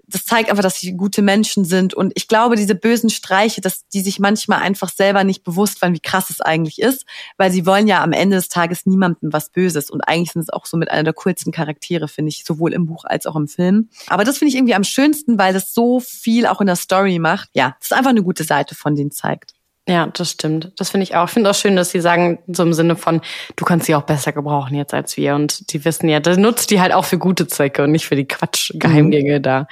das 0.09 0.25
zeigt 0.25 0.51
einfach, 0.51 0.63
dass 0.63 0.79
sie 0.79 0.97
gute 0.97 1.23
Menschen 1.23 1.65
sind. 1.65 1.95
Und 1.95 2.13
ich 2.15 2.29
glaube, 2.29 2.57
diese 2.57 2.75
bösen 2.75 3.11
Streiche, 3.11 3.61
dass 3.61 3.89
die 3.89 4.03
sich 4.03 4.21
manchmal 4.21 4.61
einfach 4.61 4.91
selber 4.91 5.25
nicht 5.25 5.43
bewusst 5.43 5.83
waren, 5.83 5.95
wie 5.95 6.01
krass 6.01 6.31
es 6.31 6.41
eigentlich 6.41 6.81
ist, 6.81 7.07
weil 7.39 7.51
sie 7.51 7.67
wollen 7.67 7.89
ja 7.89 8.03
am 8.03 8.13
Ende 8.13 8.37
des 8.37 8.49
Tages 8.49 8.87
niemandem 8.87 9.33
was 9.33 9.51
Böses. 9.51 9.91
Und 9.91 10.03
eigentlich 10.03 10.33
sind 10.33 10.43
es 10.43 10.51
auch 10.51 10.67
so 10.67 10.77
mit 10.77 10.91
einer 10.91 11.05
der 11.05 11.15
coolsten 11.15 11.51
Charaktere, 11.51 12.07
finde 12.07 12.29
ich, 12.29 12.45
sowohl 12.45 12.73
im 12.73 12.87
Buch 12.87 13.05
als 13.05 13.27
auch 13.27 13.35
im 13.35 13.49
Film. 13.49 13.89
Aber 14.09 14.25
das 14.25 14.39
finde 14.39 14.51
ich 14.51 14.57
irgendwie 14.57 14.75
am 14.75 14.85
schönsten, 14.85 15.39
weil 15.39 15.53
das 15.53 15.75
so 15.75 16.01
viel 16.01 16.47
auch 16.47 16.61
in 16.61 16.67
der 16.67 16.77
Story 16.77 17.19
macht. 17.19 17.49
Ja, 17.55 17.75
das 17.81 17.91
ist 17.91 17.97
einfach 17.97 18.11
eine 18.11 18.23
gute 18.23 18.45
Seite 18.45 18.75
von 18.75 18.95
denen 18.95 19.11
zeigt. 19.11 19.56
Ja, 19.89 20.09
das 20.09 20.32
stimmt. 20.32 20.72
Das 20.76 20.91
finde 20.91 21.05
ich 21.05 21.14
auch. 21.14 21.26
Ich 21.26 21.30
finde 21.32 21.49
auch 21.51 21.55
schön, 21.55 21.76
dass 21.76 21.91
sie 21.91 22.01
sagen, 22.01 22.41
so 22.49 22.64
im 22.64 22.72
Sinne 22.72 22.97
von, 22.97 23.20
du 23.55 23.64
kannst 23.64 23.87
sie 23.87 23.95
auch 23.95 24.03
besser 24.03 24.32
gebrauchen 24.32 24.74
jetzt 24.76 24.93
als 24.93 25.16
wir. 25.16 25.34
Und 25.37 25.72
die 25.72 25.84
wissen 25.84 26.09
ja, 26.09 26.18
das 26.18 26.39
nutzt 26.39 26.70
die 26.70 26.80
halt 26.80 26.93
auch 26.93 27.05
für 27.05 27.18
gute 27.18 27.47
Zwecke 27.47 27.84
und 27.84 27.93
nicht 27.93 28.07
für 28.07 28.16
die 28.16 28.26
Quatsch-Geheimgänge 28.26 29.41
da. 29.41 29.68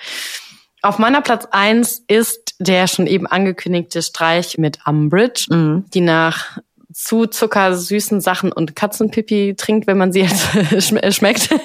Auf 0.83 0.99
meiner 0.99 1.21
Platz 1.21 1.47
eins 1.51 2.05
ist 2.07 2.55
der 2.61 2.87
schon 2.87 3.07
eben 3.09 3.27
angekündigte 3.27 4.03
Streich 4.03 4.57
mit 4.59 4.79
Umbridge, 4.87 5.47
Mhm. 5.51 5.85
die 5.93 6.01
nach 6.03 6.59
zu 6.93 7.27
zuckersüßen 7.27 8.21
Sachen 8.21 8.53
und 8.53 8.77
Katzenpipi 8.77 9.55
trinkt, 9.57 9.89
wenn 9.89 9.99
man 9.99 10.13
sie 10.13 10.21
jetzt 10.21 10.47
schm 10.81 10.97
äh, 10.99 11.11
schmeckt. 11.11 11.49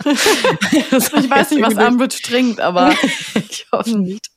Ich 0.04 1.30
weiß 1.30 1.50
nicht, 1.52 1.62
was 1.62 1.74
Umbridge 1.74 2.20
trinkt, 2.22 2.60
aber 2.60 2.92
ich 3.34 3.66
hoffe 3.70 3.98
nicht. 3.98 4.28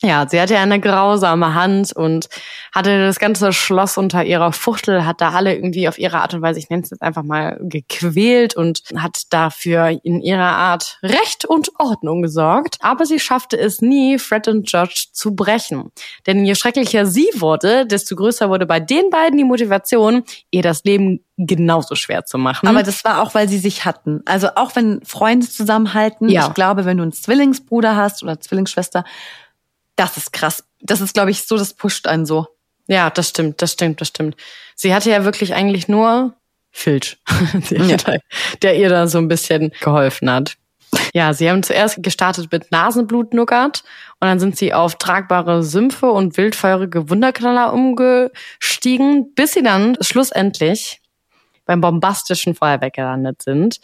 Ja, 0.00 0.28
sie 0.28 0.40
hatte 0.40 0.54
ja 0.54 0.62
eine 0.62 0.78
grausame 0.78 1.54
Hand 1.54 1.92
und 1.92 2.28
hatte 2.72 3.00
das 3.04 3.18
ganze 3.18 3.52
Schloss 3.52 3.98
unter 3.98 4.24
ihrer 4.24 4.52
Fuchtel, 4.52 5.04
hat 5.04 5.20
da 5.20 5.30
alle 5.30 5.52
irgendwie 5.54 5.88
auf 5.88 5.98
ihre 5.98 6.20
Art 6.20 6.34
und 6.34 6.42
Weise, 6.42 6.60
ich 6.60 6.70
nenne 6.70 6.84
es 6.84 6.90
jetzt 6.90 7.02
einfach 7.02 7.24
mal, 7.24 7.58
gequält 7.60 8.54
und 8.54 8.82
hat 8.96 9.22
dafür 9.30 9.98
in 10.04 10.20
ihrer 10.20 10.52
Art 10.52 10.98
Recht 11.02 11.44
und 11.46 11.70
Ordnung 11.80 12.22
gesorgt. 12.22 12.76
Aber 12.80 13.06
sie 13.06 13.18
schaffte 13.18 13.58
es 13.58 13.80
nie, 13.80 14.18
Fred 14.20 14.46
und 14.46 14.68
George 14.68 15.06
zu 15.12 15.34
brechen. 15.34 15.90
Denn 16.28 16.44
je 16.44 16.54
schrecklicher 16.54 17.04
sie 17.04 17.28
wurde, 17.34 17.84
desto 17.84 18.14
größer 18.14 18.48
wurde 18.50 18.66
bei 18.66 18.78
den 18.78 19.10
beiden 19.10 19.36
die 19.36 19.44
Motivation, 19.44 20.22
ihr 20.52 20.62
das 20.62 20.84
Leben 20.84 21.24
genauso 21.36 21.96
schwer 21.96 22.24
zu 22.24 22.38
machen. 22.38 22.68
Aber 22.68 22.84
das 22.84 23.04
war 23.04 23.20
auch, 23.20 23.34
weil 23.34 23.48
sie 23.48 23.58
sich 23.58 23.84
hatten. 23.84 24.22
Also 24.26 24.48
auch 24.54 24.76
wenn 24.76 25.00
Freunde 25.04 25.48
zusammenhalten, 25.48 26.28
Ja. 26.28 26.46
ich 26.46 26.54
glaube, 26.54 26.84
wenn 26.84 26.98
du 26.98 27.02
einen 27.02 27.12
Zwillingsbruder 27.12 27.96
hast 27.96 28.22
oder 28.22 28.38
Zwillingsschwester, 28.40 29.04
das 29.98 30.16
ist 30.16 30.32
krass. 30.32 30.64
Das 30.80 31.00
ist, 31.00 31.14
glaube 31.14 31.30
ich, 31.30 31.42
so, 31.46 31.56
das 31.58 31.74
pusht 31.74 32.06
einen 32.06 32.24
so. 32.24 32.46
Ja, 32.86 33.10
das 33.10 33.30
stimmt, 33.30 33.60
das 33.60 33.72
stimmt, 33.72 34.00
das 34.00 34.08
stimmt. 34.08 34.36
Sie 34.74 34.94
hatte 34.94 35.10
ja 35.10 35.24
wirklich 35.24 35.54
eigentlich 35.54 35.88
nur 35.88 36.34
Filch, 36.70 37.18
Ja. 37.70 37.96
der, 38.62 38.76
ihr 38.76 38.88
da 38.88 39.06
so 39.08 39.18
ein 39.18 39.28
bisschen 39.28 39.72
geholfen 39.80 40.30
hat. 40.30 40.56
Ja, 41.12 41.34
sie 41.34 41.50
haben 41.50 41.62
zuerst 41.62 42.02
gestartet 42.02 42.50
mit 42.50 42.70
Nasenblut-Nougat 42.70 43.82
und 44.20 44.26
dann 44.28 44.40
sind 44.40 44.56
sie 44.56 44.72
auf 44.72 44.94
tragbare 44.96 45.62
Sümpfe 45.62 46.10
und 46.10 46.36
wildfeurige 46.38 47.10
Wunderknaller 47.10 47.72
umgestiegen, 47.72 49.34
bis 49.34 49.52
sie 49.52 49.62
dann 49.62 49.96
schlussendlich 50.00 51.00
beim 51.66 51.80
bombastischen 51.82 52.54
Feuerwerk 52.54 52.94
gelandet 52.94 53.42
sind. 53.42 53.80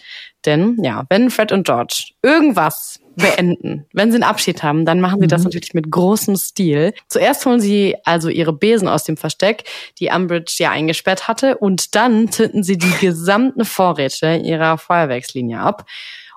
Denn 0.47 0.79
ja, 0.83 1.05
wenn 1.11 1.31
Fred 1.31 1.53
und 1.53 1.67
George 1.67 2.13
irgendwas 2.23 3.01
beenden, 3.17 3.87
wenn 3.93 4.11
sie 4.11 4.17
einen 4.17 4.25
Abschied 4.25 4.63
haben, 4.63 4.85
dann 4.85 5.01
machen 5.01 5.21
sie 5.21 5.27
das 5.27 5.45
natürlich 5.45 5.75
mit 5.75 5.91
großem 5.91 6.37
Stil. 6.37 6.93
Zuerst 7.09 7.45
holen 7.47 7.61
sie 7.61 7.97
also 8.05 8.29
ihre 8.29 8.53
Besen 8.53 8.89
aus 8.89 9.05
dem 9.05 9.17
Versteck, 9.17 9.65
die 9.99 10.09
Umbridge 10.09 10.55
ja 10.59 10.71
eingesperrt 10.71 11.29
hatte, 11.29 11.59
und 11.59 11.95
dann 11.95 12.31
zünden 12.31 12.63
sie 12.63 12.79
die 12.79 12.93
gesamten 13.01 13.65
Vorräte 13.65 14.37
ihrer 14.37 14.79
Feuerwerkslinie 14.79 15.61
ab. 15.61 15.87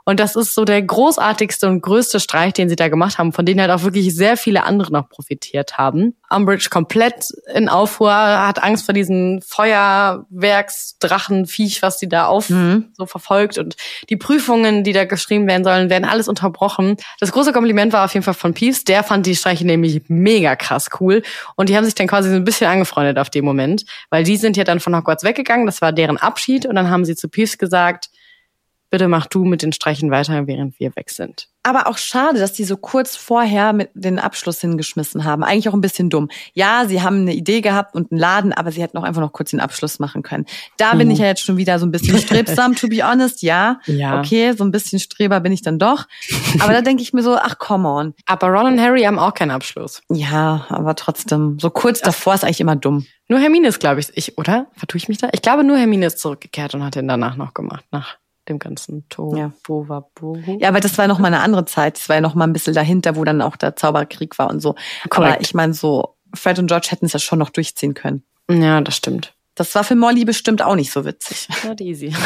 Und 0.07 0.19
das 0.21 0.37
ist 0.37 0.55
so 0.55 0.63
der 0.63 0.81
großartigste 0.81 1.67
und 1.67 1.81
größte 1.81 2.21
Streich, 2.21 2.53
den 2.53 2.69
sie 2.69 2.77
da 2.77 2.87
gemacht 2.87 3.17
haben, 3.17 3.33
von 3.33 3.45
denen 3.45 3.59
halt 3.59 3.71
auch 3.71 3.83
wirklich 3.83 4.15
sehr 4.15 4.37
viele 4.37 4.63
andere 4.63 4.93
noch 4.93 5.09
profitiert 5.09 5.77
haben. 5.77 6.15
Umbridge 6.29 6.69
komplett 6.69 7.27
in 7.53 7.67
Aufruhr, 7.67 8.13
hat 8.13 8.63
Angst 8.63 8.85
vor 8.85 8.93
diesem 8.93 9.41
Feuerwerksdrachenviech, 9.45 11.81
was 11.81 11.99
sie 11.99 12.07
da 12.07 12.27
auf 12.27 12.47
so 12.47 13.05
verfolgt. 13.05 13.57
Und 13.57 13.75
die 14.09 14.15
Prüfungen, 14.15 14.85
die 14.85 14.93
da 14.93 15.03
geschrieben 15.03 15.45
werden 15.45 15.65
sollen, 15.65 15.89
werden 15.89 16.05
alles 16.05 16.29
unterbrochen. 16.29 16.95
Das 17.19 17.33
große 17.33 17.51
Kompliment 17.51 17.91
war 17.91 18.05
auf 18.05 18.13
jeden 18.13 18.23
Fall 18.23 18.33
von 18.33 18.53
Peeves. 18.53 18.85
Der 18.85 19.03
fand 19.03 19.25
die 19.25 19.35
Streiche 19.35 19.65
nämlich 19.65 20.03
mega 20.07 20.55
krass 20.55 20.87
cool. 21.01 21.21
Und 21.57 21.67
die 21.67 21.75
haben 21.75 21.83
sich 21.83 21.95
dann 21.95 22.07
quasi 22.07 22.29
so 22.29 22.35
ein 22.37 22.45
bisschen 22.45 22.67
angefreundet 22.67 23.19
auf 23.19 23.29
dem 23.29 23.43
Moment, 23.43 23.83
weil 24.09 24.23
die 24.23 24.37
sind 24.37 24.55
ja 24.55 24.63
dann 24.63 24.79
von 24.79 24.95
Hogwarts 24.95 25.25
weggegangen. 25.25 25.65
Das 25.65 25.81
war 25.81 25.91
deren 25.91 26.15
Abschied. 26.15 26.65
Und 26.65 26.75
dann 26.75 26.89
haben 26.89 27.03
sie 27.03 27.17
zu 27.17 27.27
Peeves 27.27 27.57
gesagt, 27.57 28.07
bitte 28.89 29.07
mach 29.07 29.25
du 29.27 29.43
mit 29.45 29.61
den 29.61 29.73
Streichen 29.73 30.11
weiter, 30.11 30.47
während 30.47 30.79
wir 30.79 30.95
weg 30.95 31.09
sind. 31.09 31.47
Aber 31.63 31.87
auch 31.87 31.97
schade, 31.97 32.39
dass 32.39 32.53
die 32.53 32.63
so 32.63 32.77
kurz 32.77 33.17
vorher 33.17 33.73
mit 33.73 33.89
den 33.93 34.19
Abschluss 34.19 34.61
hingeschmissen 34.61 35.25
haben. 35.25 35.43
Eigentlich 35.43 35.67
auch 35.67 35.73
ein 35.73 35.81
bisschen 35.81 36.09
dumm. 36.09 36.29
Ja, 36.53 36.85
sie 36.87 37.01
haben 37.01 37.21
eine 37.21 37.33
Idee 37.33 37.59
gehabt 37.59 37.93
und 37.93 38.09
einen 38.11 38.19
Laden, 38.21 38.53
aber 38.53 38.71
sie 38.71 38.81
hätten 38.81 38.97
auch 38.97 39.03
einfach 39.03 39.19
noch 39.21 39.33
kurz 39.33 39.49
den 39.51 39.59
Abschluss 39.59 39.99
machen 39.99 40.23
können. 40.23 40.45
Da 40.77 40.93
bin 40.95 41.07
Mhm. 41.09 41.13
ich 41.13 41.19
ja 41.19 41.25
jetzt 41.25 41.41
schon 41.43 41.57
wieder 41.57 41.77
so 41.79 41.85
ein 41.85 41.91
bisschen 41.91 42.17
strebsam, 42.19 42.75
to 42.75 42.87
be 42.87 43.03
honest. 43.05 43.41
Ja, 43.41 43.81
Ja. 43.85 44.19
okay, 44.19 44.53
so 44.53 44.63
ein 44.63 44.71
bisschen 44.71 44.99
Streber 44.99 45.41
bin 45.41 45.51
ich 45.51 45.61
dann 45.61 45.77
doch. 45.77 46.05
Aber 46.59 46.71
da 46.71 46.81
denke 46.81 47.03
ich 47.03 47.11
mir 47.11 47.21
so, 47.23 47.35
ach, 47.35 47.57
come 47.57 47.87
on. 47.89 48.13
Aber 48.25 48.47
Ron 48.47 48.67
und 48.73 48.79
Harry 48.81 49.01
haben 49.03 49.19
auch 49.19 49.33
keinen 49.33 49.51
Abschluss. 49.51 50.01
Ja, 50.09 50.65
aber 50.69 50.95
trotzdem, 50.95 51.59
so 51.59 51.69
kurz 51.69 51.99
davor 51.99 52.35
ist 52.35 52.45
eigentlich 52.45 52.61
immer 52.61 52.77
dumm. 52.77 53.05
Nur 53.27 53.39
Hermine 53.39 53.67
ist, 53.67 53.79
glaube 53.81 53.99
ich, 53.99 54.07
ich, 54.15 54.37
oder? 54.37 54.67
Vertue 54.73 54.99
ich 54.99 55.09
mich 55.09 55.17
da? 55.17 55.27
Ich 55.33 55.41
glaube, 55.41 55.65
nur 55.65 55.77
Hermine 55.77 56.05
ist 56.05 56.19
zurückgekehrt 56.19 56.73
und 56.75 56.85
hat 56.85 56.95
den 56.95 57.09
danach 57.09 57.35
noch 57.35 57.53
gemacht, 57.53 57.83
nach 57.91 58.15
dem 58.49 58.59
ganzen 58.59 59.05
Ja. 59.35 59.51
Tohuwabohu. 59.63 60.57
Ja, 60.59 60.69
aber 60.69 60.79
das 60.79 60.97
war 60.97 61.07
noch 61.07 61.19
mal 61.19 61.27
eine 61.27 61.39
andere 61.41 61.65
Zeit. 61.65 61.97
Das 61.97 62.09
war 62.09 62.15
ja 62.17 62.21
noch 62.21 62.35
mal 62.35 62.45
ein 62.45 62.53
bisschen 62.53 62.73
dahinter, 62.73 63.15
wo 63.15 63.23
dann 63.23 63.41
auch 63.41 63.55
der 63.55 63.75
Zauberkrieg 63.75 64.37
war 64.39 64.49
und 64.49 64.59
so. 64.61 64.71
Aber 65.03 65.09
Korrekt. 65.09 65.41
ich 65.41 65.53
meine, 65.53 65.73
so 65.73 66.15
Fred 66.33 66.59
und 66.59 66.67
George 66.67 66.87
hätten 66.89 67.05
es 67.05 67.13
ja 67.13 67.19
schon 67.19 67.39
noch 67.39 67.49
durchziehen 67.49 67.93
können. 67.93 68.23
Ja, 68.49 68.81
das 68.81 68.95
stimmt. 68.97 69.33
Das 69.55 69.73
war 69.75 69.83
für 69.83 69.95
Molly 69.95 70.23
bestimmt 70.25 70.61
auch 70.61 70.75
nicht 70.75 70.91
so 70.91 71.03
witzig. 71.05 71.47
Not 71.65 71.81
easy. 71.81 72.13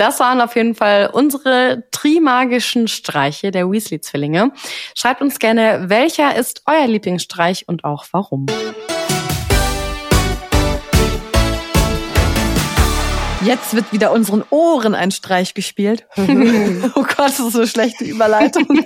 Das 0.00 0.20
waren 0.20 0.40
auf 0.40 0.54
jeden 0.54 0.76
Fall 0.76 1.10
unsere 1.12 1.82
trimagischen 1.90 2.86
Streiche 2.86 3.50
der 3.50 3.68
Weasley-Zwillinge. 3.68 4.52
Schreibt 4.94 5.20
uns 5.22 5.40
gerne, 5.40 5.86
welcher 5.88 6.36
ist 6.36 6.62
euer 6.66 6.86
Lieblingsstreich 6.86 7.66
und 7.66 7.82
auch 7.82 8.06
warum. 8.12 8.46
Jetzt 13.44 13.74
wird 13.74 13.92
wieder 13.92 14.10
unseren 14.10 14.42
Ohren 14.50 14.94
ein 14.94 15.12
Streich 15.12 15.54
gespielt. 15.54 16.06
oh 16.16 17.02
Gott, 17.02 17.18
das 17.18 17.38
ist 17.38 17.52
so 17.52 17.58
eine 17.58 17.68
schlechte 17.68 18.04
Überleitung. 18.04 18.66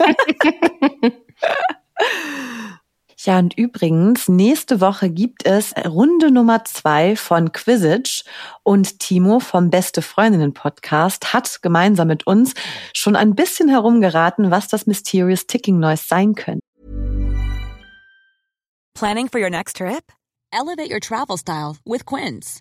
Ja, 3.25 3.39
und 3.39 3.57
übrigens, 3.57 4.27
nächste 4.27 4.81
Woche 4.81 5.09
gibt 5.09 5.47
es 5.47 5.73
Runde 5.77 6.33
Nummer 6.33 6.65
zwei 6.65 7.15
von 7.15 7.53
Quizage 7.53 8.25
und 8.65 8.99
Timo 8.99 9.39
vom 9.39 9.71
Beste 9.71 10.03
Freundinnen 10.03 10.55
Podcast 10.55 11.33
hat 11.33 11.63
gemeinsam 11.63 12.09
mit 12.09 12.27
uns 12.27 12.55
schon 12.93 13.15
ein 13.15 13.37
bisschen 13.37 13.69
herumgeraten, 13.69 14.51
was 14.51 14.67
das 14.67 14.87
Mysterious 14.89 15.47
Ticking 15.47 15.79
Noise 15.79 16.03
sein 16.09 16.35
könnte. 16.35 16.67
Planning 18.95 19.29
for 19.29 19.41
your 19.41 19.51
next 19.51 19.77
trip? 19.77 20.03
Elevate 20.51 20.91
your 20.91 21.01
travel 21.01 21.39
style 21.39 21.77
with 21.85 22.05
Quince. 22.05 22.61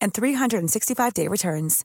and 0.00 0.12
365-day 0.14 1.28
returns. 1.28 1.84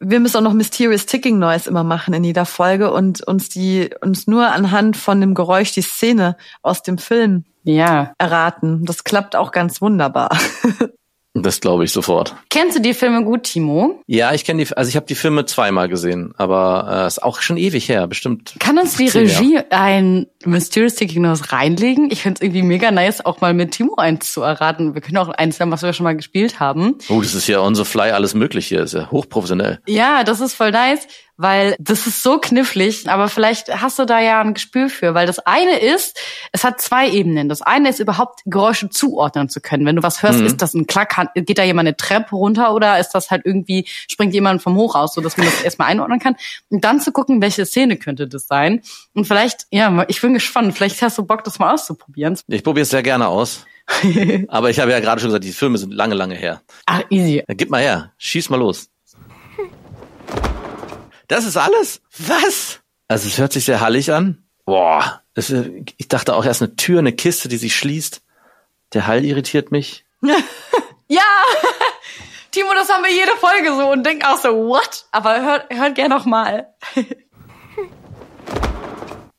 Wir 0.00 0.20
müssen 0.20 0.38
auch 0.38 0.42
noch 0.42 0.54
Mysterious 0.54 1.06
Ticking 1.06 1.38
Noise 1.38 1.68
immer 1.68 1.84
machen 1.84 2.14
in 2.14 2.24
jeder 2.24 2.46
Folge 2.46 2.92
und 2.92 3.22
uns 3.22 3.48
die 3.48 3.90
uns 4.00 4.26
nur 4.26 4.50
anhand 4.50 4.96
von 4.96 5.20
dem 5.20 5.34
Geräusch 5.34 5.72
die 5.72 5.82
Szene 5.82 6.36
aus 6.62 6.82
dem 6.82 6.98
Film 6.98 7.44
ja. 7.62 8.14
erraten. 8.18 8.84
Das 8.84 9.04
klappt 9.04 9.36
auch 9.36 9.52
ganz 9.52 9.80
wunderbar. 9.80 10.30
Das 11.36 11.60
glaube 11.60 11.84
ich 11.84 11.90
sofort. 11.90 12.36
Kennst 12.48 12.78
du 12.78 12.80
die 12.80 12.94
Filme 12.94 13.24
gut, 13.24 13.42
Timo? 13.42 14.00
Ja, 14.06 14.32
ich 14.32 14.44
kenne 14.44 14.64
die, 14.64 14.76
also 14.76 14.88
ich 14.88 14.94
habe 14.94 15.06
die 15.06 15.16
Filme 15.16 15.44
zweimal 15.46 15.88
gesehen, 15.88 16.32
aber 16.36 17.02
äh, 17.02 17.06
ist 17.08 17.22
auch 17.24 17.40
schon 17.42 17.56
ewig 17.56 17.88
her, 17.88 18.06
bestimmt. 18.06 18.54
Kann 18.60 18.78
uns 18.78 18.96
die 18.96 19.08
Regie 19.08 19.54
Jahre. 19.54 19.66
ein 19.70 20.26
Mysterious 20.44 20.94
Ticking 20.94 21.22
Noise 21.22 21.50
reinlegen? 21.50 22.08
Ich 22.12 22.22
finde 22.22 22.38
es 22.38 22.42
irgendwie 22.42 22.62
mega 22.62 22.92
nice, 22.92 23.24
auch 23.24 23.40
mal 23.40 23.52
mit 23.52 23.72
Timo 23.72 23.96
eins 23.96 24.32
zu 24.32 24.42
erraten. 24.42 24.94
Wir 24.94 25.00
können 25.00 25.18
auch 25.18 25.28
eins 25.28 25.58
haben, 25.58 25.72
was 25.72 25.82
wir 25.82 25.92
schon 25.92 26.04
mal 26.04 26.14
gespielt 26.14 26.60
haben. 26.60 26.98
Oh, 27.08 27.20
das 27.20 27.34
ist 27.34 27.48
ja 27.48 27.60
on 27.60 27.74
the 27.74 27.84
fly 27.84 28.10
alles 28.10 28.34
mögliche, 28.34 28.76
ist 28.76 28.94
ja 28.94 29.10
hochprofessionell. 29.10 29.80
Ja, 29.86 30.22
das 30.22 30.40
ist 30.40 30.54
voll 30.54 30.70
nice 30.70 31.08
weil 31.36 31.74
das 31.78 32.06
ist 32.06 32.22
so 32.22 32.38
knifflig, 32.38 33.08
aber 33.08 33.28
vielleicht 33.28 33.68
hast 33.80 33.98
du 33.98 34.04
da 34.04 34.20
ja 34.20 34.40
ein 34.40 34.54
Gespür 34.54 34.88
für, 34.88 35.14
weil 35.14 35.26
das 35.26 35.40
eine 35.40 35.78
ist, 35.78 36.18
es 36.52 36.64
hat 36.64 36.80
zwei 36.80 37.10
Ebenen. 37.10 37.48
Das 37.48 37.62
eine 37.62 37.88
ist 37.88 37.98
überhaupt 37.98 38.40
Geräusche 38.44 38.88
zuordnen 38.88 39.48
zu 39.48 39.60
können. 39.60 39.84
Wenn 39.84 39.96
du 39.96 40.02
was 40.02 40.22
hörst, 40.22 40.40
mhm. 40.40 40.46
ist 40.46 40.62
das 40.62 40.74
ein 40.74 40.86
Klack, 40.86 41.16
geht 41.34 41.58
da 41.58 41.64
jemand 41.64 41.88
eine 41.88 41.96
Treppe 41.96 42.36
runter 42.36 42.74
oder 42.74 42.98
ist 42.98 43.10
das 43.10 43.30
halt 43.30 43.42
irgendwie, 43.44 43.86
springt 43.86 44.32
jemand 44.32 44.62
vom 44.62 44.76
Hochhaus, 44.76 45.14
so 45.14 45.20
dass 45.20 45.36
man 45.36 45.46
das 45.46 45.62
erstmal 45.62 45.88
einordnen 45.88 46.20
kann. 46.20 46.36
Und 46.70 46.84
dann 46.84 47.00
zu 47.00 47.12
gucken, 47.12 47.42
welche 47.42 47.66
Szene 47.66 47.96
könnte 47.96 48.28
das 48.28 48.46
sein. 48.46 48.82
Und 49.12 49.26
vielleicht, 49.26 49.66
ja, 49.70 50.04
ich 50.08 50.20
bin 50.20 50.34
gespannt, 50.34 50.74
vielleicht 50.74 51.02
hast 51.02 51.18
du 51.18 51.24
Bock, 51.24 51.44
das 51.44 51.58
mal 51.58 51.74
auszuprobieren. 51.74 52.38
Ich 52.46 52.62
probiere 52.62 52.82
es 52.82 52.90
sehr 52.90 53.02
gerne 53.02 53.28
aus. 53.28 53.66
aber 54.48 54.70
ich 54.70 54.80
habe 54.80 54.92
ja 54.92 55.00
gerade 55.00 55.20
schon 55.20 55.28
gesagt, 55.28 55.44
die 55.44 55.52
Filme 55.52 55.78
sind 55.78 55.92
lange, 55.92 56.14
lange 56.14 56.34
her. 56.34 56.62
Ach, 56.86 57.02
easy. 57.10 57.42
Dann 57.46 57.56
gib 57.56 57.70
mal 57.70 57.82
her, 57.82 58.12
schieß 58.18 58.48
mal 58.48 58.56
los. 58.56 58.88
Das 61.28 61.44
ist 61.44 61.56
alles? 61.56 62.00
Was? 62.18 62.80
Also 63.08 63.28
es 63.28 63.38
hört 63.38 63.52
sich 63.52 63.64
sehr 63.64 63.80
hallig 63.80 64.12
an. 64.12 64.44
Boah, 64.64 65.22
das, 65.34 65.50
ich 65.50 66.08
dachte 66.08 66.34
auch 66.34 66.44
erst 66.44 66.62
eine 66.62 66.76
Tür, 66.76 67.00
eine 67.00 67.12
Kiste, 67.12 67.48
die 67.48 67.56
sich 67.56 67.76
schließt. 67.76 68.22
Der 68.92 69.06
Hall 69.06 69.24
irritiert 69.24 69.72
mich. 69.72 70.04
ja, 71.08 71.22
Timo, 72.50 72.72
das 72.74 72.88
haben 72.88 73.04
wir 73.04 73.12
jede 73.12 73.36
Folge 73.36 73.74
so 73.76 73.90
und 73.90 74.04
denk 74.04 74.24
auch 74.24 74.38
so, 74.38 74.68
what? 74.68 75.06
Aber 75.10 75.42
hört, 75.42 75.70
hört 75.70 75.94
gerne 75.96 76.14
noch 76.14 76.24
mal. 76.24 76.72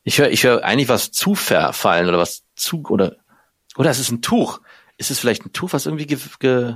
ich 0.04 0.20
höre 0.20 0.30
ich 0.30 0.44
hör 0.44 0.64
eigentlich 0.64 0.90
was 0.90 1.12
zufallen 1.12 2.10
oder 2.10 2.18
was 2.18 2.44
zu, 2.56 2.84
oder, 2.90 3.16
oder 3.78 3.90
es 3.90 4.00
ist 4.00 4.12
ein 4.12 4.22
Tuch. 4.22 4.60
Ist 4.98 5.12
es 5.12 5.20
vielleicht 5.20 5.46
ein 5.46 5.54
Tuch, 5.54 5.74
was 5.74 5.86
irgendwie 5.86 6.08
ge, 6.08 6.18
ge 6.40 6.76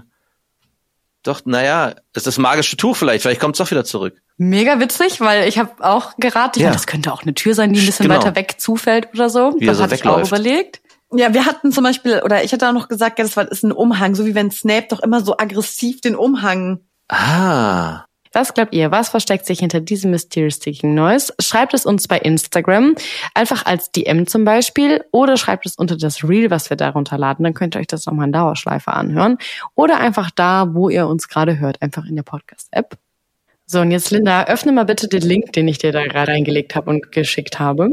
doch, 1.24 1.42
naja, 1.46 1.96
ist 2.14 2.28
das 2.28 2.38
magische 2.38 2.78
Tuch 2.78 2.96
vielleicht, 2.96 3.22
vielleicht 3.22 3.42
kommt 3.42 3.56
es 3.56 3.58
doch 3.58 3.70
wieder 3.70 3.84
zurück. 3.84 4.22
Mega 4.42 4.80
witzig, 4.80 5.20
weil 5.20 5.50
ich 5.50 5.60
habe 5.60 5.72
auch 5.80 6.16
geraten, 6.16 6.62
ja. 6.62 6.72
das 6.72 6.88
könnte 6.88 7.12
auch 7.12 7.24
eine 7.24 7.34
Tür 7.34 7.54
sein, 7.54 7.74
die 7.74 7.82
ein 7.82 7.86
bisschen 7.86 8.08
genau. 8.08 8.22
weiter 8.22 8.38
weg 8.38 8.56
zufällt 8.58 9.10
oder 9.14 9.30
so. 9.30 9.54
Wie 9.60 9.66
das 9.66 9.78
so 9.78 9.84
hatte 9.84 9.96
ich 9.96 10.06
auch 10.06 10.26
überlegt. 10.26 10.80
Ja, 11.12 11.34
wir 11.34 11.46
hatten 11.46 11.74
zum 11.74 11.84
Beispiel, 11.84 12.22
oder 12.24 12.42
ich 12.42 12.54
hatte 12.54 12.70
auch 12.70 12.74
noch 12.74 12.88
gesagt, 12.88 13.20
ja, 13.20 13.26
das 13.26 13.36
war, 13.36 13.52
ist 13.52 13.64
ein 13.64 13.74
Umhang, 13.74 14.16
so 14.16 14.26
wie 14.26 14.36
wenn 14.36 14.50
Snape 14.50 14.88
doch 14.92 15.02
immer 15.02 15.20
so 15.26 15.38
aggressiv 15.38 16.00
den 16.00 16.16
Umhang. 16.16 16.80
Ah. 17.10 18.06
Was 18.32 18.54
glaubt 18.54 18.74
ihr? 18.74 18.92
Was 18.92 19.10
versteckt 19.10 19.46
sich 19.46 19.60
hinter 19.60 19.82
diesem 19.82 20.12
Mysterious 20.12 20.60
Ticking 20.60 20.94
Noise? 20.94 21.34
Schreibt 21.42 21.74
es 21.74 21.86
uns 21.86 22.08
bei 22.08 22.20
Instagram, 22.20 22.96
einfach 23.34 23.66
als 23.66 23.92
DM 23.92 24.26
zum 24.26 24.46
Beispiel, 24.46 25.04
oder 25.12 25.36
schreibt 25.36 25.66
es 25.66 25.76
unter 25.76 25.98
das 25.98 26.24
Reel, 26.24 26.50
was 26.50 26.70
wir 26.70 26.78
darunter 26.78 27.18
laden. 27.18 27.44
Dann 27.44 27.56
könnt 27.56 27.76
ihr 27.76 27.82
euch 27.82 27.88
das 27.88 28.06
nochmal 28.06 28.28
in 28.28 28.32
Dauerschleife 28.32 28.94
anhören. 28.94 29.38
Oder 29.76 29.98
einfach 30.00 30.32
da, 30.32 30.74
wo 30.74 30.88
ihr 30.88 31.08
uns 31.08 31.28
gerade 31.28 31.60
hört, 31.60 31.82
einfach 31.82 32.06
in 32.06 32.16
der 32.16 32.24
Podcast-App. 32.24 32.98
So, 33.72 33.82
und 33.82 33.92
jetzt 33.92 34.10
Linda, 34.10 34.46
öffne 34.46 34.72
mal 34.72 34.86
bitte 34.86 35.08
den 35.08 35.22
Link, 35.22 35.54
den 35.54 35.68
ich 35.68 35.78
dir 35.78 35.92
da 35.92 36.04
gerade 36.04 36.32
eingelegt 36.32 36.76
habe 36.76 36.90
und 36.90 37.12
geschickt 37.12 37.60
habe. 37.60 37.92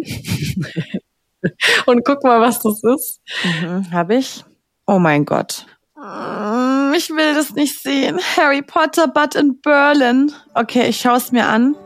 und 1.86 2.02
guck 2.02 2.24
mal, 2.24 2.40
was 2.40 2.60
das 2.60 2.82
ist. 2.82 3.20
Mhm, 3.44 3.92
habe 3.92 4.14
ich. 4.14 4.42
Oh 4.86 4.98
mein 4.98 5.26
Gott. 5.26 5.66
Mm, 5.94 6.94
ich 6.96 7.10
will 7.10 7.34
das 7.34 7.52
nicht 7.52 7.78
sehen. 7.78 8.18
Harry 8.38 8.62
Potter, 8.62 9.06
but 9.06 9.34
in 9.34 9.60
Berlin. 9.60 10.32
Okay, 10.54 10.88
ich 10.88 10.98
schaue 10.98 11.18
es 11.18 11.30
mir 11.30 11.46
an. 11.46 11.76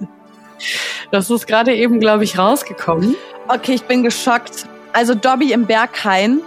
das 1.10 1.28
ist 1.28 1.46
gerade 1.46 1.74
eben, 1.74 2.00
glaube 2.00 2.24
ich, 2.24 2.38
rausgekommen. 2.38 3.16
Okay, 3.48 3.74
ich 3.74 3.82
bin 3.82 4.02
geschockt. 4.02 4.64
Also 4.94 5.14
Dobby 5.14 5.52
im 5.52 5.66
Berghain. 5.66 6.40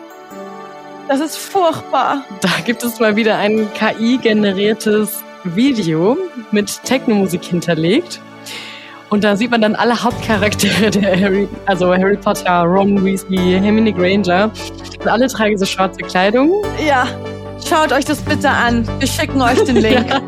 Das 1.08 1.20
ist 1.20 1.38
furchtbar. 1.38 2.26
Da 2.42 2.50
gibt 2.66 2.84
es 2.84 3.00
mal 3.00 3.16
wieder 3.16 3.38
ein 3.38 3.72
KI-generiertes 3.76 5.24
Video 5.44 6.18
mit 6.52 6.84
Techno-Musik 6.84 7.44
hinterlegt. 7.44 8.22
Und 9.10 9.24
da 9.26 9.36
sieht 9.36 9.52
man 9.52 9.62
dann 9.62 9.76
alle 9.76 10.02
Hauptcharaktere 10.02 10.89
der 10.89 11.20
Harry, 11.20 11.48
also 11.66 11.94
Harry 11.94 12.16
Potter, 12.16 12.62
Ron 12.64 13.04
Weasley, 13.04 13.60
Hermione 13.60 13.92
Granger. 13.92 14.50
Und 15.00 15.08
alle 15.08 15.28
tragen 15.28 15.58
so 15.58 15.66
schwarze 15.66 16.02
Kleidung. 16.02 16.64
Ja, 16.86 17.08
schaut 17.68 17.92
euch 17.92 18.06
das 18.06 18.22
bitte 18.22 18.50
an. 18.50 18.88
Wir 19.00 19.08
schicken 19.08 19.42
euch 19.42 19.62
den 19.66 19.78
Link. 19.78 20.10
Ja. 20.10 20.22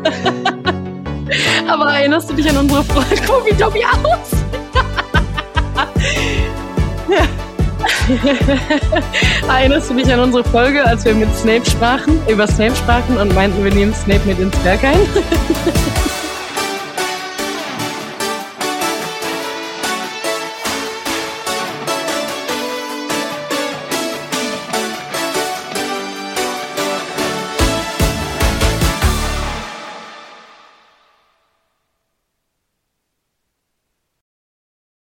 Aber 1.72 1.86
erinnerst 1.94 2.28
du 2.30 2.34
dich 2.34 2.48
an 2.50 2.58
unsere 2.58 2.84
Folge? 2.84 3.22
Guck, 3.26 3.46
wie 3.46 3.54
Dobby 3.54 3.84
aus. 3.84 4.30
ja. 7.08 7.26
Erinnerst 9.48 9.90
du 9.90 9.94
dich 9.94 10.12
an 10.12 10.20
unsere 10.20 10.44
Folge, 10.44 10.84
als 10.84 11.04
wir 11.04 11.14
mit 11.14 11.34
Snape 11.34 11.64
sprachen, 11.68 12.20
über 12.28 12.46
Snape 12.46 12.76
sprachen 12.76 13.16
und 13.16 13.34
meinten, 13.34 13.64
wir 13.64 13.72
nehmen 13.72 13.94
Snape 13.94 14.26
mit 14.26 14.38
ins 14.38 14.56
Berg 14.58 14.84
ein? 14.84 14.98